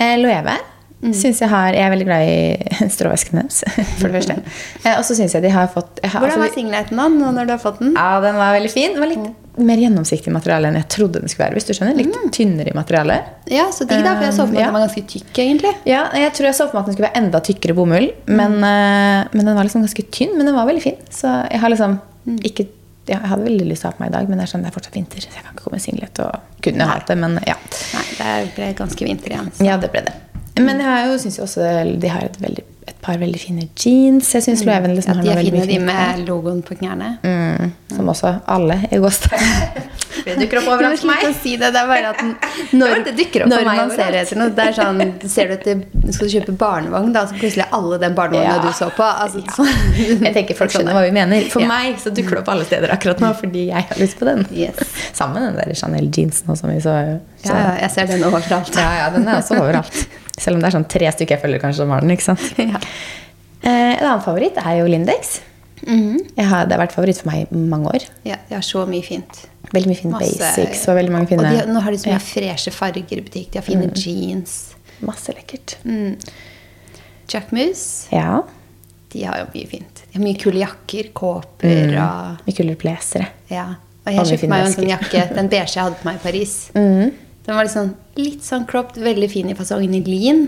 Eh, 0.00 0.16
Loewe 0.16 0.54
mm. 1.02 1.12
jeg 1.12 1.48
har 1.48 1.72
Jeg 1.74 1.82
er 1.84 1.90
veldig 1.90 2.06
glad 2.06 2.22
i 2.30 2.88
stråvesken 2.96 3.42
hennes, 3.42 3.62
for 3.98 4.08
det 4.08 4.14
første. 4.22 4.38
Eh, 4.84 4.96
og 4.96 5.04
så 5.04 5.16
syns 5.18 5.34
jeg 5.34 5.42
de 5.42 5.50
har 5.50 5.68
fått 5.74 6.00
har, 6.04 6.20
Hvordan 6.20 6.38
var 6.38 6.46
altså, 6.48 6.60
singleten 6.60 6.96
da, 7.02 7.08
nå 7.08 7.34
når 7.36 7.46
du 7.50 7.52
har 7.56 7.62
fått 7.62 7.78
den? 7.82 7.94
Ja, 7.98 8.20
den 8.24 8.36
var 8.40 8.54
veldig 8.56 8.70
fin. 8.72 8.94
Den 8.94 9.00
var 9.02 9.10
litt 9.12 9.39
mer 9.58 9.80
gjennomsiktig 9.82 10.32
materiale 10.32 10.70
enn 10.70 10.78
jeg 10.78 10.88
trodde 10.94 11.22
den 11.22 11.30
skulle 11.30 11.48
være. 11.48 11.58
hvis 11.58 11.68
du 11.68 11.72
skjønner. 11.74 11.98
Litt 11.98 12.18
tynnere 12.36 12.72
i 12.72 12.76
materialet. 12.76 13.46
Ja, 13.50 13.66
så 13.74 13.86
digg, 13.88 14.04
da. 14.06 14.14
For 14.18 14.28
jeg 14.28 14.36
så 14.36 14.46
for 14.46 14.54
meg 14.54 14.62
at 14.62 14.70
den 14.70 14.76
var 14.78 14.84
ganske 14.86 15.06
tykk, 15.14 15.30
egentlig. 15.44 15.72
Ja, 15.90 16.02
jeg 16.16 16.34
tror 16.36 16.50
jeg 16.50 16.58
så 16.58 16.66
for 16.68 16.78
meg 16.78 16.82
at 16.82 16.90
den 16.90 16.98
skulle 16.98 17.08
være 17.08 17.22
enda 17.24 17.40
tykkere 17.44 17.76
bomull, 17.78 18.10
men, 18.30 18.58
mm. 18.62 19.32
men 19.34 19.42
den 19.50 19.56
var 19.56 19.66
liksom 19.66 19.86
ganske 19.86 20.06
tynn. 20.14 20.36
Men 20.38 20.50
den 20.50 20.56
var 20.58 20.70
veldig 20.70 20.84
fin. 20.84 21.00
Så 21.12 21.32
jeg 21.50 21.62
har 21.62 21.72
liksom 21.72 21.98
ikke 22.44 22.68
ja, 23.08 23.16
Jeg 23.16 23.30
hadde 23.32 23.46
veldig 23.48 23.64
lyst 23.66 23.82
til 23.82 23.88
å 23.88 23.90
ha 23.90 23.96
på 23.96 24.02
meg 24.04 24.10
i 24.12 24.14
dag, 24.14 24.28
men 24.30 24.38
det 24.38 24.44
er 24.44 24.50
sånn 24.52 24.62
det 24.62 24.68
er 24.70 24.74
fortsatt 24.76 24.94
vinter, 24.94 25.22
så 25.24 25.32
jeg 25.32 25.42
kan 25.42 25.54
ikke 25.56 25.64
komme 25.64 25.80
singlet 25.82 26.20
og 26.22 26.58
kunne 26.62 26.86
hatt 26.86 27.08
det, 27.10 27.16
men 27.18 27.38
ja. 27.48 27.56
Nei, 27.96 28.04
det 28.20 28.34
ble 28.54 28.68
ganske 28.78 29.08
vinter 29.08 29.32
igjen. 29.32 29.48
Så. 29.56 29.66
Ja, 29.66 29.78
det 29.80 29.90
ble 29.90 30.04
det. 30.06 30.12
Men 30.66 30.78
jeg 30.82 30.86
har 30.90 31.06
jo, 31.10 31.18
synes 31.22 31.38
jo 31.38 31.44
også 31.46 31.68
de 32.00 32.08
har 32.08 32.26
et, 32.28 32.36
veldig, 32.42 32.64
et 32.88 32.96
par 33.02 33.18
veldig 33.20 33.40
fine 33.40 33.68
jeans. 33.78 34.32
Jeg 34.34 34.42
syns 34.46 34.64
Loewen 34.66 34.94
liksom 34.96 35.14
Ja, 35.14 35.20
har 35.20 35.24
de 35.24 35.30
er 35.30 35.40
veldig 35.42 35.54
fine, 35.60 35.66
de 35.72 35.78
med 35.86 36.26
logoen 36.28 36.62
på 36.66 36.76
knærne. 36.80 37.16
Mm, 37.24 37.72
som 37.96 38.08
også 38.12 38.34
alle 38.46 38.80
i 38.90 38.98
gåstegn. 39.02 39.46
Det 40.20 40.34
dukker 40.36 40.58
opp 40.60 40.66
overalt 40.74 41.00
for 41.00 41.08
meg. 41.08 41.22
si 41.40 41.54
det. 41.56 41.70
Det 41.72 41.80
er 41.80 41.86
bare 41.88 42.10
at 42.10 42.18
når, 42.76 43.04
det 43.06 43.14
det 43.16 43.46
når 43.48 43.62
meg 43.64 43.78
man 43.78 43.92
ser 43.94 44.16
etter 44.18 44.36
noe, 44.36 44.50
det 44.52 44.66
er 44.68 44.74
sånn 44.76 44.98
Ser 45.32 45.48
du 45.48 45.54
etter 45.54 45.80
Skal 46.12 46.26
du 46.28 46.34
kjøpe 46.34 46.54
barnevogn, 46.60 47.12
da, 47.14 47.22
så 47.30 47.38
plutselig 47.38 47.64
er 47.64 47.72
alle 47.78 47.96
den 48.02 48.16
barnevogna 48.18 48.58
Ja. 48.58 48.60
du 48.60 48.68
så 48.76 48.90
på. 48.92 49.06
Altså, 49.06 49.40
sånn- 49.56 49.96
Jeg 50.26 50.34
tenker 50.36 50.58
folk 50.58 50.74
skjønner 50.74 50.92
hva 50.98 51.06
vi 51.06 51.14
mener. 51.16 51.46
For 51.52 51.64
Ja. 51.64 51.70
meg 51.72 51.96
så 52.02 52.12
dukker 52.12 52.36
det 52.36 52.42
opp 52.42 52.52
alle 52.52 52.66
steder 52.68 52.92
akkurat 52.92 53.22
nå 53.24 53.32
fordi 53.40 53.66
jeg 53.70 53.86
har 53.88 54.02
lyst 54.02 54.18
på 54.20 54.28
den. 54.28 54.44
Yes. 54.52 54.92
Sammen 55.16 55.40
med 55.40 55.48
den 55.48 55.60
der 55.62 55.78
Chanel-jeansen 55.80 56.52
også, 56.52 56.60
som 56.66 56.74
vi 56.74 56.80
så. 56.84 56.96
så. 57.46 57.54
Ja, 57.54 57.60
ja, 57.64 57.74
jeg 57.86 57.90
ser 57.96 58.12
den 58.12 58.24
overalt. 58.28 58.74
Ja, 58.76 58.90
ja, 59.00 59.10
den 59.16 59.28
er 59.28 59.40
også 59.40 59.56
overalt. 59.56 60.02
Selv 60.40 60.56
om 60.56 60.62
det 60.64 60.70
er 60.70 60.76
sånn 60.78 60.88
tre 60.88 61.10
stykker 61.12 61.36
jeg 61.36 61.42
følger 61.44 61.60
kanskje 61.62 61.82
som 61.84 61.92
har 61.94 62.00
den. 62.04 62.14
ikke 62.16 62.28
sant? 62.30 62.46
Ja. 62.70 62.80
Eh, 63.60 63.92
en 64.00 64.06
annen 64.06 64.22
favoritt 64.24 64.56
er 64.56 64.78
jo 64.80 64.86
Lindex. 64.88 65.40
jeg 65.84 66.46
har, 66.48 66.64
det 66.68 66.72
har 66.76 66.80
vært 66.80 66.94
favoritt 66.96 67.18
for 67.20 67.28
meg 67.28 67.42
i 67.44 67.60
mange 67.68 67.90
år. 67.92 68.06
Ja, 68.24 68.38
de 68.48 68.54
har 68.56 68.64
så 68.64 68.86
mye 68.88 69.04
fint. 69.04 69.42
Veldig 69.72 69.90
mye 69.90 69.98
fine 70.00 70.12
Masse- 70.16 70.38
basics 70.40 70.86
og 70.88 70.96
veldig 70.96 71.12
mange 71.12 71.28
fine 71.30 71.44
Og 71.44 71.58
de, 71.58 71.66
nå 71.72 71.82
har 71.84 71.92
de 71.92 71.98
så 72.00 72.08
mye 72.08 72.16
ja, 72.16 72.22
freshe 72.24 72.72
farger 72.72 73.20
i 73.20 73.24
butikk. 73.26 73.50
De 73.52 73.60
har 73.60 73.66
fine 73.68 73.90
jeans. 73.92 74.54
Masse 75.04 75.32
lekkert. 75.36 75.76
Jack 77.30 77.52
Moose, 77.52 78.08
Ja. 78.12 78.42
de 79.12 79.22
har 79.28 79.38
jo 79.44 79.46
mye 79.54 79.68
fint. 79.70 80.02
De 80.10 80.18
har 80.18 80.24
mye 80.24 80.38
kule 80.40 80.60
jakker, 80.64 81.12
kåper 81.14 81.94
og 82.00 82.42
Mye 82.46 82.56
kulere 82.56 82.76
blazere. 82.80 83.28
Ja. 83.52 83.68
Og 84.06 84.12
jeg 84.16 84.26
kjøpte 84.32 84.48
meg 84.50 84.62
jo 84.64 84.66
en 84.70 84.76
sånn 84.78 84.88
jakke, 84.90 85.26
den 85.36 85.48
beige 85.52 85.74
jeg 85.76 85.84
hadde 85.84 86.00
på 86.00 86.08
meg 86.08 86.16
i 86.16 86.24
Paris. 86.24 86.54
Den 87.50 87.56
var 87.58 87.66
litt 87.66 87.74
sånn, 87.74 87.88
litt 88.14 88.44
sånn 88.46 88.62
cropped, 88.70 89.00
veldig 89.02 89.26
fin 89.32 89.48
i 89.50 89.54
fasongen 89.58 89.94
i 89.98 90.00
lin. 90.06 90.42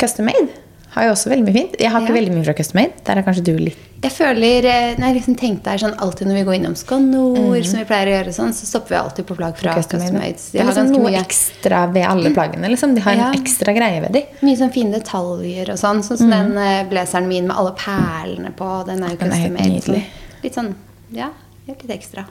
Custom 0.00 0.26
Made 0.26 0.48
har 0.96 1.04
jo 1.06 1.12
også 1.12 1.30
veldig 1.30 1.44
mye 1.46 1.54
fint. 1.54 1.74
Jeg 1.78 1.90
har 1.92 2.00
ikke 2.02 2.10
Ja. 2.10 2.14
veldig 2.16 2.32
mye 2.34 2.44
fra 2.48 2.54
Custom 2.58 2.80
Made. 2.80 3.04
Der 3.04 3.18
er 3.18 3.22
kanskje 3.22 3.44
du 3.44 3.52
litt 3.58 3.76
Jeg 4.02 4.10
føler, 4.14 4.64
eh, 4.64 4.94
når 4.98 5.06
jeg 5.06 5.14
liksom 5.18 5.36
tenkte 5.38 5.66
her 5.70 5.78
sånn 5.78 5.94
alltid 5.98 6.26
når 6.26 6.34
vi 6.34 6.44
går 6.48 6.54
innom 6.58 6.74
Skanor, 6.76 7.64
som 7.64 7.78
vi 7.78 7.84
pleier 7.84 8.06
å 8.06 8.14
gjøre 8.24 8.34
sånn, 8.34 8.50
så 8.54 8.66
stopper 8.66 8.88
vi 8.88 8.96
alltid 8.96 9.26
på 9.26 9.36
plagg 9.36 9.56
fra 9.56 9.74
Custom 9.74 10.00
Made. 10.12 10.38
Det 10.52 10.60
er 10.60 10.64
liksom 10.66 10.90
noe 10.92 11.10
mye, 11.10 11.20
ekstra 11.22 11.92
ved 11.92 12.04
alle 12.06 12.30
plaggene. 12.34 12.68
Liksom. 12.70 12.94
De 12.94 13.00
har 13.00 13.14
Ja. 13.14 13.30
en 13.30 13.34
ekstra 13.42 13.74
greie 13.76 14.00
ved 14.00 14.12
de. 14.12 14.24
mye 14.42 14.56
sånn 14.56 14.72
fine 14.72 14.92
detaljer 14.92 15.68
og 15.70 15.78
sånn. 15.78 16.02
Sånn 16.02 16.18
som 16.18 16.30
den 16.30 16.56
eh, 16.58 16.84
blazeren 16.90 17.28
min 17.28 17.46
med 17.46 17.56
alle 17.56 17.72
perlene 17.74 18.52
på. 18.56 18.86
Den 18.86 19.02
er 19.04 19.10
jo 19.10 19.16
Custom 19.16 19.52
Made. 19.52 20.04
Litt 20.42 20.54
sånn, 20.54 20.74
ja, 21.12 21.30
litt 21.68 21.86
ekstra. 21.88 22.24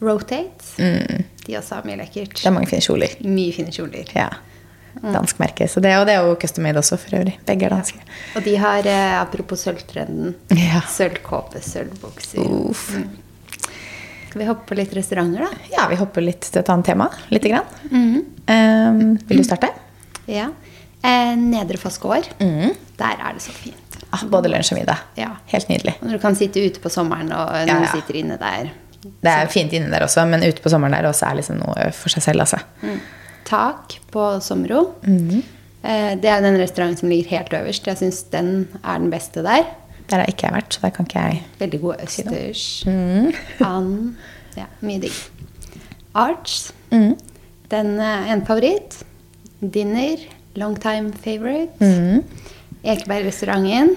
Rotate. 0.00 1.22
De 1.46 1.56
også 1.56 1.78
har 1.78 1.86
mye 1.86 1.96
lekkert. 2.00 2.34
Det 2.40 2.46
er 2.46 2.52
mange 2.54 2.68
fine 2.68 2.82
kjoler. 2.84 3.14
Mye 3.24 3.52
fine 3.54 3.72
kjoler. 3.72 4.10
Ja. 4.16 4.28
Dansk 5.02 5.38
merke. 5.38 5.66
Så 5.68 5.80
det, 5.84 5.92
og 6.00 6.06
det 6.08 6.14
er 6.16 6.24
jo 6.24 6.34
Custom 6.40 6.64
Made 6.64 6.80
også, 6.80 6.96
for 6.98 7.18
øvrig. 7.18 7.34
Begge 7.46 7.66
er 7.68 7.74
danske. 7.74 7.98
Og 8.36 8.44
de 8.44 8.54
har, 8.56 8.86
eh, 8.88 9.20
apropos 9.20 9.60
sølvtrenden, 9.66 10.34
Ja. 10.56 10.80
sølvkåpe, 10.88 11.60
sølvbukser. 11.62 12.40
Uff. 12.70 12.90
Skal 14.28 14.40
vi 14.40 14.46
hoppe 14.48 14.66
på 14.68 14.76
litt 14.76 14.92
restauranter, 14.96 15.44
da? 15.44 15.50
Ja, 15.72 15.86
vi 15.88 15.96
hopper 16.00 16.20
litt 16.24 16.40
til 16.50 16.60
et 16.60 16.68
annet 16.72 16.84
tema. 16.86 17.10
Lite 17.30 17.48
grann. 17.52 17.64
Um, 18.48 19.16
vil 19.28 19.38
du 19.40 19.44
starte? 19.44 19.68
Ja. 20.28 20.48
Eh, 21.04 21.34
Nedre 21.36 21.76
Foss 21.78 21.98
gård. 22.02 22.26
Der 22.38 23.16
er 23.20 23.32
det 23.36 23.42
så 23.42 23.52
fint. 23.52 23.76
Ah, 24.12 24.24
både 24.30 24.48
lunsj 24.48 24.72
og 24.72 24.78
middag. 24.80 24.98
Ja. 25.18 25.32
Helt 25.52 25.68
nydelig. 25.68 25.96
Og 26.00 26.08
når 26.08 26.12
du 26.12 26.18
kan 26.22 26.36
sitte 26.38 26.62
ute 26.64 26.80
på 26.80 26.88
sommeren, 26.92 27.30
og 27.32 27.48
noen 27.52 27.68
Ja, 27.68 27.80
ja. 27.82 27.92
sitter 27.92 28.16
inne 28.16 28.38
der. 28.38 28.70
Det 29.22 29.32
er 29.32 29.46
fint 29.52 29.72
inne 29.72 29.90
der 29.92 30.04
også, 30.06 30.24
men 30.28 30.42
ute 30.46 30.62
på 30.62 30.68
sommeren 30.72 30.92
der 30.96 31.08
også 31.08 31.26
er 31.30 31.34
liksom 31.40 31.56
noe 31.62 31.90
for 31.96 32.08
seg 32.12 32.22
selv. 32.22 32.40
altså. 32.46 32.58
Tak 33.46 33.94
på 34.10 34.40
Sommero. 34.42 34.94
Eh, 35.06 36.14
det 36.18 36.26
er 36.30 36.40
den 36.42 36.56
restauranten 36.58 36.98
som 36.98 37.08
ligger 37.12 37.36
helt 37.38 37.52
øverst. 37.54 37.86
Jeg 37.86 37.96
syns 38.00 38.22
den 38.32 38.68
er 38.82 38.98
den 38.98 39.10
beste 39.10 39.42
der. 39.46 39.64
Der 40.10 40.16
har 40.22 40.26
ikke 40.30 40.46
jeg 40.46 40.54
vært, 40.54 40.74
så 40.74 40.80
der 40.82 40.90
kan 40.94 41.06
ikke 41.06 41.18
jeg 41.22 41.42
Veldig 41.58 41.80
god 41.80 41.94
østers. 42.02 42.84
And. 42.86 44.14
Ja, 44.56 44.64
mye 44.80 45.00
digg. 45.02 45.12
Arch. 46.14 46.70
Den 47.70 47.98
er 48.00 48.32
en 48.32 48.46
favoritt. 48.46 49.02
Dinner. 49.60 50.16
Long 50.56 50.76
time 50.80 51.12
favorite. 51.24 52.22
Ekebergrestauranten. 52.84 53.96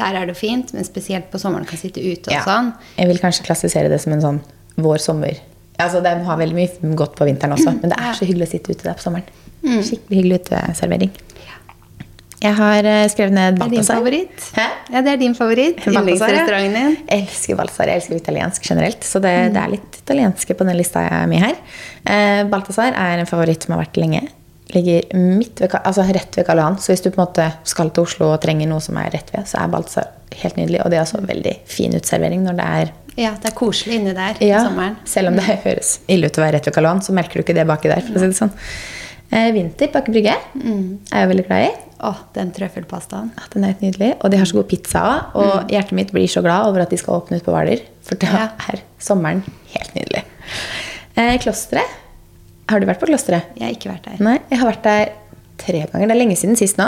Der 0.00 0.18
er 0.22 0.26
det 0.30 0.36
fint, 0.38 0.72
men 0.76 0.84
spesielt 0.88 1.30
på 1.32 1.38
sommeren 1.42 1.66
kan 1.68 1.78
sitte 1.80 2.00
ute 2.02 2.30
og 2.30 2.34
Ja. 2.34 2.42
sånn. 2.46 2.72
Jeg 2.98 3.08
vil 3.12 3.18
kanskje 3.22 3.44
klassifisere 3.46 3.88
det 3.92 4.00
som 4.02 4.12
en 4.16 4.20
sånn 4.24 4.40
vår-sommer. 4.80 5.38
Altså, 5.80 6.02
Den 6.02 6.24
har 6.24 6.36
veldig 6.36 6.54
mye 6.56 6.94
godt 6.96 7.14
på 7.16 7.24
vinteren 7.28 7.52
også, 7.56 7.72
men 7.80 7.88
det 7.92 7.98
er 7.98 8.12
så 8.16 8.26
hyggelig 8.28 8.48
å 8.48 8.52
sitte 8.56 8.70
ute 8.74 8.82
der 8.84 8.94
på 8.94 9.04
sommeren. 9.06 9.24
Skikkelig 9.64 10.16
hyggelig 10.22 10.40
uteservering. 10.44 11.10
Jeg 12.40 12.56
har 12.56 12.86
eh, 12.88 13.06
skrevet 13.12 13.34
ned 13.36 13.58
Det 13.58 13.66
er 13.66 13.72
din 13.74 13.84
favoritt? 13.84 14.44
Hæ? 14.56 14.66
Ja, 14.94 15.00
det 15.04 15.12
er 15.12 15.18
din 15.20 15.34
favoritt. 15.36 15.82
Yndlingsrestauranten 15.86 16.72
din. 16.72 16.94
Jeg 17.10 17.26
elsker 17.26 17.58
Balthazar. 17.58 17.90
Jeg 17.92 18.00
elsker 18.00 18.16
italiensk 18.16 18.68
generelt. 18.70 19.04
Så 19.04 19.20
det, 19.20 19.34
det 19.52 19.60
er 19.60 19.74
litt 19.74 19.98
italienske 20.00 20.56
på 20.56 20.64
den 20.64 20.78
lista 20.78 21.02
jeg 21.04 21.12
er 21.18 21.26
med 21.28 21.44
her. 21.44 21.58
Eh, 22.08 22.44
Balthazar 22.48 22.96
er 22.96 23.20
en 23.20 23.28
favoritt 23.28 23.66
som 23.66 23.76
har 23.76 23.82
vært 23.84 24.00
lenge. 24.00 24.22
Ligger 24.70 25.08
midt 25.18 25.60
ved, 25.60 25.72
altså 25.82 26.04
rett 26.06 26.36
ved 26.38 26.46
Karl 26.46 26.60
Johan. 26.62 26.78
Så 26.78 26.92
hvis 26.92 27.02
du 27.02 27.10
på 27.10 27.18
en 27.18 27.24
måte 27.26 27.46
skal 27.66 27.90
til 27.90 28.06
Oslo 28.06 28.28
og 28.34 28.40
trenger 28.44 28.68
noe 28.70 28.82
som 28.84 28.98
er 29.02 29.10
rett 29.16 29.32
ved, 29.34 29.48
så 29.50 29.58
er 29.62 29.72
Balthazar 29.72 30.10
helt 30.42 30.56
nydelig. 30.60 30.80
Og 30.84 30.92
det 30.92 30.98
er 31.00 31.02
også 31.06 31.22
veldig 31.26 31.54
fin 31.66 31.94
uteservering 31.96 32.44
når 32.46 32.58
det 32.60 32.68
er 32.80 32.92
Ja, 33.18 33.32
det 33.42 33.50
er 33.50 33.56
koselig 33.58 33.98
inni 33.98 34.12
der 34.14 34.38
ja, 34.46 34.62
sommeren. 34.64 34.96
Selv 35.04 35.32
om 35.32 35.36
det 35.40 35.58
høres 35.64 35.96
ille 36.08 36.30
ut 36.30 36.38
å 36.38 36.44
være 36.44 36.58
rett 36.58 36.68
ved 36.70 36.76
Karl 36.76 36.86
Johan, 36.86 37.02
så 37.02 37.14
merker 37.16 37.40
du 37.40 37.44
ikke 37.44 37.56
det 37.58 37.66
baki 37.68 37.90
der. 37.90 38.04
for 38.06 38.14
å 38.16 38.22
si 38.22 38.30
det 38.30 38.38
sånn. 38.38 38.52
Eh, 39.30 39.50
Vinter 39.54 39.90
Bakke 39.94 40.10
Brygge, 40.14 40.36
mm. 40.58 40.84
er 41.12 41.24
jeg 41.24 41.30
veldig 41.32 41.46
glad 41.50 41.66
i. 41.66 41.70
Å, 42.00 42.14
den 42.34 42.48
trøffelpastaen. 42.56 43.28
Ja, 43.36 43.48
den 43.52 43.66
er 43.66 43.74
helt 43.74 43.82
nydelig. 43.84 44.12
Og 44.24 44.32
de 44.32 44.38
har 44.40 44.48
så 44.48 44.56
god 44.56 44.70
pizza 44.70 45.02
òg. 45.04 45.34
Og 45.42 45.74
hjertet 45.74 45.92
mitt 45.98 46.14
blir 46.14 46.30
så 46.32 46.40
glad 46.42 46.70
over 46.70 46.82
at 46.86 46.94
de 46.94 46.98
skal 46.98 47.18
åpne 47.18 47.36
ut 47.38 47.44
på 47.44 47.52
Hvaler. 47.52 47.82
For 48.06 48.16
da 48.22 48.30
Ja. 48.32 48.46
er 48.72 48.80
sommeren 48.98 49.42
helt 49.74 49.94
nydelig. 49.98 50.22
Eh, 51.18 51.34
klosteret. 51.42 51.98
Har 52.70 52.80
du 52.80 52.86
vært 52.88 53.02
på 53.02 53.08
klosteret? 53.10 53.50
Jeg 53.58 53.66
har 53.66 53.74
ikke 53.74 53.90
vært 53.90 54.06
der. 54.06 54.22
Nei, 54.22 54.38
jeg 54.50 54.60
har 54.60 54.70
vært 54.70 54.84
der 54.86 55.12
tre 55.60 55.84
ganger. 55.84 56.06
Det 56.06 56.14
er 56.14 56.20
lenge 56.20 56.36
siden 56.38 56.58
sist 56.58 56.78
nå. 56.80 56.86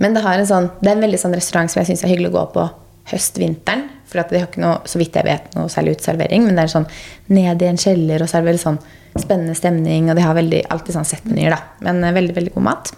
Men 0.00 0.16
det, 0.16 0.22
har 0.24 0.38
en 0.38 0.48
sånn, 0.48 0.68
det 0.80 0.90
er 0.90 0.98
en 0.98 1.04
veldig 1.06 1.20
sånn 1.20 1.36
restaurant 1.36 1.72
som 1.72 1.80
jeg 1.82 1.90
syns 1.90 2.04
er 2.04 2.12
hyggelig 2.12 2.32
å 2.32 2.36
gå 2.36 2.44
på 2.56 2.66
høst-vinteren. 3.12 3.86
For 4.06 4.22
at 4.22 4.30
de 4.30 4.38
har 4.38 4.46
ikke 4.46 4.62
noe, 4.62 4.78
så 4.86 5.00
vidt 5.00 5.16
jeg 5.18 5.26
vet, 5.26 5.48
noe 5.56 5.72
særlig 5.72 5.96
uteservering. 5.96 6.46
Men 6.46 6.58
det 6.58 6.66
er 6.66 6.74
sånn 6.76 6.86
ned 7.32 7.64
i 7.64 7.70
en 7.70 7.80
kjeller, 7.80 8.22
og 8.22 8.30
så 8.30 8.38
er 8.38 8.44
det 8.44 8.52
veldig 8.52 8.62
sånn 8.62 8.78
spennende 9.16 9.56
stemning. 9.58 10.10
Og 10.12 10.18
de 10.18 10.26
har 10.26 10.38
veldig, 10.38 10.62
alltid 10.74 10.98
sånn 10.98 11.08
settmenyer, 11.08 11.56
da. 11.56 11.86
Men 11.86 12.04
eh, 12.04 12.14
veldig, 12.16 12.36
veldig 12.36 12.54
god 12.54 12.68
mat. 12.68 12.92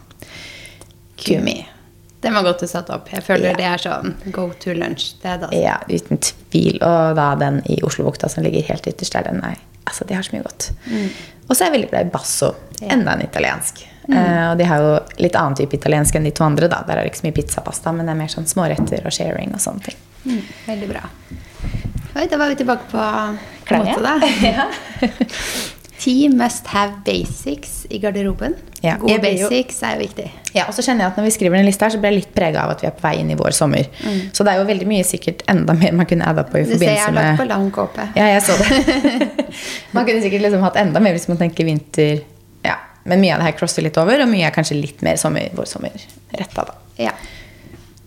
Kumi. 1.24 1.58
Den 2.20 2.34
var 2.34 2.42
godt 2.42 2.60
du 2.60 2.66
satte 2.66 2.90
opp. 2.94 3.08
Jeg 3.12 3.22
føler 3.22 3.50
Ja. 3.52 3.56
det 3.56 3.64
er 3.64 3.78
sånn 3.78 4.14
go 4.34 4.48
to 4.58 4.72
lunch. 4.74 5.14
Det 5.22 5.40
da. 5.40 5.48
Ja, 5.54 5.76
uten 5.88 6.18
tvil. 6.18 6.80
Og 6.82 7.14
da 7.16 7.34
den 7.38 7.60
i 7.70 7.76
Oslobukta 7.86 8.28
som 8.28 8.42
ligger 8.42 8.62
helt 8.68 8.86
ytterst 8.90 9.12
der, 9.12 9.22
den 9.30 9.42
er 9.44 9.56
Altså, 9.88 10.04
de 10.06 10.12
har 10.12 10.22
så 10.22 10.34
mye 10.34 10.42
godt. 10.44 10.70
Og 11.48 11.56
så 11.56 11.62
er 11.64 11.70
jeg 11.70 11.72
veldig 11.80 11.90
glad 11.90 12.06
i 12.06 12.10
basso. 12.12 12.50
Ja. 12.82 12.88
Enda 12.92 13.14
en 13.14 13.22
italiensk. 13.24 13.86
Eh, 14.12 14.50
og 14.50 14.58
de 14.58 14.64
har 14.68 14.82
jo 14.84 14.90
litt 15.18 15.32
annen 15.34 15.56
type 15.56 15.72
italiensk 15.78 16.14
enn 16.18 16.24
de 16.24 16.30
to 16.30 16.44
andre. 16.44 16.68
da. 16.68 16.82
Der 16.86 16.98
er 16.98 17.02
det 17.04 17.12
ikke 17.14 17.20
så 17.22 17.26
mye 17.30 17.36
pizzapasta, 17.38 17.92
men 17.96 18.04
det 18.04 18.12
er 18.12 18.18
mer 18.18 18.28
sånn 18.28 18.44
småretter 18.46 19.06
og 19.06 19.12
sharing 19.12 19.54
og 19.54 19.60
sånne 19.60 19.82
ting. 19.82 19.96
Mm, 20.26 20.42
veldig 20.66 20.88
bra. 20.90 21.08
Oi, 22.16 22.26
da 22.26 22.36
var 22.36 22.48
vi 22.48 22.54
tilbake 22.56 22.84
på 22.90 23.38
Klenge. 23.64 23.96
da. 24.02 24.18
da. 25.00 25.08
Ti 25.98 26.28
must 26.28 26.66
have 26.70 27.00
basics 27.04 27.86
i 27.90 27.98
garderoben. 27.98 28.54
Ja, 28.80 28.96
Gode 29.00 29.18
basics 29.18 29.80
er 29.82 29.96
jo 29.96 30.04
viktig. 30.04 30.26
Ja, 30.54 30.68
og 30.68 30.74
så 30.76 30.82
kjenner 30.86 31.04
jeg 31.04 31.12
at 31.12 31.16
Når 31.18 31.24
vi 31.26 31.32
skriver 31.34 31.58
den 31.58 31.66
lista, 31.66 31.88
her, 31.88 31.94
så 31.96 31.98
blir 32.02 32.12
jeg 32.12 32.20
litt 32.20 32.34
prega 32.36 32.62
av 32.62 32.74
at 32.76 32.84
vi 32.84 32.88
er 32.90 32.94
på 32.94 33.02
vei 33.02 33.14
inn 33.18 33.32
i 33.34 33.38
vår 33.38 33.56
sommer. 33.56 33.88
Så 34.32 34.46
det 34.46 34.52
er 34.54 34.60
jo 34.60 34.68
veldig 34.68 34.86
mye 34.90 35.06
sikkert 35.06 35.42
enda 35.50 35.74
mer 35.78 35.96
man 35.98 36.06
kunne 36.10 36.28
adda 36.30 36.44
på 36.46 36.60
i 36.60 36.66
Du 36.68 36.76
ser 36.76 36.84
jeg 36.86 37.00
forbindelse 37.02 37.08
har 37.08 37.16
lagt 37.18 37.42
på 37.42 37.48
lang 37.50 37.70
kåpe. 37.74 38.06
Ja, 38.18 38.28
jeg 38.36 38.44
så 38.46 38.54
det. 38.60 39.48
man 39.96 40.06
kunne 40.06 40.22
sikkert 40.22 40.46
liksom 40.46 40.62
hatt 40.68 40.78
enda 40.84 41.02
mer 41.02 41.16
hvis 41.18 41.26
man 41.30 41.40
tenker 41.40 41.66
vinter. 41.66 42.22
Ja, 42.66 42.76
Men 43.08 43.24
mye 43.24 43.34
av 43.34 43.42
det 43.42 43.50
her 43.50 43.58
crosser 43.58 43.82
litt 43.82 43.98
over, 43.98 44.22
og 44.22 44.30
mye 44.30 44.46
er 44.46 44.54
kanskje 44.54 44.78
litt 44.78 45.02
mer 45.02 45.18
sommer, 45.18 45.50
vårsommerretta. 45.58 46.68
da. 46.70 46.78
Ja. 47.02 47.16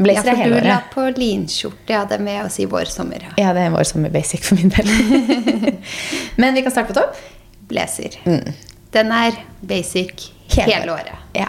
Blazer 0.01 0.31
ja, 0.31 0.33
er 0.33 0.39
for 0.39 0.55
du 0.55 0.67
la 0.67 0.79
på 0.93 1.03
linskjorte. 1.19 1.91
Ja, 1.93 2.05
det 2.09 2.21
med 2.23 2.45
å 2.45 2.49
si 2.53 2.65
vår 2.69 2.89
sommer. 2.89 3.27
Ja. 3.27 3.35
Ja, 3.37 3.51
det 3.57 3.67
er 3.67 3.75
vår 3.75 3.85
sommer 3.89 4.13
basic 4.13 4.47
for 4.47 4.57
min 4.57 4.71
del. 4.73 4.87
Men 6.41 6.55
vi 6.55 6.63
kan 6.65 6.73
starte 6.73 6.93
på 6.93 6.97
topp. 6.97 7.19
Blazer. 7.71 8.19
Den 8.91 9.11
er 9.15 9.39
basic 9.63 10.29
hele, 10.57 10.91
året. 10.93 11.15
Ja. 11.37 11.47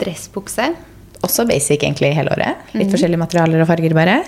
Dressbukse. 0.00 0.70
Også 1.22 1.44
basic 1.48 1.82
egentlig 1.82 2.12
hele 2.16 2.32
året. 2.34 2.62
Litt 2.72 2.84
Litt 2.84 2.94
forskjellige 2.94 3.20
materialer 3.20 3.64
og 3.64 3.68
farger 3.70 3.94
bare. 3.96 4.20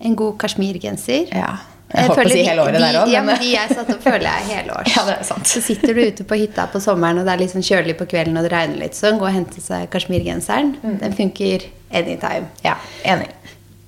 En 0.00 0.14
god 0.18 0.36
kasjmirgenser. 0.40 1.32
Ja. 1.34 1.56
Jeg 1.86 2.08
holdt 2.10 2.18
på 2.18 2.26
å 2.26 2.32
si 2.32 2.42
hele 2.42 2.62
året 2.64 2.74
de, 2.74 2.82
der 2.82 2.96
òg, 2.98 3.10
Ja, 3.12 3.20
men 3.22 3.38
de 3.38 3.52
jeg 3.52 3.70
satt 3.70 3.90
og 3.94 4.00
føler 4.02 4.26
jeg 4.26 4.46
helårs. 4.50 4.90
Ja, 4.96 5.04
det 5.06 5.14
er 5.20 5.26
sant. 5.28 5.46
Så 5.46 5.62
sitter 5.62 5.94
du 5.94 6.02
ute 6.02 6.26
på 6.26 6.38
hytta 6.40 6.66
på 6.72 6.80
sommeren, 6.82 7.20
og 7.22 7.28
det 7.28 7.36
er 7.36 7.42
litt 7.44 7.54
sånn 7.54 7.66
kjølig 7.66 7.94
på 8.00 8.08
kvelden, 8.10 8.36
og 8.40 8.46
det 8.46 8.50
regner 8.52 8.80
litt, 8.82 8.98
så 8.98 9.12
gå 9.14 9.22
og 9.28 9.34
hente 9.36 9.62
seg 9.62 9.86
kasjmirgenseren. 9.92 10.74
Mm. 10.82 10.96
Den 11.04 11.14
funker 11.16 11.68
anytime. 11.94 12.50
ja, 12.66 12.74
enig. 13.06 13.30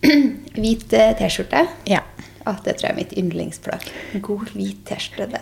Hvit 0.63 0.95
eh, 0.95 1.11
T-skjorte. 1.19 1.65
Ja. 1.91 2.05
Å, 2.49 2.55
det 2.65 2.79
tror 2.79 2.89
jeg 2.89 2.95
er 2.95 2.99
mitt 2.99 3.15
yndlingsplagg. 3.21 3.89
God 4.25 4.53
hvit 4.57 4.81
T-skjorte, 4.89 5.41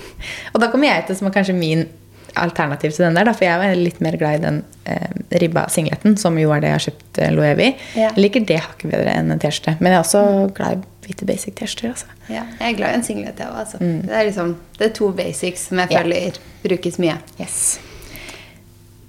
Og 0.54 0.60
da 0.62 0.68
kommer 0.72 0.92
jeg 0.92 1.08
til 1.08 1.18
som 1.18 1.28
er 1.30 1.34
kanskje 1.34 1.56
min 1.58 1.86
alternativ 2.36 2.92
til 2.92 3.06
den 3.06 3.14
der, 3.16 3.24
da, 3.24 3.32
for 3.32 3.46
jeg 3.46 3.64
er 3.70 3.78
litt 3.80 4.00
mer 4.04 4.16
glad 4.20 4.36
i 4.36 4.42
den 4.42 4.58
eh, 4.92 5.12
ribba 5.40 5.62
singleten, 5.72 6.18
som 6.20 6.36
jo 6.36 6.50
er 6.52 6.60
det 6.60 6.68
jeg 6.68 6.76
har 6.76 6.84
kjøpt 6.84 7.20
eh, 7.24 7.30
Loewe. 7.32 7.68
Ja. 7.96 8.10
Jeg 8.10 8.20
liker 8.26 8.44
det 8.50 8.58
hakket 8.60 8.90
bedre 8.92 9.14
enn 9.16 9.32
en 9.32 9.40
T-skjorte. 9.40 9.76
Men 9.80 9.94
jeg 9.94 9.98
er 9.98 10.04
også 10.04 10.22
glad 10.58 10.76
i 10.76 11.06
hvite 11.06 11.28
basic 11.30 11.56
T-skjorter. 11.56 11.94
Altså. 11.94 12.12
Ja, 12.28 12.42
jeg 12.60 12.74
er 12.74 12.76
glad 12.82 12.92
i 12.92 12.98
en 13.00 13.06
singlet, 13.06 13.40
jeg 13.40 13.48
òg. 13.48 13.56
Altså. 13.62 13.80
Det, 13.80 14.12
er 14.12 14.28
liksom, 14.28 14.52
det 14.76 14.88
er 14.90 14.94
to 15.00 15.08
basics 15.16 15.64
som 15.70 15.80
jeg 15.80 15.94
føler 15.94 16.28
Ja. 16.28 16.44
brukes 16.66 17.00
mye. 17.00 17.16
Yes. 17.40 17.60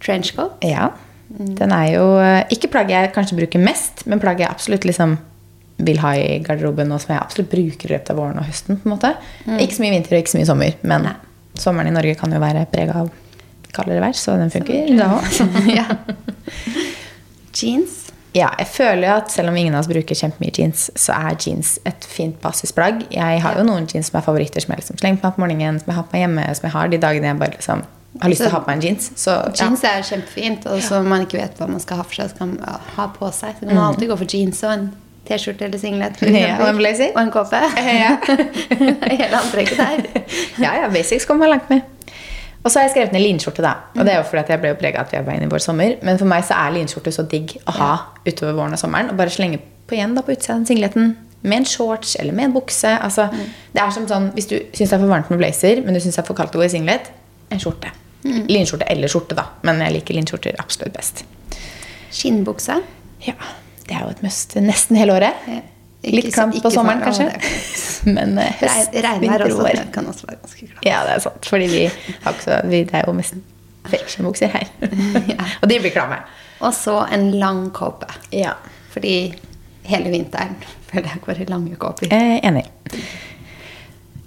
Trenchcoat. 0.03 0.63
Ja. 0.63 0.89
Den 1.27 1.73
er 1.75 1.87
jo 1.97 2.05
eh, 2.23 2.45
ikke 2.55 2.69
plagget 2.71 2.95
jeg 2.95 3.13
kanskje 3.17 3.41
bruker 3.41 3.59
mest, 3.59 4.05
men 4.07 4.21
plagget 4.23 4.45
jeg 4.47 4.53
absolutt 4.55 4.87
liksom 4.87 5.17
vil 5.77 5.99
ha 6.01 6.15
i 6.17 6.39
garderoben, 6.41 6.89
og 6.91 7.01
som 7.03 7.13
jeg 7.13 7.21
absolutt 7.21 7.51
bruker 7.51 7.89
i 7.91 7.93
løpet 7.93 8.09
av 8.13 8.17
våren 8.17 8.39
og 8.41 8.47
høsten. 8.49 8.79
på 8.81 8.89
en 8.89 8.95
måte. 8.95 9.13
Ikke 9.61 9.77
så 9.77 9.83
mye 9.85 9.93
vinter 9.93 10.15
og 10.17 10.23
ikke 10.23 10.33
så 10.33 10.39
mye 10.41 10.49
sommer, 10.49 10.77
men 10.81 11.07
Nei. 11.09 11.15
sommeren 11.59 11.91
i 11.91 11.93
Norge 11.93 12.15
kan 12.17 12.33
jo 12.33 12.41
være 12.41 12.65
prega 12.71 13.03
av 13.03 13.11
kaldere 13.77 14.01
vær, 14.01 14.15
så 14.17 14.37
den 14.39 14.49
funker 14.49 14.89
da 14.97 15.11
òg. 15.19 15.71
ja. 15.75 15.85
Jeans. 17.57 18.03
Ja, 18.35 18.51
jeg 18.59 18.67
føler 18.69 19.07
jo 19.07 19.13
at 19.17 19.31
selv 19.33 19.49
om 19.49 19.55
ingen 19.57 19.73
av 19.73 19.81
oss 19.81 19.89
bruker 19.89 20.17
kjempemye 20.17 20.53
jeans, 20.53 20.89
så 20.99 21.15
er 21.15 21.37
jeans 21.41 21.77
et 21.89 22.05
fint 22.05 22.35
basisplagg. 22.43 23.05
Jeg 23.13 23.39
har 23.41 23.57
jo 23.57 23.63
noen 23.65 23.87
jeans 23.89 24.11
som 24.11 24.19
er 24.19 24.25
favoritter, 24.27 24.61
som 24.61 24.75
jeg 24.75 24.83
liksom 24.83 24.99
slenger 25.01 25.21
på 25.23 25.29
meg 25.29 25.37
på 25.37 25.43
morgenen, 25.45 25.79
som 25.81 25.89
jeg 25.89 25.97
har 25.97 26.05
på 26.09 26.13
meg 26.17 26.25
hjemme, 26.25 26.43
som 26.59 26.67
jeg 26.67 26.75
har 26.75 26.91
de 26.91 26.99
dagene 27.01 27.31
jeg 27.31 27.39
bare 27.41 27.55
liksom 27.55 27.81
har 28.21 28.31
lyst 28.31 28.43
til 28.43 28.49
å 28.51 28.53
ha 28.53 28.61
på 28.65 28.69
meg 28.69 28.77
en 28.77 28.85
jeans. 28.89 29.09
Så 29.17 29.33
ja. 29.33 29.49
Jeans 29.57 29.83
er 29.89 30.05
kjempefint, 30.05 30.67
og 30.69 30.83
så 30.85 31.01
man 31.05 31.25
ikke 31.25 31.39
vet 31.39 31.57
hva 31.61 31.69
man 31.71 31.81
skal 31.81 32.01
ha 32.01 32.05
for 32.05 32.19
seg, 32.19 32.29
så 32.33 32.39
kan 32.43 32.53
man 32.53 32.61
ja, 32.61 32.77
ha 32.99 33.07
på 33.15 33.31
seg. 33.33 33.57
Så 33.57 33.65
kan 33.65 33.73
man 33.73 33.85
alltid 33.87 34.11
gå 34.11 34.19
for 34.21 34.37
jeans 34.37 34.61
og 34.67 34.73
en 34.75 34.87
T-skjorte 35.27 35.65
eller 35.67 35.77
singlet. 35.81 36.17
for 36.19 36.25
Mm. 36.25 36.35
Ja, 36.35 36.39
eksempel. 36.47 36.63
og 36.63 36.69
en 36.69 36.77
blazer. 36.77 37.11
Og 37.15 37.21
en 37.21 37.31
kåpe. 37.31 37.61
Ja. 38.01 38.17
Hele 39.19 39.37
antrekket 39.41 39.77
der. 39.77 40.25
ja, 40.65 40.73
ja, 40.81 40.87
basics 40.93 41.25
kommer 41.25 41.45
man 41.47 41.57
langt 41.57 41.69
med. 41.69 41.81
Og 42.63 42.71
så 42.71 42.79
har 42.79 42.87
jeg 42.87 42.91
skrevet 42.95 43.13
ned 43.15 43.21
linskjorte, 43.23 43.61
da. 43.63 43.73
Og 43.95 44.03
det 44.05 44.13
er 44.13 44.17
jo 44.17 44.23
fordi 44.27 44.51
jeg 44.51 44.59
ble 44.63 44.73
prega 44.75 44.99
at 45.03 45.11
vi 45.13 45.17
er 45.19 45.23
på 45.23 45.29
vei 45.29 45.35
inn 45.39 45.45
i 45.45 45.51
vår 45.51 45.61
sommer. 45.63 45.93
Men 46.03 46.17
for 46.19 46.27
meg 46.27 46.43
så 46.43 46.55
er 46.57 46.73
linskjorte 46.75 47.13
så 47.15 47.23
digg 47.31 47.53
å 47.67 47.75
ha 47.77 47.91
utover 48.27 48.57
våren 48.57 48.73
og 48.75 48.79
sommeren. 48.81 49.11
Og 49.13 49.19
bare 49.19 49.31
slenge 49.31 49.59
på 49.87 49.95
igjen 49.95 50.15
da 50.17 50.23
på 50.25 50.33
utsida 50.35 50.55
av 50.57 50.63
den 50.63 50.67
singleten 50.71 51.13
med 51.47 51.57
en 51.61 51.65
shorts 51.69 52.15
eller 52.19 52.33
med 52.35 52.49
en 52.49 52.55
bukse. 52.57 52.91
Altså, 52.97 53.29
Det 53.71 53.79
er 53.83 53.91
som 53.95 54.07
sånn, 54.09 54.31
Hvis 54.35 54.49
du 54.49 54.57
syns 54.73 54.89
det 54.89 54.93
er 54.97 54.99
for 55.05 55.07
varmt 55.13 55.29
med 55.31 55.39
blazer, 55.39 55.79
men 55.85 55.93
du 55.93 55.99
syns 56.03 56.15
det 56.17 56.23
er 56.25 56.27
for 56.27 56.35
kaldt 56.35 56.55
å 56.57 56.59
gå 56.59 56.65
i 56.65 56.73
singlet, 56.75 57.07
en 57.51 57.59
skjorte. 57.59 57.91
Linskjorte 58.25 58.83
eller 58.91 59.07
skjorte, 59.07 59.35
da. 59.37 59.45
Men 59.63 59.79
jeg 59.85 59.93
liker 59.93 60.13
linskjorter 60.17 60.55
absolutt 60.59 60.93
best. 60.97 61.23
Skinnbukse. 62.11 62.81
Ja, 63.27 63.33
Det 63.87 63.95
er 63.95 64.05
jo 64.05 64.13
et 64.13 64.23
must 64.25 64.55
nesten 64.63 64.99
hele 64.99 65.15
året. 65.17 65.47
Ja. 65.47 65.63
Litt 66.07 66.27
Ikke 66.27 66.35
klamt 66.37 66.57
på 66.63 66.71
sommeren, 66.71 67.01
kanskje. 67.03 67.27
Men 68.17 68.37
eh, 68.39 68.53
høst, 68.61 68.93
vinter, 69.21 69.49
vår. 69.57 69.79
Kan 69.95 70.07
også 70.07 70.27
være 70.29 70.39
ganske 70.43 70.67
klart. 70.69 70.85
Ja, 70.85 71.01
det 71.07 71.15
er 71.17 71.23
sant. 71.25 71.49
Fordi 71.49 71.69
vi 71.71 71.83
har 71.87 72.35
ikke 72.35 72.45
så, 72.45 72.59
det 72.69 72.83
er 72.93 73.07
jo 73.07 73.15
mest 73.17 73.39
felleskjønnbukser 73.87 74.51
her. 74.53 74.69
Og 75.61 75.67
de 75.71 75.79
blir 75.81 75.93
klamme. 75.95 76.21
Og 76.61 76.73
så 76.75 76.99
en 77.13 77.29
lang 77.41 77.67
kåpe. 77.75 78.09
Ja. 78.35 78.55
Fordi 78.93 79.15
hele 79.87 80.11
vinteren 80.13 80.55
føler 80.91 81.09
jeg 81.15 81.23
bare 81.25 81.49
lange 81.51 81.75
kåper. 81.79 82.11
Eh, 82.13 82.37
enig. 82.47 82.65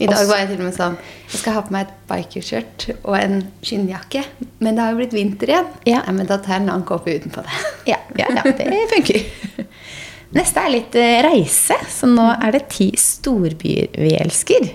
I 0.00 0.06
dag 0.08 0.26
var 0.30 0.38
jeg 0.40 0.48
til 0.48 0.60
og 0.62 0.64
med 0.64 0.74
sånn 0.76 0.94
Jeg 1.28 1.40
skal 1.42 1.54
ha 1.58 1.62
på 1.66 1.74
meg 1.74 1.86
et 1.86 1.96
bikerskjørt 2.08 2.86
og 3.04 3.16
en 3.18 3.34
skinnjakke. 3.66 4.22
Men 4.64 4.78
det 4.78 4.84
har 4.86 4.94
jo 4.94 5.00
blitt 5.02 5.12
vinter 5.16 5.52
igjen. 5.52 5.68
Ja. 5.88 6.00
Nei, 6.06 6.14
men 6.22 6.30
da 6.30 6.38
tar 6.40 6.56
jeg 6.56 6.62
en 6.64 6.70
lang 6.72 6.84
kåpe 6.88 7.12
utenpå 7.20 7.44
det. 7.44 7.58
Ja, 7.92 7.98
ja, 8.16 8.28
ja, 8.38 8.44
det 8.56 8.80
funker. 8.94 9.66
Neste 10.36 10.62
er 10.62 10.70
litt 10.72 10.94
eh, 10.98 11.18
reise, 11.26 11.76
så 11.90 12.06
nå 12.08 12.24
er 12.32 12.52
det 12.54 12.64
ti 12.72 12.90
storbyer 13.00 13.96
vi 13.98 14.12
elsker. 14.20 14.68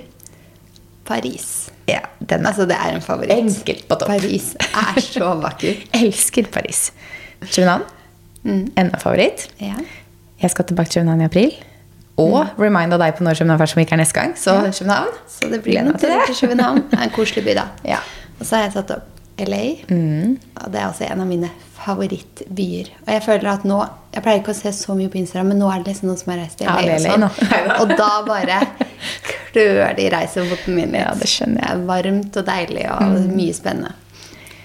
Paris. 1.08 1.70
Ja, 1.88 2.02
den 2.20 2.42
er 2.46 2.50
Altså, 2.52 2.66
det 2.70 2.76
er 2.82 2.96
en 2.98 3.02
favoritt. 3.06 3.32
enkelt 3.36 3.86
på 3.88 3.96
topp. 4.02 4.10
Paris 4.10 4.52
er 4.66 5.02
så 5.06 5.32
vakker. 5.42 5.84
Elsker 6.02 6.48
Paris. 6.52 6.90
København, 7.46 7.86
enda 8.78 8.98
favoritt. 9.02 9.48
Ja. 9.62 9.78
Jeg 10.42 10.52
skal 10.52 10.66
tilbake 10.66 10.90
til 10.90 11.02
København 11.02 11.22
i 11.22 11.30
april. 11.30 11.54
Og 12.22 12.48
reminda 12.62 12.98
deg 13.02 13.18
på 13.18 13.26
når 13.26 13.36
København 13.42 13.92
er 13.92 14.00
neste 14.00 14.16
gang. 14.16 14.36
Så 14.40 14.54
København. 14.72 15.18
Så 15.28 15.50
det 15.52 15.62
blir 15.64 15.82
noe 15.84 15.94
en 15.94 16.00
til 16.00 16.14
til 16.30 16.48
København. 16.48 16.84
Det 16.92 17.00
er 17.00 17.04
en 17.10 17.16
koselig 17.16 17.44
by, 17.44 17.56
da. 17.58 17.66
Ja. 17.96 18.00
Og 18.40 18.46
så 18.46 18.56
har 18.56 18.64
jeg 18.68 18.74
satt 18.76 18.92
opp 18.96 19.12
LA. 19.40 19.64
Mm. 19.92 20.38
Og 20.64 20.72
det 20.72 20.80
er 20.80 20.88
også 20.88 21.04
en 21.12 21.22
av 21.22 21.28
mine 21.28 21.50
favorittbyer. 21.76 22.90
Og 23.06 23.12
jeg 23.14 23.24
føler 23.26 23.50
at 23.52 23.66
nå 23.68 23.82
Jeg 24.16 24.24
pleier 24.24 24.40
ikke 24.40 24.54
å 24.54 24.58
se 24.58 24.72
så 24.72 24.96
mye 24.96 25.12
på 25.12 25.20
Instagram, 25.20 25.50
men 25.52 25.60
nå 25.60 25.68
er 25.72 25.84
det 25.84 25.92
liksom 25.92 26.08
noen 26.08 26.20
som 26.22 26.32
har 26.32 26.40
reist 26.40 26.58
til 26.62 26.70
Ja, 26.70 26.76
LA. 26.80 26.96
og, 26.96 27.02
LA 27.04 27.30
sånn. 27.36 27.74
og 27.82 27.92
da 28.00 28.10
bare 28.28 28.60
klør 29.52 29.96
det 29.98 30.06
i 30.06 30.12
reisefoten 30.14 30.76
min 30.78 30.92
litt. 30.96 31.02
Ja, 31.04 31.12
det 31.20 31.28
skjønner 31.32 31.60
jeg. 31.66 31.76
Mm. 31.76 31.84
Det 31.84 31.84
er 31.84 31.90
varmt 31.92 32.40
og 32.40 32.48
deilig 32.48 32.86
og 32.96 33.18
mye 33.36 33.58
spennende. 33.58 33.92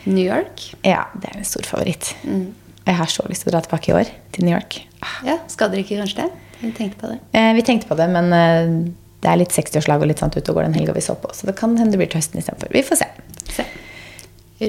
New 0.07 0.23
York. 0.25 0.63
Ja, 0.87 1.03
det 1.19 1.33
er 1.33 1.41
en 1.43 1.49
stor 1.51 1.67
favoritt. 1.67 2.15
Mm. 2.23 2.47
Jeg 2.87 2.97
har 3.03 3.11
så 3.11 3.27
lyst 3.29 3.43
til 3.45 3.51
å 3.51 3.57
dra 3.57 3.65
tilbake 3.67 3.91
i 3.91 3.97
år, 3.99 4.15
til 4.35 4.47
New 4.47 4.55
York. 4.55 4.81
Ah. 5.03 5.19
Ja, 5.27 5.37
Skal 5.51 5.71
dere 5.75 5.83
ikke 5.85 5.99
kanskje 6.01 6.23
det? 6.25 6.31
Jeg 6.63 6.75
tenkte 6.77 6.99
på 7.01 7.09
det. 7.13 7.19
Eh, 7.33 7.53
vi 7.55 7.63
tenkte 7.63 7.89
på 7.89 7.97
det, 7.97 8.09
men 8.11 8.33
eh, 8.33 8.93
det 9.23 9.31
er 9.31 9.37
litt 9.41 9.53
60-årslag 9.53 10.01
og 10.03 10.07
litt 10.09 10.19
sånt 10.19 10.37
ute 10.37 10.49
og 10.51 10.57
går 10.57 10.65
den 10.69 10.75
helga 10.75 10.93
vi 10.97 11.01
så 11.05 11.15
på. 11.21 11.29
Så 11.35 11.47
det 11.47 11.57
kan 11.57 11.77
hende 11.77 11.93
det 11.93 11.99
blir 11.99 12.11
til 12.11 12.21
høsten 12.21 12.39
istedenfor. 12.41 12.69
Vi 12.73 12.83
får 12.83 12.97
se. 13.03 13.09
Se. 13.57 13.65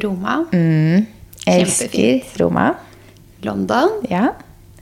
Roma. 0.04 0.46
Mm. 0.54 1.06
Elsker. 1.48 2.24
Roma. 2.40 2.74
London. 3.42 3.90
Ja. 4.10 4.30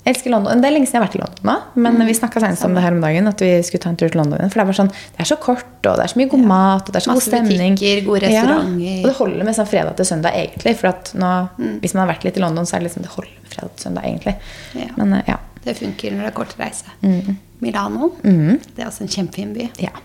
Elsker 0.07 0.31
London. 0.31 0.61
Det 0.61 0.69
er 0.69 0.73
lenge 0.73 0.87
siden 0.87 0.97
jeg 0.97 1.01
har 1.03 1.07
vært 1.09 1.17
i 1.17 1.21
London 1.21 1.45
nå. 1.49 1.55
Men 1.75 1.97
Mm. 1.99 2.05
vi 2.07 2.13
snakka 2.13 2.39
senest 2.41 2.63
om 2.65 2.73
det 2.73 2.81
her 2.83 2.91
om 2.95 3.01
dagen, 3.01 3.27
at 3.27 3.39
vi 3.41 3.49
skulle 3.63 3.81
ta 3.83 3.89
en 3.89 3.95
tur 3.97 4.09
til 4.09 4.17
London. 4.21 4.39
For 4.49 4.63
det 4.63 4.69
er 4.69 4.77
sånn, 4.83 4.89
det 4.89 5.19
er 5.19 5.23
så 5.25 5.37
kort, 5.39 5.65
og 5.85 5.97
det 5.97 6.03
er 6.05 6.07
så 6.13 6.17
mye 6.19 6.29
god 6.29 6.45
mat, 6.47 6.81
og 6.87 6.93
det 6.93 6.95
er 6.95 7.05
så 7.05 7.13
Masse 7.13 7.29
god 7.29 7.35
stemning. 7.47 7.75
butikker, 7.75 8.05
gode 8.05 8.31
Ja. 8.31 8.57
Og 8.59 9.05
det 9.05 9.15
holder 9.15 9.43
med 9.43 9.55
sånn 9.55 9.67
fredag 9.67 9.95
til 9.97 10.05
søndag, 10.05 10.33
egentlig. 10.33 10.75
For 10.77 10.87
at 10.87 11.11
nå, 11.15 11.49
Mm. 11.59 11.79
hvis 11.81 11.93
man 11.93 12.07
har 12.07 12.15
vært 12.15 12.23
litt 12.23 12.37
i 12.37 12.39
London, 12.41 12.65
så 12.65 12.75
er 12.75 12.79
det 12.79 12.87
liksom 12.91 13.01
det 13.03 13.11
holder 13.11 13.31
med 13.43 13.51
fredag 13.53 13.75
til 13.75 13.83
søndag, 13.91 14.03
egentlig. 14.03 14.35
Ja. 14.75 14.87
Men 14.97 15.13
eh, 15.13 15.23
ja. 15.27 15.37
Det 15.65 15.75
funker 15.77 16.13
når 16.15 16.25
det 16.25 16.29
er 16.31 16.37
kort 16.37 16.53
reise. 16.59 16.93
Mm. 17.01 17.37
Milano. 17.59 18.13
Det 18.23 18.79
er 18.79 18.87
også 18.87 19.05
en 19.05 19.11
kjempefin 19.11 19.55
by. 19.57 19.71
ja. 19.83 19.95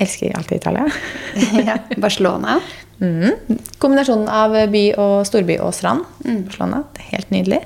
Elsker 0.00 0.32
alltid 0.34 0.56
Italia. 0.56 0.86
ja. 1.68 1.76
Barcelona. 2.00 2.56
Mm. 3.02 3.58
Kombinasjonen 3.78 4.30
av 4.32 4.54
by 4.72 4.86
og 4.96 5.26
storby 5.28 5.58
og 5.60 5.74
strand. 5.76 6.06
Mm. 6.24 6.46
Barcelona. 6.46 6.80
Det 6.96 7.04
er 7.04 7.10
helt 7.18 7.34
nydelig. 7.34 7.60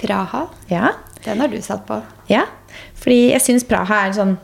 Praha. 0.00 0.48
Ja. 0.72 0.90
Den 1.24 1.40
har 1.40 1.48
du 1.48 1.60
satt 1.62 1.86
på. 1.86 2.02
ja. 2.28 2.42
Fordi 2.98 3.30
jeg 3.30 3.42
syns 3.44 3.66
Praha 3.68 4.00
er 4.08 4.14
sånn 4.16 4.34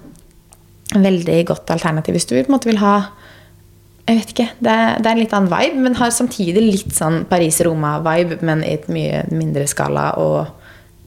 veldig 0.94 1.38
godt 1.48 1.70
alternativ 1.72 2.14
hvis 2.14 2.28
du 2.28 2.34
på 2.36 2.44
en 2.44 2.54
måte 2.54 2.68
vil 2.68 2.78
ha 2.82 2.94
jeg 4.10 4.18
vet 4.18 4.32
ikke, 4.34 4.46
det 4.58 4.70
er, 4.70 4.96
det 4.98 5.06
er 5.06 5.12
en 5.14 5.20
litt 5.20 5.34
annen 5.36 5.50
vibe, 5.52 5.82
men 5.84 5.96
har 6.00 6.10
samtidig 6.10 6.62
litt 6.64 6.94
sånn 6.96 7.20
Paris-Roma-vibe, 7.30 8.40
men 8.46 8.64
i 8.66 8.72
et 8.74 8.88
mye 8.90 9.20
mindre 9.30 9.68
skala 9.70 10.08
og 10.18 10.48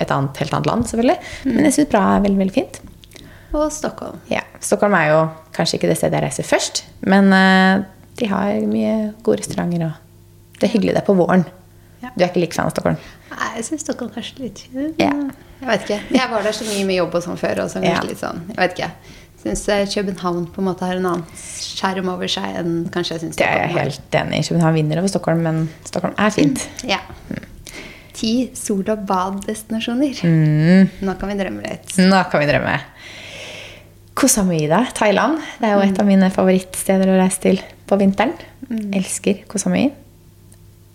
et 0.06 0.14
annet, 0.16 0.44
helt 0.44 0.54
annet 0.58 0.70
land, 0.70 0.86
selvfølgelig. 0.92 1.18
Men 1.50 1.70
jeg 1.70 1.78
syns 1.78 1.92
Praha 1.94 2.18
er 2.18 2.28
veldig, 2.28 2.42
veldig 2.44 2.56
fint. 2.56 2.80
Og 3.54 3.68
Stockholm. 3.74 4.22
Ja, 4.32 4.42
Stockholm 4.64 4.96
er 4.98 5.10
jo 5.12 5.20
kanskje 5.54 5.78
ikke 5.80 5.92
det 5.92 5.98
stedet 6.00 6.18
jeg 6.18 6.26
reiser 6.26 6.48
først, 6.48 6.86
men 7.06 7.30
uh, 7.34 7.84
de 8.20 8.30
har 8.30 8.64
mye 8.70 8.96
gode 9.26 9.44
restauranter, 9.44 9.90
og 9.90 10.60
det 10.60 10.70
er 10.70 10.74
hyggelig 10.74 10.96
det 10.98 11.06
på 11.08 11.16
våren. 11.18 11.46
Ja. 12.04 12.12
Du 12.16 12.24
er 12.24 12.30
ikke 12.32 12.44
like 12.44 12.58
fan 12.58 12.68
av 12.68 12.74
Stockholm? 12.74 12.98
Nei, 13.34 13.50
jeg 13.58 13.68
syns 13.70 13.86
Stockholm 13.86 14.12
kanskje 14.14 14.44
litt 14.44 14.64
Ja. 15.00 15.14
Jeg 15.64 15.70
vet 15.70 15.86
ikke. 15.86 16.00
Jeg 16.12 16.30
var 16.34 16.44
der 16.44 16.56
så 16.56 16.66
mye 16.68 16.88
med 16.88 16.98
jobb 16.98 17.14
og 17.16 17.24
sånn 17.24 17.40
før. 17.40 17.62
Og 17.64 17.70
så 17.72 17.80
kanskje 17.80 18.10
litt 18.10 18.20
sånn, 18.20 18.42
jeg 18.50 18.60
vet 18.60 18.74
ikke. 18.76 18.90
Syns 19.44 19.64
København 19.94 20.46
på 20.56 20.62
en 20.62 20.68
måte 20.70 20.88
har 20.88 21.00
en 21.00 21.08
annen 21.08 21.24
skjerm 21.36 22.12
over 22.12 22.32
seg 22.32 22.60
enn 22.60 22.76
kanskje 22.92 23.18
jeg 23.18 23.24
syns 23.26 23.40
Det 23.40 23.48
er 23.48 23.66
jeg 23.66 23.74
helt 23.78 24.18
enig 24.20 24.40
i. 24.40 24.46
København 24.50 24.78
vinner 24.80 25.02
over 25.02 25.12
Stockholm, 25.12 25.44
men 25.48 25.66
Stockholm 25.88 26.16
er 26.20 26.36
fint. 26.36 26.68
Ja. 26.88 27.00
Ti 28.14 28.34
sol- 28.58 28.90
og 28.94 29.06
baddestinasjoner. 29.10 30.20
Mm. 30.22 30.90
Nå 31.08 31.16
kan 31.20 31.32
vi 31.32 31.38
drømme 31.40 31.66
litt. 31.66 31.96
Nå 31.98 32.22
kan 32.30 32.44
vi 32.44 32.50
drømme. 32.52 32.78
Koh 34.14 34.30
Samui. 34.30 34.68
Thailand. 34.94 35.42
Det 35.60 35.70
er 35.70 35.74
jo 35.74 35.88
et 35.88 36.00
av 36.00 36.08
mine 36.08 36.30
favorittsteder 36.34 37.10
å 37.10 37.18
reise 37.18 37.42
til 37.42 37.62
på 37.90 37.98
vinteren. 37.98 38.36
Elsker 38.94 39.44
Koh 39.50 39.62
Samui. 39.62 39.88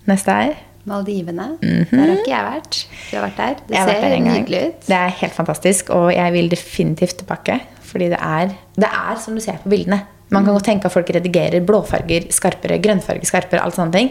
Neste 0.09 0.35
er 0.47 0.57
Maldivene. 0.89 1.49
Der 1.61 1.99
har 2.01 2.15
ikke 2.15 2.31
jeg 2.33 2.45
vært. 2.47 2.79
Du 3.11 3.17
har 3.19 3.27
vært 3.27 3.41
der. 3.41 3.57
Det. 3.59 3.75
Jeg 3.75 3.89
der 3.89 3.99
ser 3.99 4.15
en 4.17 4.29
nydelig 4.29 4.61
ut. 4.69 4.87
Det 4.87 4.97
er 4.97 5.17
helt 5.21 5.35
fantastisk, 5.37 5.91
og 5.93 6.07
jeg 6.15 6.33
vil 6.33 6.49
definitivt 6.53 7.19
tilbake. 7.21 7.59
Fordi 7.89 8.09
det 8.13 8.21
er, 8.21 8.55
det 8.77 8.89
er 8.89 9.21
som 9.21 9.37
du 9.37 9.43
ser 9.45 9.61
på 9.63 9.73
bildene. 9.73 10.01
Man 10.33 10.45
kan 10.45 10.53
godt 10.57 10.67
tenke 10.69 10.89
at 10.89 10.93
folk 10.93 11.09
redigerer 11.13 11.65
blåfarger 11.65 12.27
skarpere, 12.37 12.77
grønnfarger 12.85 13.29
skarpere, 13.29 13.63
alt 13.65 13.77
sånne 13.77 13.95
ting. 13.97 14.11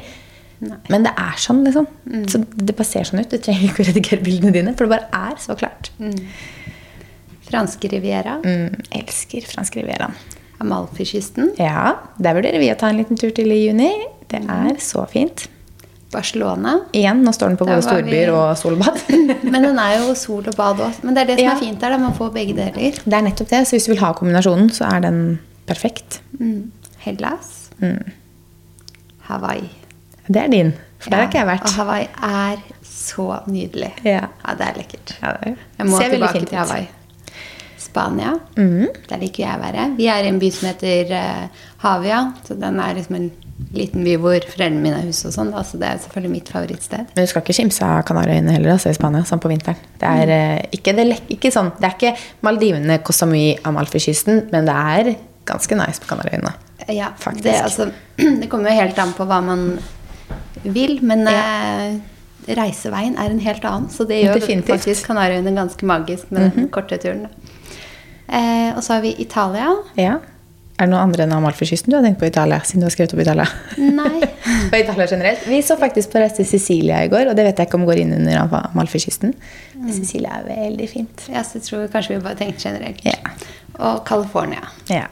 Men 0.59 1.03
det 1.05 1.11
er 1.17 1.35
sånn, 1.37 1.63
liksom. 1.67 1.85
Så 2.31 2.39
det 2.57 2.75
bare 2.75 2.85
ser 2.89 3.03
sånn 3.03 3.19
ut. 3.21 3.29
Du 3.29 3.37
trenger 3.37 3.67
ikke 3.69 3.83
å 3.83 3.87
redigere 3.91 4.23
bildene 4.25 4.51
dine, 4.55 4.73
for 4.77 4.87
det 4.87 4.95
bare 4.97 5.09
er 5.31 5.35
så 5.37 5.55
klart. 5.59 5.91
Franske 7.47 7.87
Riviera. 7.91 8.39
Mm, 8.43 8.73
elsker 8.97 9.45
franske 9.47 9.79
rivieraen. 9.83 10.15
Amalfikysten. 10.59 11.51
Ja, 11.61 11.93
der 12.19 12.33
vurderer 12.35 12.59
vi 12.59 12.71
å 12.73 12.77
ta 12.79 12.89
en 12.89 12.97
liten 12.97 13.15
tur 13.19 13.29
til 13.31 13.51
i 13.53 13.59
juni. 13.67 13.91
Det 14.27 14.41
Mhm. 14.41 14.71
er 14.71 14.75
så 14.81 15.05
fint. 15.07 15.47
Barcelona. 16.11 16.79
Igjen, 16.93 17.21
nå 17.23 17.31
står 17.35 17.49
den 17.49 17.57
på 17.57 17.65
både 17.67 17.83
storbyer 17.83 18.03
vi- 18.03 18.25
storbyer 18.25 18.33
og 18.33 18.57
solbad. 18.57 19.01
Men 19.51 19.61
den 19.61 19.77
er 19.79 19.97
jo 19.99 20.13
sol 20.15 20.43
og 20.47 20.55
bad 20.55 20.77
òg. 20.77 21.03
Men 21.03 21.13
det 21.13 21.21
er 21.21 21.25
det 21.35 21.37
som 21.39 21.45
Ja. 21.45 21.51
er 21.55 21.59
fint 21.59 21.79
der. 21.79 21.97
Man 21.97 22.13
får 22.13 22.33
begge 22.33 22.55
deler. 22.55 22.91
Det 23.03 23.13
er 23.13 23.21
nettopp 23.21 23.49
det, 23.49 23.67
så 23.67 23.75
hvis 23.75 23.85
du 23.85 23.91
vil 23.91 23.99
ha 23.99 24.13
kombinasjonen, 24.13 24.69
så 24.71 24.85
er 24.91 25.01
den 25.01 25.39
perfekt. 25.67 26.19
Mm. 26.39 26.71
Hellas. 26.99 27.69
Hawaii. 29.27 29.69
Det 30.27 30.43
er 30.43 30.51
din, 30.51 30.73
for 30.99 31.13
der 31.13 31.23
har 31.23 31.29
ikke 31.29 31.39
jeg 31.39 31.59
Og. 31.63 31.73
Hawaii 31.77 32.07
er 32.27 32.61
så 32.83 33.39
nydelig. 33.47 33.91
Ja. 34.03 34.27
det 34.57 34.67
er 34.67 34.77
lekkert. 34.77 35.17
Det 35.21 35.57
Jeg 35.77 35.87
må 35.87 35.99
tilbake 35.99 36.45
til. 36.45 36.57
Hawaii. 36.57 36.87
Spania. 37.77 38.33
Der 38.55 39.19
liker 39.21 39.43
jeg 39.43 39.57
å 39.57 39.61
være. 39.61 39.89
Vi 39.97 40.07
er 40.11 40.25
i 40.25 40.31
en 40.31 40.39
by 40.41 40.49
som 40.53 40.69
heter 40.71 41.11
uh, 41.13 41.67
Havia. 41.83 42.21
Så 42.47 42.57
den 42.59 42.79
er 42.83 42.97
liksom 42.97 43.19
en 43.19 43.27
liten 43.73 44.03
by 44.05 44.15
hvor 44.21 44.37
foreldrene 44.51 44.81
mine 44.81 44.99
har 44.99 45.07
hus 45.07 45.23
og 45.29 45.33
sånn. 45.35 45.53
Så 45.65 45.79
det 45.81 45.89
er 45.89 46.01
selvfølgelig 46.03 46.33
mitt 46.33 46.51
favorittsted. 46.53 47.13
Men 47.13 47.27
du 47.27 47.31
skal 47.31 47.45
ikke 47.45 47.57
kimse 47.59 47.87
av 47.87 48.03
Kanariøyene 48.09 48.55
heller, 48.57 48.75
altså, 48.75 48.91
i 48.91 48.97
Spania, 48.97 49.23
sånn 49.29 49.41
på 49.43 49.51
vinteren. 49.51 49.79
Det 50.01 50.13
er, 50.23 50.33
mm. 50.33 50.77
ikke, 50.79 50.95
det, 50.97 51.07
ikke 51.37 51.53
sånn, 51.53 51.71
det 51.77 51.89
er 51.89 51.97
ikke 51.97 52.13
Maldivene, 52.45 52.99
Costa 53.05 53.29
Mui, 53.29 53.51
Amalfi-kysten, 53.67 54.47
men 54.53 54.69
det 54.69 54.77
er 54.97 55.13
ganske 55.47 55.79
nice 55.79 56.03
på 56.03 56.11
Kanariøyene. 56.11 56.53
Ja, 56.93 57.11
Faktisk. 57.19 57.45
Det, 57.45 57.55
altså, 57.61 57.91
det 58.41 58.49
kommer 58.51 58.73
jo 58.73 58.81
helt 58.81 58.99
an 59.01 59.13
på 59.17 59.25
hva 59.27 59.41
man 59.45 59.69
vil, 60.63 60.99
men 61.05 61.27
eh, 61.31 61.97
reiseveien 62.57 63.17
er 63.19 63.33
en 63.33 63.43
helt 63.43 63.67
annen. 63.67 63.89
Så 63.93 64.07
det 64.07 64.21
gjør 64.23 64.39
Definitivt. 64.39 64.69
Mhm. 64.69 64.77
faktisk 64.77 65.11
Kanariøyene 65.11 65.55
ganske 65.57 65.85
magisk 65.85 66.31
med 66.31 66.51
den 66.55 66.71
korte 66.73 66.97
turen. 67.01 67.27
Eh, 68.27 68.75
og 68.75 68.83
så 68.83 68.97
har 68.97 69.01
vi 69.05 69.15
Italia. 69.19 69.71
Ja. 69.99 70.17
Er 70.77 70.85
det 70.85 70.91
noe 70.91 71.01
andre 71.01 71.23
enn 71.25 71.31
Amalfi-kysten 71.33 71.89
du 71.89 71.95
har 71.97 72.03
tenkt 72.05 72.19
på 72.21 72.27
Italia, 72.27 72.59
siden 72.61 72.83
du 72.83 72.85
har 72.85 72.93
skrevet 72.93 73.15
opp 73.15 73.21
Italia? 73.23 73.47
Nei. 73.81 74.27
på 74.71 74.77
Italia 74.77 75.07
generelt. 75.09 75.47
Vi 75.49 75.61
så 75.65 75.77
faktisk 75.79 76.11
på 76.13 76.21
reise 76.21 76.37
til 76.37 76.45
Sicilia 76.51 76.99
i 77.01 77.09
går, 77.09 77.31
og 77.31 77.39
det 77.39 77.47
vet 77.47 77.57
jeg 77.57 77.69
ikke 77.69 77.79
om 77.79 77.87
går 77.87 78.03
inn 78.03 78.13
under 78.19 78.59
Amalfi-kysten. 78.59 79.33
Mm. 79.73 79.89
Sicilia 79.95 80.37
er 80.37 80.45
veldig 80.51 80.89
fint. 80.91 81.25
Ja, 81.33 81.41
så 81.41 81.57
jeg 81.57 81.65
tror 81.65 81.89
kanskje 81.95 82.13
vi 82.13 82.21
bare 82.27 82.37
tenkte 82.43 82.69
generelt. 82.69 83.01
Ja. 83.07 83.17
Og 83.79 84.03
California. 84.05 84.69
Ja. 84.91 85.07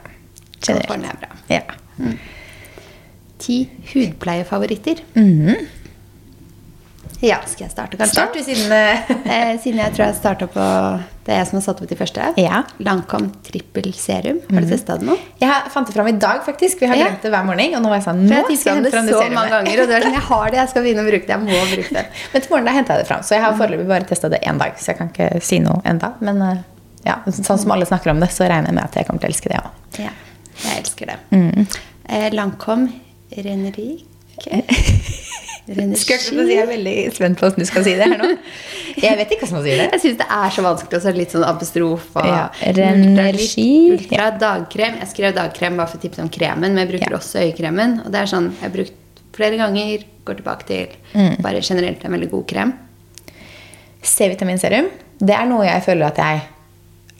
Generelt. 0.62 0.86
California 0.86 1.10
er 1.16 1.22
bra. 1.24 1.42
Ja. 1.50 2.12
Ti 3.38 3.62
hudpleiefavoritter. 3.92 5.02
Mhm. 5.14 5.66
Ja, 7.24 7.38
skal 7.48 7.64
jeg 7.64 7.72
starte, 7.72 7.96
kanskje? 7.96 8.12
Start 8.12 8.34
siden 8.44 8.72
eh, 8.76 9.10
Eh, 9.24 9.52
siden 9.62 9.78
jeg 9.80 9.92
tror 9.96 10.02
jeg 10.04 10.16
starta 10.18 10.46
på 10.52 10.64
Det 11.24 11.32
er 11.32 11.38
jeg 11.40 11.46
som 11.48 11.56
har 11.56 11.62
satt 11.64 11.78
opp 11.80 11.88
de 11.88 11.96
første. 11.96 12.26
Ja. 12.38 12.58
Lancome 12.84 13.30
trippel 13.46 13.88
serum. 13.96 14.42
Har 14.52 14.60
du 14.60 14.68
testa 14.68 14.98
det 15.00 15.06
nå? 15.08 15.16
Jeg 15.40 15.70
fant 15.72 15.88
det 15.88 15.94
fram 15.96 16.10
i 16.10 16.12
dag, 16.20 16.42
faktisk. 16.44 16.82
Vi 16.84 16.90
har 16.90 16.98
glemt 17.00 17.24
det 17.24 17.32
hver 17.32 17.46
morgen. 17.48 17.72
Og 17.78 17.82
nå 17.82 17.88
var 17.88 17.96
jeg 18.02 18.04
sånn 18.06 18.20
Nå 18.28 18.36
jeg 18.36 18.58
skal 18.60 18.68
jeg 18.68 18.76
hente 18.76 18.84
det 18.90 18.92
fram 18.94 19.08
så 19.08 19.22
det 19.24 19.32
mange 19.32 19.48
serumet. 19.48 19.54
ganger. 19.56 19.80
Og 19.82 19.88
det 19.88 19.96
er 19.96 20.04
sånn, 20.06 20.18
jeg 20.18 20.26
har 20.28 20.50
det, 20.52 20.58
jeg 20.60 20.72
skal 20.74 20.84
begynne 20.86 21.02
å 21.02 21.08
bruke 21.08 21.26
det. 21.26 21.32
Jeg 21.32 21.42
må 21.46 21.64
bruke 21.72 21.96
det. 21.96 22.04
Men 22.34 22.44
til 22.44 22.52
morgenen 22.52 22.68
da 22.70 22.76
henta 22.76 22.92
jeg 22.98 23.02
det 23.02 23.08
fram. 23.10 23.24
Så 23.26 23.34
jeg 23.38 23.44
har 23.46 23.56
foreløpig 23.62 23.88
bare 23.94 24.08
testa 24.12 24.28
det 24.36 24.42
én 24.52 24.60
dag. 24.62 24.76
Så 24.78 24.92
jeg 24.92 25.00
kan 25.00 25.10
ikke 25.14 25.30
si 25.48 25.58
noe 25.64 25.80
enda. 25.88 26.12
Men 26.20 26.44
eh, 26.50 26.62
ja, 27.08 27.16
sånn 27.32 27.58
som 27.64 27.72
alle 27.74 27.88
snakker 27.88 28.12
om 28.12 28.20
det, 28.22 28.28
så 28.36 28.44
regner 28.44 28.70
jeg 28.70 28.76
med 28.76 28.84
at 28.84 29.00
jeg 29.00 29.08
kommer 29.08 29.24
til 29.24 29.32
å 29.32 29.34
elske 29.34 29.54
det 29.56 29.58
òg. 29.64 29.82
Ja, 30.04 30.12
jeg 30.68 30.84
elsker 30.84 31.10
det. 31.14 31.18
Mm. 31.32 31.66
Eh, 32.12 32.28
Lancome 32.36 32.92
Renerique 35.66 35.98
Skal 35.98 36.14
jeg 36.14 36.22
si, 36.22 36.36
jeg 36.52 36.62
er 36.62 36.68
veldig 36.70 36.94
spent 37.16 37.38
på 37.40 37.46
hvordan 37.48 37.64
du 37.64 37.66
skal 37.66 37.82
si 37.86 37.94
det 37.98 38.06
her 38.06 38.20
nå. 38.20 38.28
Jeg 39.02 39.16
vet 39.18 39.32
ikke 39.34 39.46
hvordan 39.48 39.56
man 39.58 39.64
sier 39.66 39.80
det. 39.80 39.86
Jeg 39.96 40.02
syns 40.04 40.18
det 40.20 40.26
er 40.36 40.52
så 40.54 40.62
vanskelig 40.62 40.98
å 40.98 41.02
si 41.02 41.12
litt 41.16 41.32
sånn 41.34 41.46
apostrof. 41.48 42.04
Og 42.14 42.28
Ja, 42.28 42.44
ultra, 42.70 43.24
ultra 43.96 44.28
dagkrem. 44.44 45.00
Jeg 45.02 45.10
skrev 45.10 45.34
dagkrem 45.34 45.76
bare 45.80 45.90
for 45.90 45.98
å 45.98 46.04
tipse 46.04 46.22
om 46.22 46.30
kremen, 46.30 46.70
men 46.76 46.84
jeg 46.84 46.92
bruker 46.92 47.10
Ja. 47.10 47.18
også 47.18 47.42
øyekremen. 47.42 47.96
Og 48.06 48.12
det 48.14 48.20
er 48.22 48.30
sånn 48.30 48.52
jeg 48.52 48.62
har 48.62 48.74
brukt 48.76 48.92
flere 49.36 49.58
ganger, 49.58 50.04
går 50.24 50.38
tilbake 50.38 50.66
til. 50.70 50.94
Mm. 51.14 51.42
Bare 51.42 51.60
generelt 51.66 52.04
en 52.04 52.12
veldig 52.14 52.30
god 52.30 52.46
krem. 52.46 52.72
C-vitaminserum. 54.06 54.88
Det 55.18 55.34
er 55.34 55.46
noe 55.50 55.66
jeg 55.66 55.82
føler 55.82 56.06
at 56.12 56.16
jeg 56.22 56.40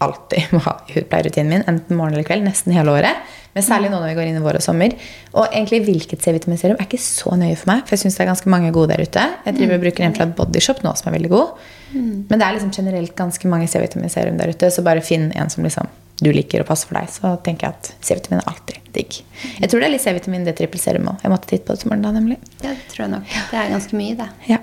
alltid 0.04 0.48
må 0.54 0.60
ha 0.66 0.76
i 0.86 0.98
hudpleierrutinen 0.98 1.52
min. 1.52 1.66
Enten 1.70 1.98
morgen 1.98 2.16
eller 2.16 2.26
kveld, 2.28 2.46
nesten 2.46 2.74
hele 2.76 2.94
året. 2.94 3.26
Men 3.56 3.64
særlig 3.64 3.88
nå 3.88 3.96
når 3.96 4.10
vi 4.10 4.16
går 4.18 4.28
inn 4.28 4.36
i 4.36 4.44
vår 4.44 4.58
og 4.58 4.64
sommer. 4.64 4.92
Og 5.32 5.46
egentlig 5.46 5.80
hvilket 5.86 6.24
C-vitaminserum 6.24 6.76
er 6.76 6.88
ikke 6.88 7.00
så 7.00 7.32
nøye 7.40 7.56
for 7.56 7.70
meg. 7.72 7.86
For 7.86 7.96
jeg 7.96 8.04
syns 8.04 8.18
det 8.18 8.26
er 8.26 8.32
ganske 8.34 8.52
mange 8.52 8.72
gode 8.76 8.92
der 8.92 9.06
ute. 9.06 9.22
Jeg 9.46 9.56
driver 9.56 9.78
og 9.78 9.86
bruker 9.86 10.04
en 10.04 10.16
fra 10.18 10.26
Bodyshop 10.28 10.82
nå 10.84 10.92
som 11.00 11.08
er 11.08 11.16
veldig 11.16 11.32
god. 11.32 11.62
Men 11.96 12.36
det 12.36 12.44
er 12.44 12.58
liksom 12.58 12.74
generelt 12.74 13.14
ganske 13.16 13.48
mange 13.48 13.68
C-vitaminserum 13.72 14.36
der 14.36 14.52
ute, 14.52 14.68
så 14.74 14.84
bare 14.84 15.04
finn 15.04 15.30
en 15.32 15.48
som 15.52 15.64
liksom 15.64 15.88
du 16.20 16.30
liker 16.32 16.62
og 16.62 16.68
passer 16.68 16.88
for 16.90 16.98
deg. 16.98 17.08
Så 17.12 17.32
tenker 17.46 17.68
jeg 17.68 17.76
at 17.76 17.90
C-vitamin 18.04 18.42
er 18.42 18.52
alltid 18.52 18.92
digg. 18.96 19.18
Jeg 19.60 19.70
tror 19.70 19.82
det 19.82 19.88
er 19.88 19.94
litt 19.94 20.04
C-vitamin 20.04 20.46
D-trippel 20.48 20.80
serum 20.80 21.10
òg. 21.12 21.24
Jeg 21.24 21.32
måtte 21.32 21.50
titte 21.50 21.68
på 21.68 21.76
det 21.76 21.84
til 21.84 21.92
morgen 21.92 22.06
da, 22.06 22.12
nemlig. 22.16 22.38
Ja, 22.60 22.72
det 22.72 22.86
tror 22.92 23.06
jeg 23.06 23.12
nok. 23.16 23.34
Det 23.50 23.60
er 23.60 23.72
ganske 23.72 24.00
mye, 24.00 24.16
det. 24.20 24.28
Ja. 24.48 24.60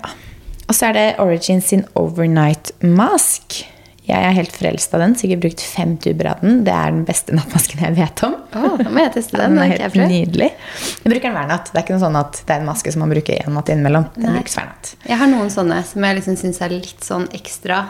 Og 0.64 0.74
så 0.74 0.90
er 0.90 0.98
det 0.98 1.06
Origin 1.22 1.62
sin 1.62 1.84
Overnight 1.98 2.74
Mask. 2.82 3.64
Jeg 4.04 4.20
er 4.20 4.34
helt 4.36 4.52
frelst 4.52 4.92
av 4.92 5.00
den. 5.00 5.14
Sikkert 5.16 5.40
brukt 5.40 5.62
fem 5.64 5.94
tuber 5.96 6.28
av 6.34 6.42
den. 6.44 6.58
Det 6.66 6.72
er 6.76 6.90
den 6.92 7.06
beste 7.08 7.32
nattmasken 7.38 7.80
jeg 7.86 7.96
vet 7.96 8.22
om. 8.26 8.34
Oh, 8.52 8.74
da 8.76 8.90
må 8.92 9.00
jeg 9.00 9.14
teste 9.16 9.38
den. 9.40 9.56
Den 9.56 9.62
er 9.64 9.72
helt 9.72 9.96
jeg 9.96 10.10
nydelig. 10.10 10.50
Jeg 10.52 11.08
bruker 11.08 11.24
den 11.30 11.36
hver 11.38 11.48
natt. 11.48 11.70
Det 11.72 11.80
er 11.80 11.86
ikke 11.86 11.96
noe 11.96 12.04
sånn 12.04 12.20
at 12.20 12.42
det 12.42 12.52
er 12.52 12.60
en 12.60 12.68
maske 12.68 12.92
som 12.92 13.04
man 13.06 13.14
bruker 13.14 13.40
én 13.40 13.56
natt 13.56 13.72
innimellom. 13.72 14.10
Den 14.18 14.28
Nei. 14.28 14.36
brukes 14.42 14.58
hver 14.60 14.68
natt. 14.68 14.92
Jeg 15.08 15.20
har 15.22 15.32
noen 15.32 15.50
sånne 15.56 15.80
som 15.88 16.04
jeg 16.08 16.20
liksom 16.20 16.38
syns 16.44 16.60
er 16.68 16.76
litt 16.76 17.08
sånn 17.08 17.26
ekstra. 17.40 17.80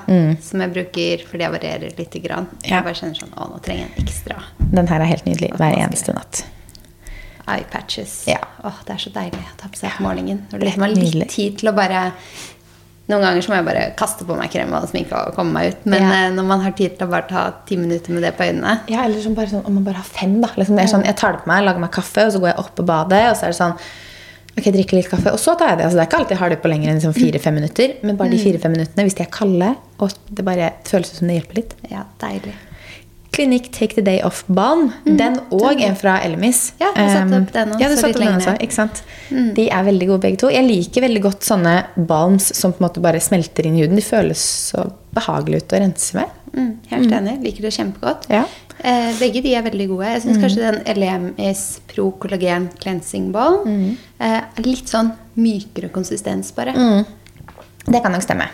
Som 0.46 0.62
jeg 0.62 0.74
bruker 0.78 1.26
fordi 1.30 1.48
jeg 1.48 1.56
varierer 1.58 1.98
lite 1.98 2.22
grann. 2.22 2.46
Mm. 2.52 2.62
Ja. 2.62 2.76
Jeg 2.76 2.88
bare 2.88 3.00
kjenner 3.02 3.22
sånn 3.24 3.34
Å, 3.34 3.50
nå 3.50 3.62
trenger 3.66 3.88
jeg 3.88 3.92
en 3.96 4.06
ekstra. 4.06 4.42
Den 4.78 4.90
her 4.94 5.02
er 5.02 5.10
helt 5.16 5.26
nydelig 5.26 5.50
hver 5.58 5.78
eneste 5.82 6.14
natt. 6.14 6.44
Eye 7.44 7.66
patches. 7.68 8.22
Ja. 8.30 8.38
Åh, 8.64 8.78
det 8.86 8.94
er 8.94 9.02
så 9.02 9.10
deilig 9.12 9.42
å 9.42 9.56
ta 9.60 9.68
på 9.68 9.76
seg 9.76 9.98
på 9.98 10.06
morgenen. 10.06 10.46
Når 10.48 10.62
du 10.62 10.64
liksom 10.64 10.86
har 10.86 10.94
litt 10.94 11.32
tid 11.34 11.58
til 11.60 11.68
å 11.68 11.74
bare 11.76 12.06
Noen 13.04 13.20
ganger 13.20 13.42
så 13.44 13.50
må 13.52 13.56
jeg 13.58 13.66
bare 13.66 13.80
kaste 14.00 14.24
på 14.24 14.36
meg 14.38 14.48
krem 14.52 14.70
og 14.72 14.86
sminke 14.88 15.12
og 15.12 15.34
komme 15.36 15.52
meg 15.52 15.74
ut. 15.74 15.82
Men 15.84 16.00
Ja. 16.02 16.12
eh, 16.24 16.30
når 16.32 16.46
man 16.48 16.60
har 16.64 16.72
tid 16.72 16.96
til 16.96 17.06
å 17.06 17.10
bare 17.10 17.28
ta 17.28 17.42
ti 17.68 17.76
minutter 17.76 18.14
med 18.16 18.22
det 18.24 18.30
på 18.38 18.46
øynene 18.46 18.78
Ja, 18.88 19.04
eller 19.04 19.20
sånn 19.20 19.34
bare 19.36 19.48
sånn, 19.52 19.66
om 19.66 19.74
man 19.74 19.84
bare 19.84 19.96
har 20.00 20.08
fem, 20.08 20.40
da. 20.40 20.48
Liksom, 20.56 20.76
det 20.76 20.84
er 20.86 20.92
sånn, 20.94 21.04
jeg 21.04 21.16
tar 21.16 21.32
det 21.32 21.42
på 21.44 21.48
meg, 21.52 21.64
lager 21.66 21.80
meg 21.84 21.90
kaffe, 21.92 22.24
og 22.26 22.32
så 22.32 22.40
går 22.40 22.54
jeg 22.54 22.58
opp 22.64 22.74
på 22.74 22.86
badet, 22.88 23.22
og 23.30 23.36
så 23.36 23.44
er 23.44 23.52
det 23.52 23.60
sånn 23.60 23.76
Ok, 24.56 24.68
drikker 24.70 24.94
litt 24.94 25.08
kaffe, 25.10 25.32
og 25.34 25.38
så 25.42 25.56
tar 25.58 25.70
jeg 25.72 25.78
det. 25.78 25.84
Altså, 25.86 25.96
det 25.98 26.02
er 26.04 26.06
ikke 26.06 26.18
alltid 26.20 26.30
jeg 26.30 26.38
har 26.38 26.48
det 26.54 26.62
på 26.62 26.68
lenger 26.70 26.88
enn 26.92 27.00
liksom 27.00 27.14
fire-fem 27.16 27.54
minutter, 27.58 27.94
men 28.06 28.16
bare 28.16 28.30
de 28.30 28.38
fire-fem 28.38 28.70
minuttene, 28.70 29.02
hvis 29.02 29.16
de 29.18 29.24
er 29.24 29.30
kalde, 29.34 29.76
og 29.98 30.12
det 30.30 30.44
bare 30.46 30.68
føles 30.86 31.10
som 31.10 31.26
det 31.26 31.40
hjelper 31.42 31.54
litt. 31.58 31.74
Ja, 31.90 32.04
deilig. 32.22 32.54
Clinic 33.34 33.70
Take 33.74 33.96
the 33.98 34.04
Day 34.06 34.20
Off 34.26 34.44
Balm. 34.46 34.92
Den 35.04 35.40
og 35.50 35.80
en 35.82 35.96
fra 35.98 36.20
Elmis. 36.22 36.68
Ja, 36.80 36.92
jeg 36.94 37.10
satte 37.10 37.34
Um, 37.34 37.42
opp 37.42 37.52
den 37.54 37.72
også, 37.74 37.80
Ja, 37.82 37.88
du 37.90 37.96
satte 37.98 38.10
opp 38.14 38.22
den 38.22 38.36
også, 38.38 38.54
ikke 38.62 38.76
sant? 38.76 39.00
De 39.56 39.64
er 39.70 39.86
veldig 39.88 40.06
gode 40.12 40.22
begge 40.22 40.38
to. 40.44 40.50
Jeg 40.54 40.66
liker 40.68 41.02
veldig 41.08 41.22
godt 41.24 41.46
sånne 41.46 41.72
balms 41.96 42.50
som 42.54 42.72
på 42.74 42.82
en 42.82 42.86
måte 42.88 43.02
bare 43.02 43.20
smelter 43.22 43.66
inn 43.66 43.78
i 43.78 43.82
huden. 43.82 43.98
De 43.98 44.04
føles 44.06 44.44
så 44.70 44.86
behagelige 45.14 45.64
ut 45.64 45.74
å 45.74 45.80
rense 45.82 46.14
med. 46.20 46.36
Mm, 46.54 46.70
helt 46.92 47.16
enig. 47.18 47.34
Liker 47.42 47.66
det 47.66 47.74
kjempegodt. 47.74 48.28
Ja. 48.30 48.44
Eh, 48.84 49.10
begge 49.18 49.42
de 49.42 49.54
er 49.56 49.62
veldig 49.66 49.88
gode. 49.90 50.12
Jeg 50.14 50.22
syns 50.24 50.38
kanskje 50.42 50.62
den 50.62 50.80
Elemis 50.94 51.64
Pro 51.90 52.10
Collagen 52.20 52.68
Cleansing 52.82 53.32
Ball 53.34 53.60
eh, 53.66 54.40
er 54.44 54.62
litt 54.66 54.90
sånn 54.90 55.10
mykere 55.40 55.90
konsistens, 55.94 56.52
bare. 56.54 56.74
Det 57.84 58.00
kan 58.02 58.12
nok 58.14 58.22
stemme. 58.22 58.46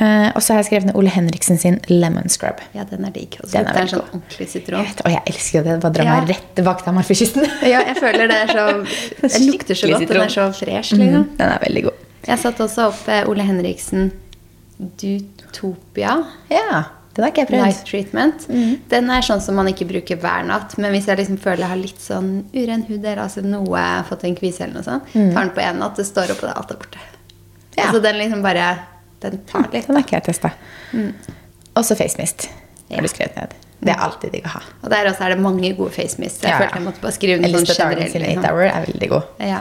Eh, 0.00 0.30
og 0.34 0.40
så 0.40 0.54
har 0.54 0.62
jeg 0.62 0.70
skrevet 0.70 0.86
ned 0.88 0.96
Ole 0.96 1.10
Henriksen 1.12 1.58
sin 1.60 1.74
Lemon 1.92 2.28
Scrub. 2.32 2.60
Ja, 2.72 2.84
den 2.88 3.04
er 3.04 3.10
digg. 3.12 3.36
Og 3.42 3.48
så 3.50 3.52
Den 3.58 3.66
er 3.66 3.74
lukter 3.74 3.80
den 3.80 3.90
sånn 3.92 4.04
ordentlig 4.06 4.46
Jeg 4.46 4.48
sitron. 4.54 4.86
og 5.04 5.10
jeg 5.12 5.22
elsker 5.28 5.58
jo 5.58 5.64
det. 5.66 5.74
Bare 5.82 5.92
drar 5.92 6.08
meg 6.08 6.28
Ja. 6.28 6.34
rett 6.34 6.54
tilbake 6.56 6.82
til 6.84 6.92
Amalfi-kysten. 6.94 7.50
Ja, 7.74 7.82
jeg 7.84 7.96
føler 8.00 8.28
det 8.32 8.38
er 8.38 8.54
så 8.54 8.64
Den 9.36 9.46
lukter 9.50 9.74
så 9.76 9.90
godt. 9.92 10.08
Den 10.08 10.22
er 10.24 10.32
så 10.32 10.46
fresh, 10.56 10.94
liksom. 10.96 11.26
Mm, 11.26 11.36
den 11.36 11.48
er 11.50 11.58
veldig 11.66 11.82
god. 11.90 12.06
Jeg 12.30 12.38
satte 12.38 12.64
også 12.64 12.86
opp 12.88 13.08
eh, 13.08 13.28
Ole 13.28 13.44
Henriksen 13.44 14.10
Dutopia. 15.00 16.22
Ja, 16.48 16.84
den 17.16 17.24
har 17.24 17.32
ikke 17.32 17.42
jeg 17.42 17.48
prøvd. 17.50 17.64
Night 17.66 17.80
treatment. 17.88 18.44
Den 18.90 19.10
er 19.12 19.24
sånn 19.26 19.40
som 19.44 19.56
man 19.58 19.68
ikke 19.68 19.86
bruker 19.90 20.16
hver 20.22 20.44
natt. 20.48 20.76
Men 20.80 20.94
hvis 20.94 21.08
jeg 21.10 21.18
liksom 21.20 21.36
føler 21.42 21.64
jeg 21.66 21.72
har 21.72 21.80
litt 21.80 22.00
sånn 22.00 22.30
uren 22.54 22.84
hud 22.88 23.00
eller 23.02 23.24
altså 23.26 23.42
noe, 23.44 23.82
fått 24.08 24.24
en 24.28 24.36
kvise 24.38 24.64
eller 24.64 24.78
noe 24.78 24.86
sånt, 24.86 25.10
tar 25.12 25.42
den 25.42 25.52
på 25.56 25.64
én 25.64 25.80
natt, 25.82 25.98
det 26.00 26.06
står 26.08 26.32
opp, 26.36 26.44
og 26.44 26.48
det 26.52 26.56
alt 26.62 26.70
er 26.76 26.80
borte. 26.84 27.02
Ja. 27.76 27.88
Altså 27.88 28.00
den 28.04 28.18
liksom 28.22 28.42
bare 28.46 28.68
Den 29.20 29.38
tar 29.46 29.66
litt. 29.72 29.86
Den 29.86 29.96
har 29.98 30.02
ikke 30.06 30.16
jeg 30.18 30.24
testa. 30.30 30.50
Og 31.76 31.84
så 31.84 31.96
facemist. 31.98 32.48
Ja. 32.90 32.96
Har 32.96 33.02
du 33.06 33.08
skrevet 33.12 33.36
ned. 33.36 33.52
Det 33.80 33.92
er 33.94 34.00
alltid 34.04 34.32
digg 34.34 34.44
å 34.48 34.54
ha. 34.56 34.60
Og 34.84 34.90
der 34.92 35.06
også 35.08 35.24
er 35.24 35.34
det 35.34 35.40
mange 35.40 35.70
gode 35.76 35.92
facemists. 35.94 36.42
Jeg 36.42 36.50
Ja, 36.52 36.58
følte 36.58 36.74
jeg 36.80 36.84
måtte 36.84 37.00
bare 37.04 37.12
skrive 37.16 37.40
ned 37.40 37.48
Elizabeth 37.50 37.80
generelt. 37.80 38.12
sin. 38.12 38.38
8 38.38 38.50
Hour 38.50 38.64
er 38.68 38.86
veldig 38.88 39.08
god. 39.08 39.22
Ja. 39.40 39.60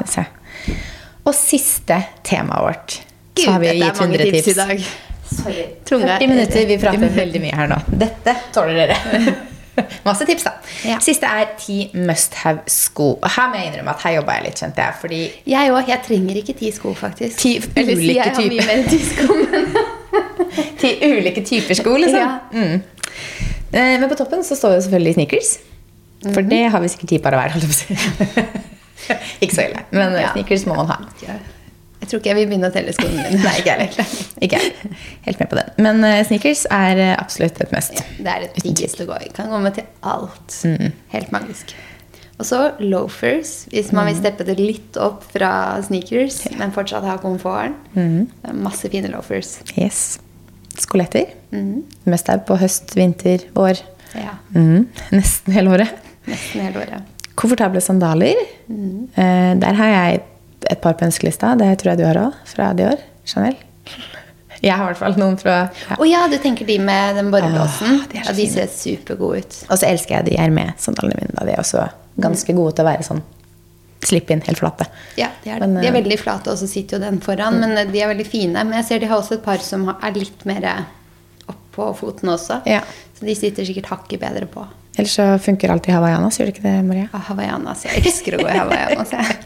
Og 1.26 1.34
siste 1.36 2.00
temaet 2.24 2.66
vårt. 2.66 2.98
Gud, 3.36 3.46
så 3.46 3.52
har 3.52 3.60
vi 3.60 3.68
gitt 3.78 4.00
mange 4.02 4.18
100 4.18 4.32
tips 4.32 4.44
tips. 4.44 4.48
i 4.48 4.54
dag. 4.60 4.84
Sorry. 5.30 5.66
40 5.86 6.10
er- 6.10 6.28
minutter. 6.28 6.66
Vi 6.66 6.78
prater 6.82 7.10
veldig 7.16 7.42
mye 7.42 7.56
her 7.56 7.68
nå. 7.68 7.78
Dette 8.02 8.36
tåler 8.52 8.76
dere. 8.88 9.36
Masse 10.08 10.26
tips, 10.26 10.44
da. 10.44 10.52
Ja. 10.86 10.98
Siste 11.04 11.26
er 11.30 11.46
ti 11.60 11.90
must 11.94 12.34
have-sko. 12.44 13.10
Og 13.22 13.30
her 13.36 13.50
må 13.52 13.56
jeg 13.62 13.72
innrømme 13.72 13.94
at 13.96 14.02
her 14.06 14.16
jobba 14.20 14.36
jeg 14.40 14.44
litt, 14.50 14.60
kjente 14.64 14.86
jeg. 14.86 14.94
Fordi 15.02 15.22
Jeg 15.54 15.72
òg. 15.72 15.88
Jeg 15.88 16.02
trenger 16.08 16.36
ikke 16.42 16.56
ti 16.60 16.72
sko, 16.76 16.94
faktisk. 16.94 17.38
Ti 17.40 17.54
ulike 17.78 18.16
jeg 18.20 18.36
har 18.36 18.50
mye 18.54 18.66
mer 18.68 18.76
enn 18.78 18.90
ti 18.90 19.00
sko, 19.00 19.40
men 19.40 19.72
Til 20.82 21.04
ulike 21.20 21.44
typer 21.46 21.78
sko, 21.78 21.96
liksom. 22.00 22.20
Ja. 22.20 22.40
Mm. 22.54 22.82
Eh, 23.72 24.00
Men 24.02 24.10
på 24.10 24.16
toppen 24.18 24.42
så 24.44 24.56
står 24.58 24.78
jo 24.78 24.82
selvfølgelig 24.88 25.14
sneakers. 25.20 25.52
For 26.34 26.42
Mhm. 26.42 26.50
det 26.50 26.64
har 26.72 26.80
vi 26.82 26.88
sikkert 26.92 27.10
ti 27.10 27.18
par 27.24 27.34
av 27.38 27.40
hver. 27.44 27.54
ikke 29.42 29.56
så 29.56 29.62
ille, 29.70 29.84
men 29.92 30.14
Ja. 30.20 30.32
sneakers 30.34 30.66
må 30.68 30.76
man 30.76 30.88
ha. 30.88 30.98
Jeg 32.10 32.16
tror 32.16 32.22
ikke 32.24 32.30
jeg 32.32 32.38
vil 32.40 32.48
begynne 32.50 32.70
å 32.72 32.74
telle 32.74 32.94
skoene 32.96 33.22
mine. 33.28 33.42
Nei, 33.44 33.52
ikke 33.62 33.74
heller. 33.78 34.16
Ikke. 34.48 34.60
Helt 35.28 35.40
med 35.44 35.50
på 35.52 35.58
den. 35.60 35.68
Men 35.86 36.00
eh, 36.08 36.24
sneakers 36.26 36.64
er 36.74 36.98
eh, 37.04 37.12
absolutt 37.22 37.60
et 37.62 37.74
must. 37.76 38.00
Det 38.18 38.32
er 38.34 38.48
det 38.48 38.64
diggeste 38.66 39.06
å 39.06 39.10
gå 39.12 39.18
i. 39.28 39.30
Kan 39.36 39.52
gå 39.54 39.60
med 39.62 39.76
til 39.78 39.86
alt. 40.10 40.56
Mm. 40.66 40.94
Helt 41.14 41.34
magisk. 41.36 41.76
Og 42.40 42.48
så 42.48 42.62
loafers, 42.80 43.52
hvis 43.70 43.92
man 43.94 44.08
vil 44.08 44.16
Mm. 44.16 44.22
steppe 44.24 44.46
det 44.48 44.56
litt 44.58 44.98
opp 44.98 45.26
fra 45.30 45.52
sneakers, 45.86 46.40
men 46.58 46.72
fortsatt 46.74 47.04
ha 47.06 47.18
komforten. 47.22 47.76
Mm. 47.94 48.56
Masse 48.64 48.90
fine 48.90 49.12
loafers. 49.12 49.58
Yes. 49.78 50.18
Skoletter. 50.80 51.30
Mm. 51.52 51.84
Mest 52.10 52.30
er 52.32 52.40
på 52.48 52.58
høst, 52.58 52.96
vinter, 52.98 53.44
vår. 53.54 53.84
Ja, 54.16 54.38
Mm. 54.56 54.88
Nesten 55.14 55.54
hele 55.54 55.76
året. 55.78 55.94
nesten 56.26 56.64
hele 56.66 56.80
året. 56.88 57.04
Komfortable 57.36 57.84
sandaler. 57.84 58.40
Mm. 58.72 59.10
Eh, 59.14 59.54
der 59.62 59.74
har 59.84 59.92
jeg 59.94 60.24
et 60.70 60.82
par 60.84 60.94
på 61.00 61.06
ønskelista. 61.08 61.54
Det 61.60 61.70
tror 61.80 61.94
jeg 61.94 62.02
du 62.02 62.06
har 62.08 62.20
òg, 62.28 62.38
fra 62.50 62.72
Dior. 62.78 63.00
Chanel. 63.30 63.56
Jeg 64.60 64.76
har 64.76 64.90
i 64.90 64.92
hvert 64.92 65.00
fall 65.00 65.16
noen 65.16 65.38
fra 65.40 65.54
ja. 65.72 65.96
Å 65.96 66.06
ja, 66.10 66.26
du 66.28 66.36
tenker 66.44 66.68
de 66.68 66.76
med 66.84 67.16
den 67.16 67.30
borrelåsen? 67.32 68.02
Oh, 68.02 68.08
de 68.12 68.18
er 68.20 68.26
så 68.28 68.34
ja, 68.34 68.36
de 68.36 68.48
ser 68.52 68.72
supergode 68.74 69.44
ut. 69.46 69.60
Og 69.70 69.78
så 69.80 69.88
elsker 69.88 70.18
jeg 70.18 70.26
de 70.34 70.40
Hermé-sandalene 70.42 71.16
mine. 71.22 71.36
Da. 71.38 71.46
De 71.48 71.54
er 71.56 71.62
også 71.62 71.86
ganske 72.20 72.56
gode 72.58 72.74
til 72.76 72.84
å 72.84 72.90
være 72.90 73.06
sånn 73.08 73.22
slipp 74.04 74.30
inn, 74.32 74.42
helt 74.48 74.60
flate. 74.60 74.88
Ja, 75.20 75.30
de 75.44 75.54
er, 75.54 75.60
Men, 75.64 75.78
de 75.80 75.86
er 75.88 75.90
eh, 75.90 75.94
Mm. 75.94 75.98
veldig 76.04 76.18
flate, 76.20 76.52
og 76.52 76.60
så 76.60 76.68
sitter 76.68 76.98
jo 76.98 77.04
den 77.06 77.22
foran. 77.24 77.60
Men 77.60 77.78
eh, 77.78 77.88
de 77.92 78.02
er 78.04 78.12
veldig 78.12 78.28
fine. 78.28 78.64
Men 78.66 78.74
jeg 78.82 78.86
ser 78.90 79.00
de 79.00 79.08
har 79.12 79.20
også 79.22 79.38
et 79.40 79.44
par 79.46 79.64
som 79.64 79.88
er 79.96 80.12
litt 80.16 80.44
mer 80.48 80.68
oppå 81.48 81.54
opp 81.54 81.64
på 81.76 81.88
foten 82.04 82.30
også. 82.36 82.60
Ja. 82.68 82.82
Så 83.16 83.26
de 83.28 83.36
sitter 83.36 83.64
sikkert 83.68 83.88
hakket 83.94 84.20
bedre 84.20 84.48
på. 84.52 84.66
Ellers 85.00 85.16
så 85.16 85.26
funker 85.40 85.72
alltid 85.72 85.94
hawaiianas, 85.96 86.36
gjør 86.40 86.50
det 86.50 86.56
ikke 86.58 86.66
det, 86.68 86.76
Maria? 86.88 87.08
Ah, 87.16 87.24
Hawaiianas. 87.30 87.86
Jeg 87.88 88.04
elsker 88.04 88.36
å 88.36 88.42
gå 88.44 88.50
i 88.52 88.58
hawaiianas. 88.60 89.12
jeg. 89.20 89.40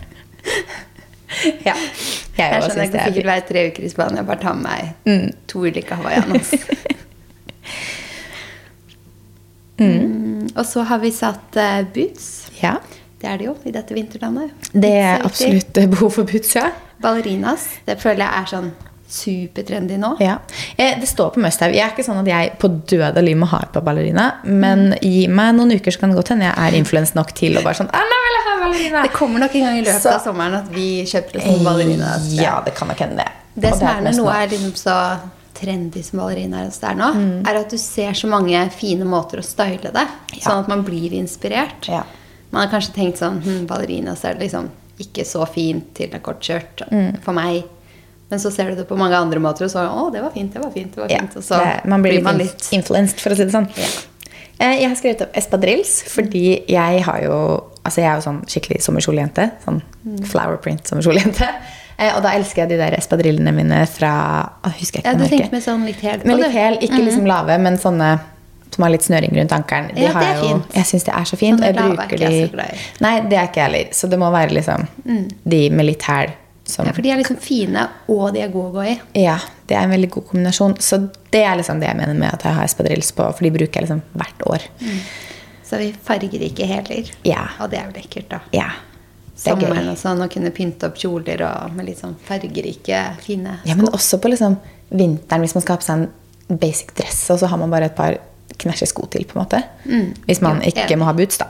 Ja. 1.65 1.73
Jeg, 1.73 2.37
Jeg 2.37 2.63
skjønner 2.63 2.83
jeg 2.83 2.91
det 2.91 2.99
kan 2.99 2.99
er 2.99 3.11
sikkert 3.11 3.29
være 3.29 3.45
tre 3.47 3.61
uker 3.69 3.83
i 3.85 3.89
Spania 3.91 4.21
og 4.23 4.27
bare 4.31 4.41
ta 4.41 4.53
med 4.53 4.63
meg 4.63 4.81
Mm. 5.05 5.27
to 5.47 5.59
ulike 5.67 5.95
hawaiianos. 5.95 6.49
mm. 9.79 10.49
Og 10.55 10.65
så 10.65 10.81
har 10.89 10.99
vi 11.03 11.11
satt 11.11 11.57
uh, 11.59 11.81
boots. 11.93 12.29
Ja. 12.61 12.75
Det 13.21 13.29
er 13.31 13.37
det 13.39 13.45
jo 13.47 13.53
i 13.65 13.71
dette 13.71 13.95
vinterlandet. 13.95 14.51
Det 14.73 14.91
er 14.99 15.21
absolutt 15.23 15.77
eh, 15.79 15.87
behov 15.89 16.11
for 16.17 16.27
boots, 16.27 16.55
ja. 16.57 16.69
Ballerinas. 17.03 17.67
Det 17.87 17.95
føler 18.01 18.25
jeg 18.25 18.41
er 18.41 18.49
sånn 18.51 18.71
supertrendy 19.13 19.97
nå. 20.01 20.15
Ja. 20.23 20.37
Eh, 20.77 20.99
Det 20.99 21.07
står 21.09 21.33
på 21.35 21.41
Musthaug. 21.43 21.73
Jeg 21.75 21.83
er 21.85 21.91
ikke 21.93 22.05
sånn 22.05 22.19
at 22.23 22.29
jeg 22.29 22.53
på 22.61 22.69
død 22.89 23.17
og 23.19 23.23
liv 23.25 23.37
må 23.37 23.47
ha 23.51 23.59
et 23.65 23.71
par 23.75 23.83
ballerina. 23.85 24.25
Men 24.43 24.95
gi 25.01 25.27
meg 25.27 25.53
noen 25.57 25.75
uker, 25.75 25.91
så 25.93 25.99
kan 26.01 26.09
det 26.13 26.17
godt 26.19 26.33
hende 26.33 26.47
jeg 26.49 26.55
er 26.57 26.77
influens 26.79 27.13
nok 27.17 27.33
til 27.37 27.57
å 27.59 27.63
bare 27.65 27.77
sånn 27.81 27.91
«Ah, 27.93 28.03
nå 28.09 28.19
vil 28.25 28.35
jeg 28.37 28.45
ha 28.47 28.55
ballerina! 28.63 29.03
Det 29.07 29.13
kommer 29.13 29.39
nok 29.45 29.55
en 29.59 29.67
gang 29.67 29.77
i 29.77 29.85
løpet 29.85 30.01
Så- 30.01 30.15
av 30.15 30.21
sommeren 30.25 30.57
at 30.61 30.67
vi 30.73 30.87
kjøper 31.05 31.37
oss 31.39 31.45
noen 31.45 31.63
ballerina. 31.69 32.11
Ja, 32.39 32.61
det 32.65 32.75
kan 32.75 32.87
nok 32.87 32.97
hende 33.05 33.17
det. 33.23 33.29
Det 33.55 33.75
som 33.77 33.87
er 33.87 34.01
når 34.01 34.17
noe 34.17 34.33
er 34.43 34.47
liksom 34.49 34.73
så 34.75 34.97
trendy 35.53 36.01
som 36.03 36.19
ballerina 36.19 36.63
er 36.65 36.95
nå, 36.97 37.09
er 37.47 37.55
at 37.59 37.69
du 37.69 37.77
ser 37.77 38.11
så 38.17 38.27
mange 38.27 38.57
fine 38.73 39.05
måter 39.05 39.37
å 39.39 39.43
style 39.45 39.91
det. 39.93 40.07
Sånn 40.41 40.59
at 40.63 40.67
man 40.67 40.83
blir 40.83 41.11
inspirert. 41.13 41.87
Ja. 41.87 42.03
Man 42.51 42.67
har 42.67 42.79
kanskje 42.79 42.93
tenkt 42.93 43.17
sånn 43.21 43.41
hm, 43.41 43.65
Ballerinas 43.67 44.23
er 44.25 44.35
liksom 44.35 44.69
ikke 44.99 45.23
så 45.25 45.45
fint 45.49 45.93
til 45.95 46.09
et 46.13 46.21
kort 46.23 46.39
skjørt 46.45 46.83
Mm. 46.91 47.19
for 47.23 47.33
meg. 47.33 47.63
Men 48.33 48.41
så 48.41 48.49
ser 48.53 48.71
du 48.73 48.79
det 48.81 48.87
på 48.89 48.97
mange 48.97 49.13
andre 49.19 49.39
måter, 49.43 49.67
og 49.67 49.71
så 49.73 49.83
å, 49.85 50.07
det 50.13 50.23
var 50.23 50.33
fint, 50.33 50.49
det 50.55 50.61
var 50.63 50.71
fint. 50.73 50.89
det 50.95 51.03
var 51.03 51.11
fint. 51.13 51.35
Og 51.37 51.43
så 51.45 51.59
det, 51.61 51.73
man 51.93 52.01
blir, 52.05 52.17
man 52.25 52.39
litt, 52.41 52.65
influenced, 52.73 53.21
for 53.21 53.35
å 53.35 53.37
si 53.37 53.45
det 53.45 53.53
sånn. 53.53 53.69
Ja. 53.77 53.91
Eh, 54.63 54.79
Jeg 54.81 54.89
har 54.89 54.95
skrevet 54.97 55.21
opp 55.27 55.37
espadrilles, 55.37 55.93
fordi 56.09 56.43
jeg 56.71 57.03
har 57.05 57.21
jo 57.27 57.37
Altså, 57.83 57.99
jeg 57.99 58.07
er 58.07 58.15
jo 58.15 58.23
sånn 58.23 58.37
skikkelig 58.47 58.77
sommerkjolejente. 58.85 59.45
Sånn 59.65 59.81
Mm. 60.05 60.19
flower 60.25 60.55
print 60.63 60.87
sommerkjolejente. 60.87 61.47
Eh, 61.99 62.13
Og 62.15 62.23
da 62.23 62.29
elsker 62.37 62.61
jeg 62.63 62.69
de 62.69 62.77
der 62.79 62.95
espadrillene 62.97 63.51
mine 63.53 63.81
fra 63.91 64.11
å, 64.63 64.71
Husker 64.79 65.01
jeg 65.01 65.05
Ja, 65.05 65.13
du 65.19 65.27
tenkte 65.29 65.51
med 65.51 65.61
sånn 65.65 65.83
litt 65.85 65.99
hæl 66.01 66.23
Med 66.25 66.39
litt 66.39 66.51
hæl, 66.55 66.77
ikke 66.81 67.01
liksom 67.05 67.27
lave, 67.27 67.57
men 67.61 67.77
sånne 67.77 68.19
som 68.73 68.81
har 68.87 68.89
litt 68.95 69.03
snøring 69.05 69.35
rundt 69.37 69.51
ankelen. 69.53 69.93
De 69.93 70.01
Ja, 70.01 70.13
det 70.17 70.23
er 70.25 70.35
jo- 70.41 70.47
fint. 70.47 70.73
Jeg 70.73 70.85
syns 70.89 71.03
det 71.05 71.13
er 71.13 71.25
så 71.29 71.37
fint. 71.37 71.59
Sånne 71.59 71.75
lave 71.75 71.99
er 71.99 72.07
ikke 72.07 72.19
jeg 72.19 72.49
så 72.49 72.51
glad 72.55 72.73
i. 72.73 72.77
Nei, 73.01 73.19
det 73.29 73.37
er 73.37 73.47
ikke 73.47 73.61
jeg 73.61 73.71
heller. 73.71 73.91
Så 73.93 74.09
det 74.09 74.17
må 74.19 74.31
være 74.31 74.49
liksom 74.51 74.87
de 75.45 75.69
med 75.69 75.85
litt 75.85 76.01
hæl 76.01 76.31
som 76.65 76.87
Ja, 76.87 76.93
for 76.95 77.03
de 77.03 77.11
er 77.11 77.19
liksom 77.19 77.37
fine, 77.43 77.87
og 78.07 78.33
de 78.33 78.39
er 78.43 78.51
gode 78.53 78.71
å 78.71 78.75
gå 78.77 78.85
i. 78.87 78.95
ja, 79.23 79.37
det 79.67 79.75
er 79.75 79.83
en 79.83 79.91
veldig 79.91 80.09
god 80.13 80.25
kombinasjon. 80.29 80.77
Så 80.79 81.01
det 81.33 81.43
er 81.43 81.57
liksom 81.59 81.79
det 81.81 81.89
jeg 81.89 81.97
mener 81.99 82.15
med 82.15 82.29
at 82.33 82.43
jeg 82.45 82.55
har 82.55 82.63
espadrilles 82.69 83.11
på, 83.11 83.25
for 83.35 83.43
de 83.43 83.51
bruker 83.51 83.81
jeg 83.81 83.87
liksom 83.87 84.01
hvert 84.13 84.47
år. 84.47 84.65
Så 85.63 85.79
vi 85.81 85.91
farger 86.05 86.41
ikke 86.47 86.65
heller. 86.69 87.11
Ja. 87.27 87.47
Og 87.59 87.71
det 87.71 87.79
er 87.79 87.89
jo 87.89 87.95
lekkert, 87.97 88.29
da. 88.31 88.39
Ja. 88.55 88.69
Er 89.33 89.39
Sommeren 89.43 89.89
og 89.89 89.97
sånn, 89.97 90.21
å 90.21 90.29
kunne 90.31 90.51
pynte 90.53 90.87
opp 90.87 90.99
kjoler 91.01 91.41
og 91.47 91.73
med 91.75 91.87
litt 91.89 91.99
sånn 91.99 92.13
fargerike, 92.27 92.99
fine 93.25 93.57
Ja, 93.65 93.73
men 93.75 93.89
også 93.89 94.19
på 94.21 94.29
liksom 94.29 94.59
vinteren, 94.93 95.41
hvis 95.41 95.55
man 95.57 95.63
skal 95.65 95.75
ha 95.75 95.81
på 95.81 95.87
seg 95.87 96.03
en 96.03 96.59
basic 96.61 96.93
dress, 96.95 97.23
og 97.33 97.41
så 97.41 97.49
har 97.49 97.57
man 97.57 97.73
bare 97.73 97.89
et 97.89 97.97
par 97.97 98.19
knæsje 98.61 98.87
sko 98.91 99.07
til, 99.09 99.25
på 99.25 99.35
en 99.35 99.41
måte. 99.41 99.59
Hvis 100.29 100.39
man 100.45 100.61
ja, 100.61 100.69
ikke 100.85 100.99
må 101.01 101.09
ha 101.09 101.15
boots, 101.17 101.41
da. 101.41 101.49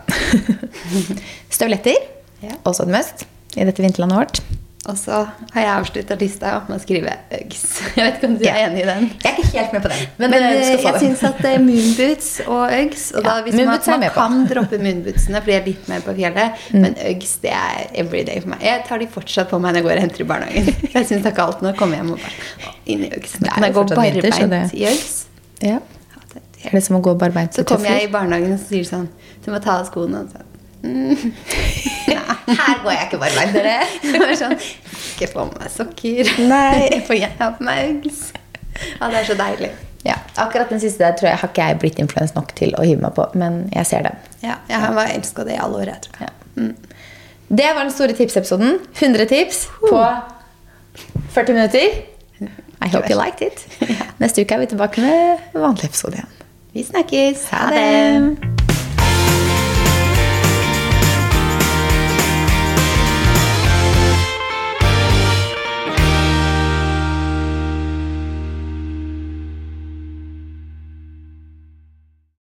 Støvletter. 1.53 1.99
Ja. 2.41 2.55
Også 2.63 2.87
et 2.87 2.93
must 2.95 3.25
i 3.57 3.67
dette 3.67 3.83
vinterlandet 3.83 4.17
vårt. 4.21 4.62
Og 4.91 4.97
så 4.99 5.15
har 5.53 5.61
jeg 5.63 5.71
avslutta 5.79 6.15
lista 6.19 6.49
med 6.67 6.75
å 6.75 6.81
skrive 6.83 7.11
Uggs. 7.31 7.61
Jeg 7.95 8.03
vet 8.03 8.17
ikke 8.17 8.27
om 8.27 8.33
du 8.35 8.41
er 8.49 8.57
enig 8.65 8.81
i 8.81 8.87
den? 8.89 9.05
Jeg 9.23 9.29
er 9.31 9.37
ikke 9.39 9.51
helt 9.61 9.71
med 9.77 9.83
på 9.85 9.91
den, 9.93 10.01
men, 10.19 10.33
Men 10.33 10.43
eh, 10.43 10.57
eh, 10.57 10.81
jeg 10.83 10.99
syns 10.99 11.21
at 11.29 11.39
er 11.47 11.61
moonboots 11.63 12.27
og 12.51 12.73
Uggs 12.81 13.05
og 13.15 13.23
da 13.23 13.37
Ja, 13.37 13.45
hvis 13.45 13.55
man, 13.55 13.63
er 13.63 13.69
man 14.01 14.03
på. 14.09 14.11
kan 14.17 14.35
droppe 14.51 14.79
moonbootsene, 14.83 15.39
for 15.39 15.53
de 15.53 15.55
er 15.55 15.63
litt 15.69 15.87
mer 15.93 16.03
på 16.03 16.17
fjellet, 16.19 16.59
Mm. 16.73 16.81
men 16.83 16.97
Uggs 17.13 17.31
det 17.45 17.53
er 17.55 17.87
everyday 18.03 18.41
for 18.43 18.51
meg. 18.55 18.65
Jeg 18.67 18.83
tar 18.89 18.99
de 18.99 19.07
fortsatt 19.15 19.49
på 19.53 19.59
meg 19.63 19.71
når 19.71 19.79
jeg 19.79 19.87
går 19.87 19.95
og 19.95 20.03
henter 20.03 20.25
i 20.25 20.27
barnehagen. 20.33 20.69
Jeg 20.97 21.07
syns 21.07 21.23
det 21.23 21.31
er 21.31 21.41
alt 21.45 21.63
når 21.63 21.71
jeg 21.71 21.79
kommer 21.79 22.01
hjem 22.01 22.11
og 22.17 22.23
bare 22.27 22.75
inn 22.91 23.03
i 23.07 23.11
Uggs. 23.15 23.35
Er 23.39 23.49
Kan 23.55 23.63
jeg 23.69 23.75
gå 23.79 23.83
barbeint 23.93 24.21
det- 24.51 24.63
i 24.75 24.87
Uggs? 24.91 25.13
Ja. 25.63 25.79
Ja, 25.79 26.25
det- 26.33 26.43
Er 26.67 26.75
det 26.75 26.83
som 26.83 26.99
å 26.99 27.01
gå 27.07 27.15
barbeint 27.23 27.55
Så 27.55 27.63
kommer 27.63 27.87
jeg 27.95 28.09
i 28.09 28.11
barnehagen 28.11 28.51
og 28.57 28.59
sier 28.67 28.83
sånn 28.87 29.07
Du 29.45 29.51
må 29.55 29.63
ta 29.63 29.79
av 29.79 29.87
skoene. 29.87 30.25
Og 30.25 30.31
så, 30.35 30.43
Her 32.47 32.83
går 32.83 32.91
jeg 32.91 33.07
ikke 33.07 33.19
barbeint, 33.21 33.55
dere. 33.55 33.79
det 34.11 34.21
var 34.21 34.35
sånn 34.39 34.55
Ikke 34.59 35.29
få 35.31 35.47
meg 35.53 35.71
sokker. 35.73 36.29
Nei. 36.49 37.01
For 37.07 37.17
jeg 37.17 37.31
har 37.39 37.57
på 37.57 37.67
meg 37.67 37.97
Uggs? 37.97 38.29
Ja, 38.99 39.09
det 39.09 39.21
er 39.21 39.27
så 39.29 39.37
deilig. 39.39 39.71
Ja, 40.03 40.17
akkurat 40.35 40.71
den 40.73 40.81
siste 40.83 41.05
der 41.05 41.15
tror 41.15 41.29
jeg 41.29 41.39
har 41.39 41.51
ikke 41.53 41.67
jeg 41.69 41.79
blitt 41.79 41.99
influens 42.03 42.33
nok 42.35 42.51
til 42.59 42.73
å 42.75 42.83
hive 42.83 42.99
meg 43.05 43.13
på, 43.15 43.27
men 43.39 43.61
jeg 43.71 43.87
ser 43.87 44.07
det. 44.07 44.15
Ja, 44.43 44.57
jeg 44.67 44.81
har 44.83 44.95
bare 44.97 45.13
elska 45.15 45.45
det 45.47 45.55
i 45.55 45.61
alle 45.63 45.83
år, 45.85 45.93
jeg 45.93 46.07
tror. 46.07 46.25
Ja. 46.25 46.67
Det 47.53 47.69
var 47.75 47.85
den 47.85 47.93
store 47.93 48.17
tipsepisoden. 48.17 48.79
100 48.99 49.29
tips 49.31 49.67
på 49.79 50.01
40 51.37 51.53
minutter. 51.53 52.01
I 52.83 52.89
hope 52.89 53.09
you 53.09 53.15
liked 53.15 53.41
it. 53.41 53.67
Neste 54.21 54.43
uke 54.43 54.57
er 54.57 54.65
vi 54.65 54.73
tilbake 54.73 55.01
med 55.05 55.53
vanlig 55.53 55.87
episode 55.91 56.19
igjen. 56.19 56.33
Vi 56.73 56.83
snakkes. 56.89 57.47
Ha 57.53 57.69
det. 57.71 58.52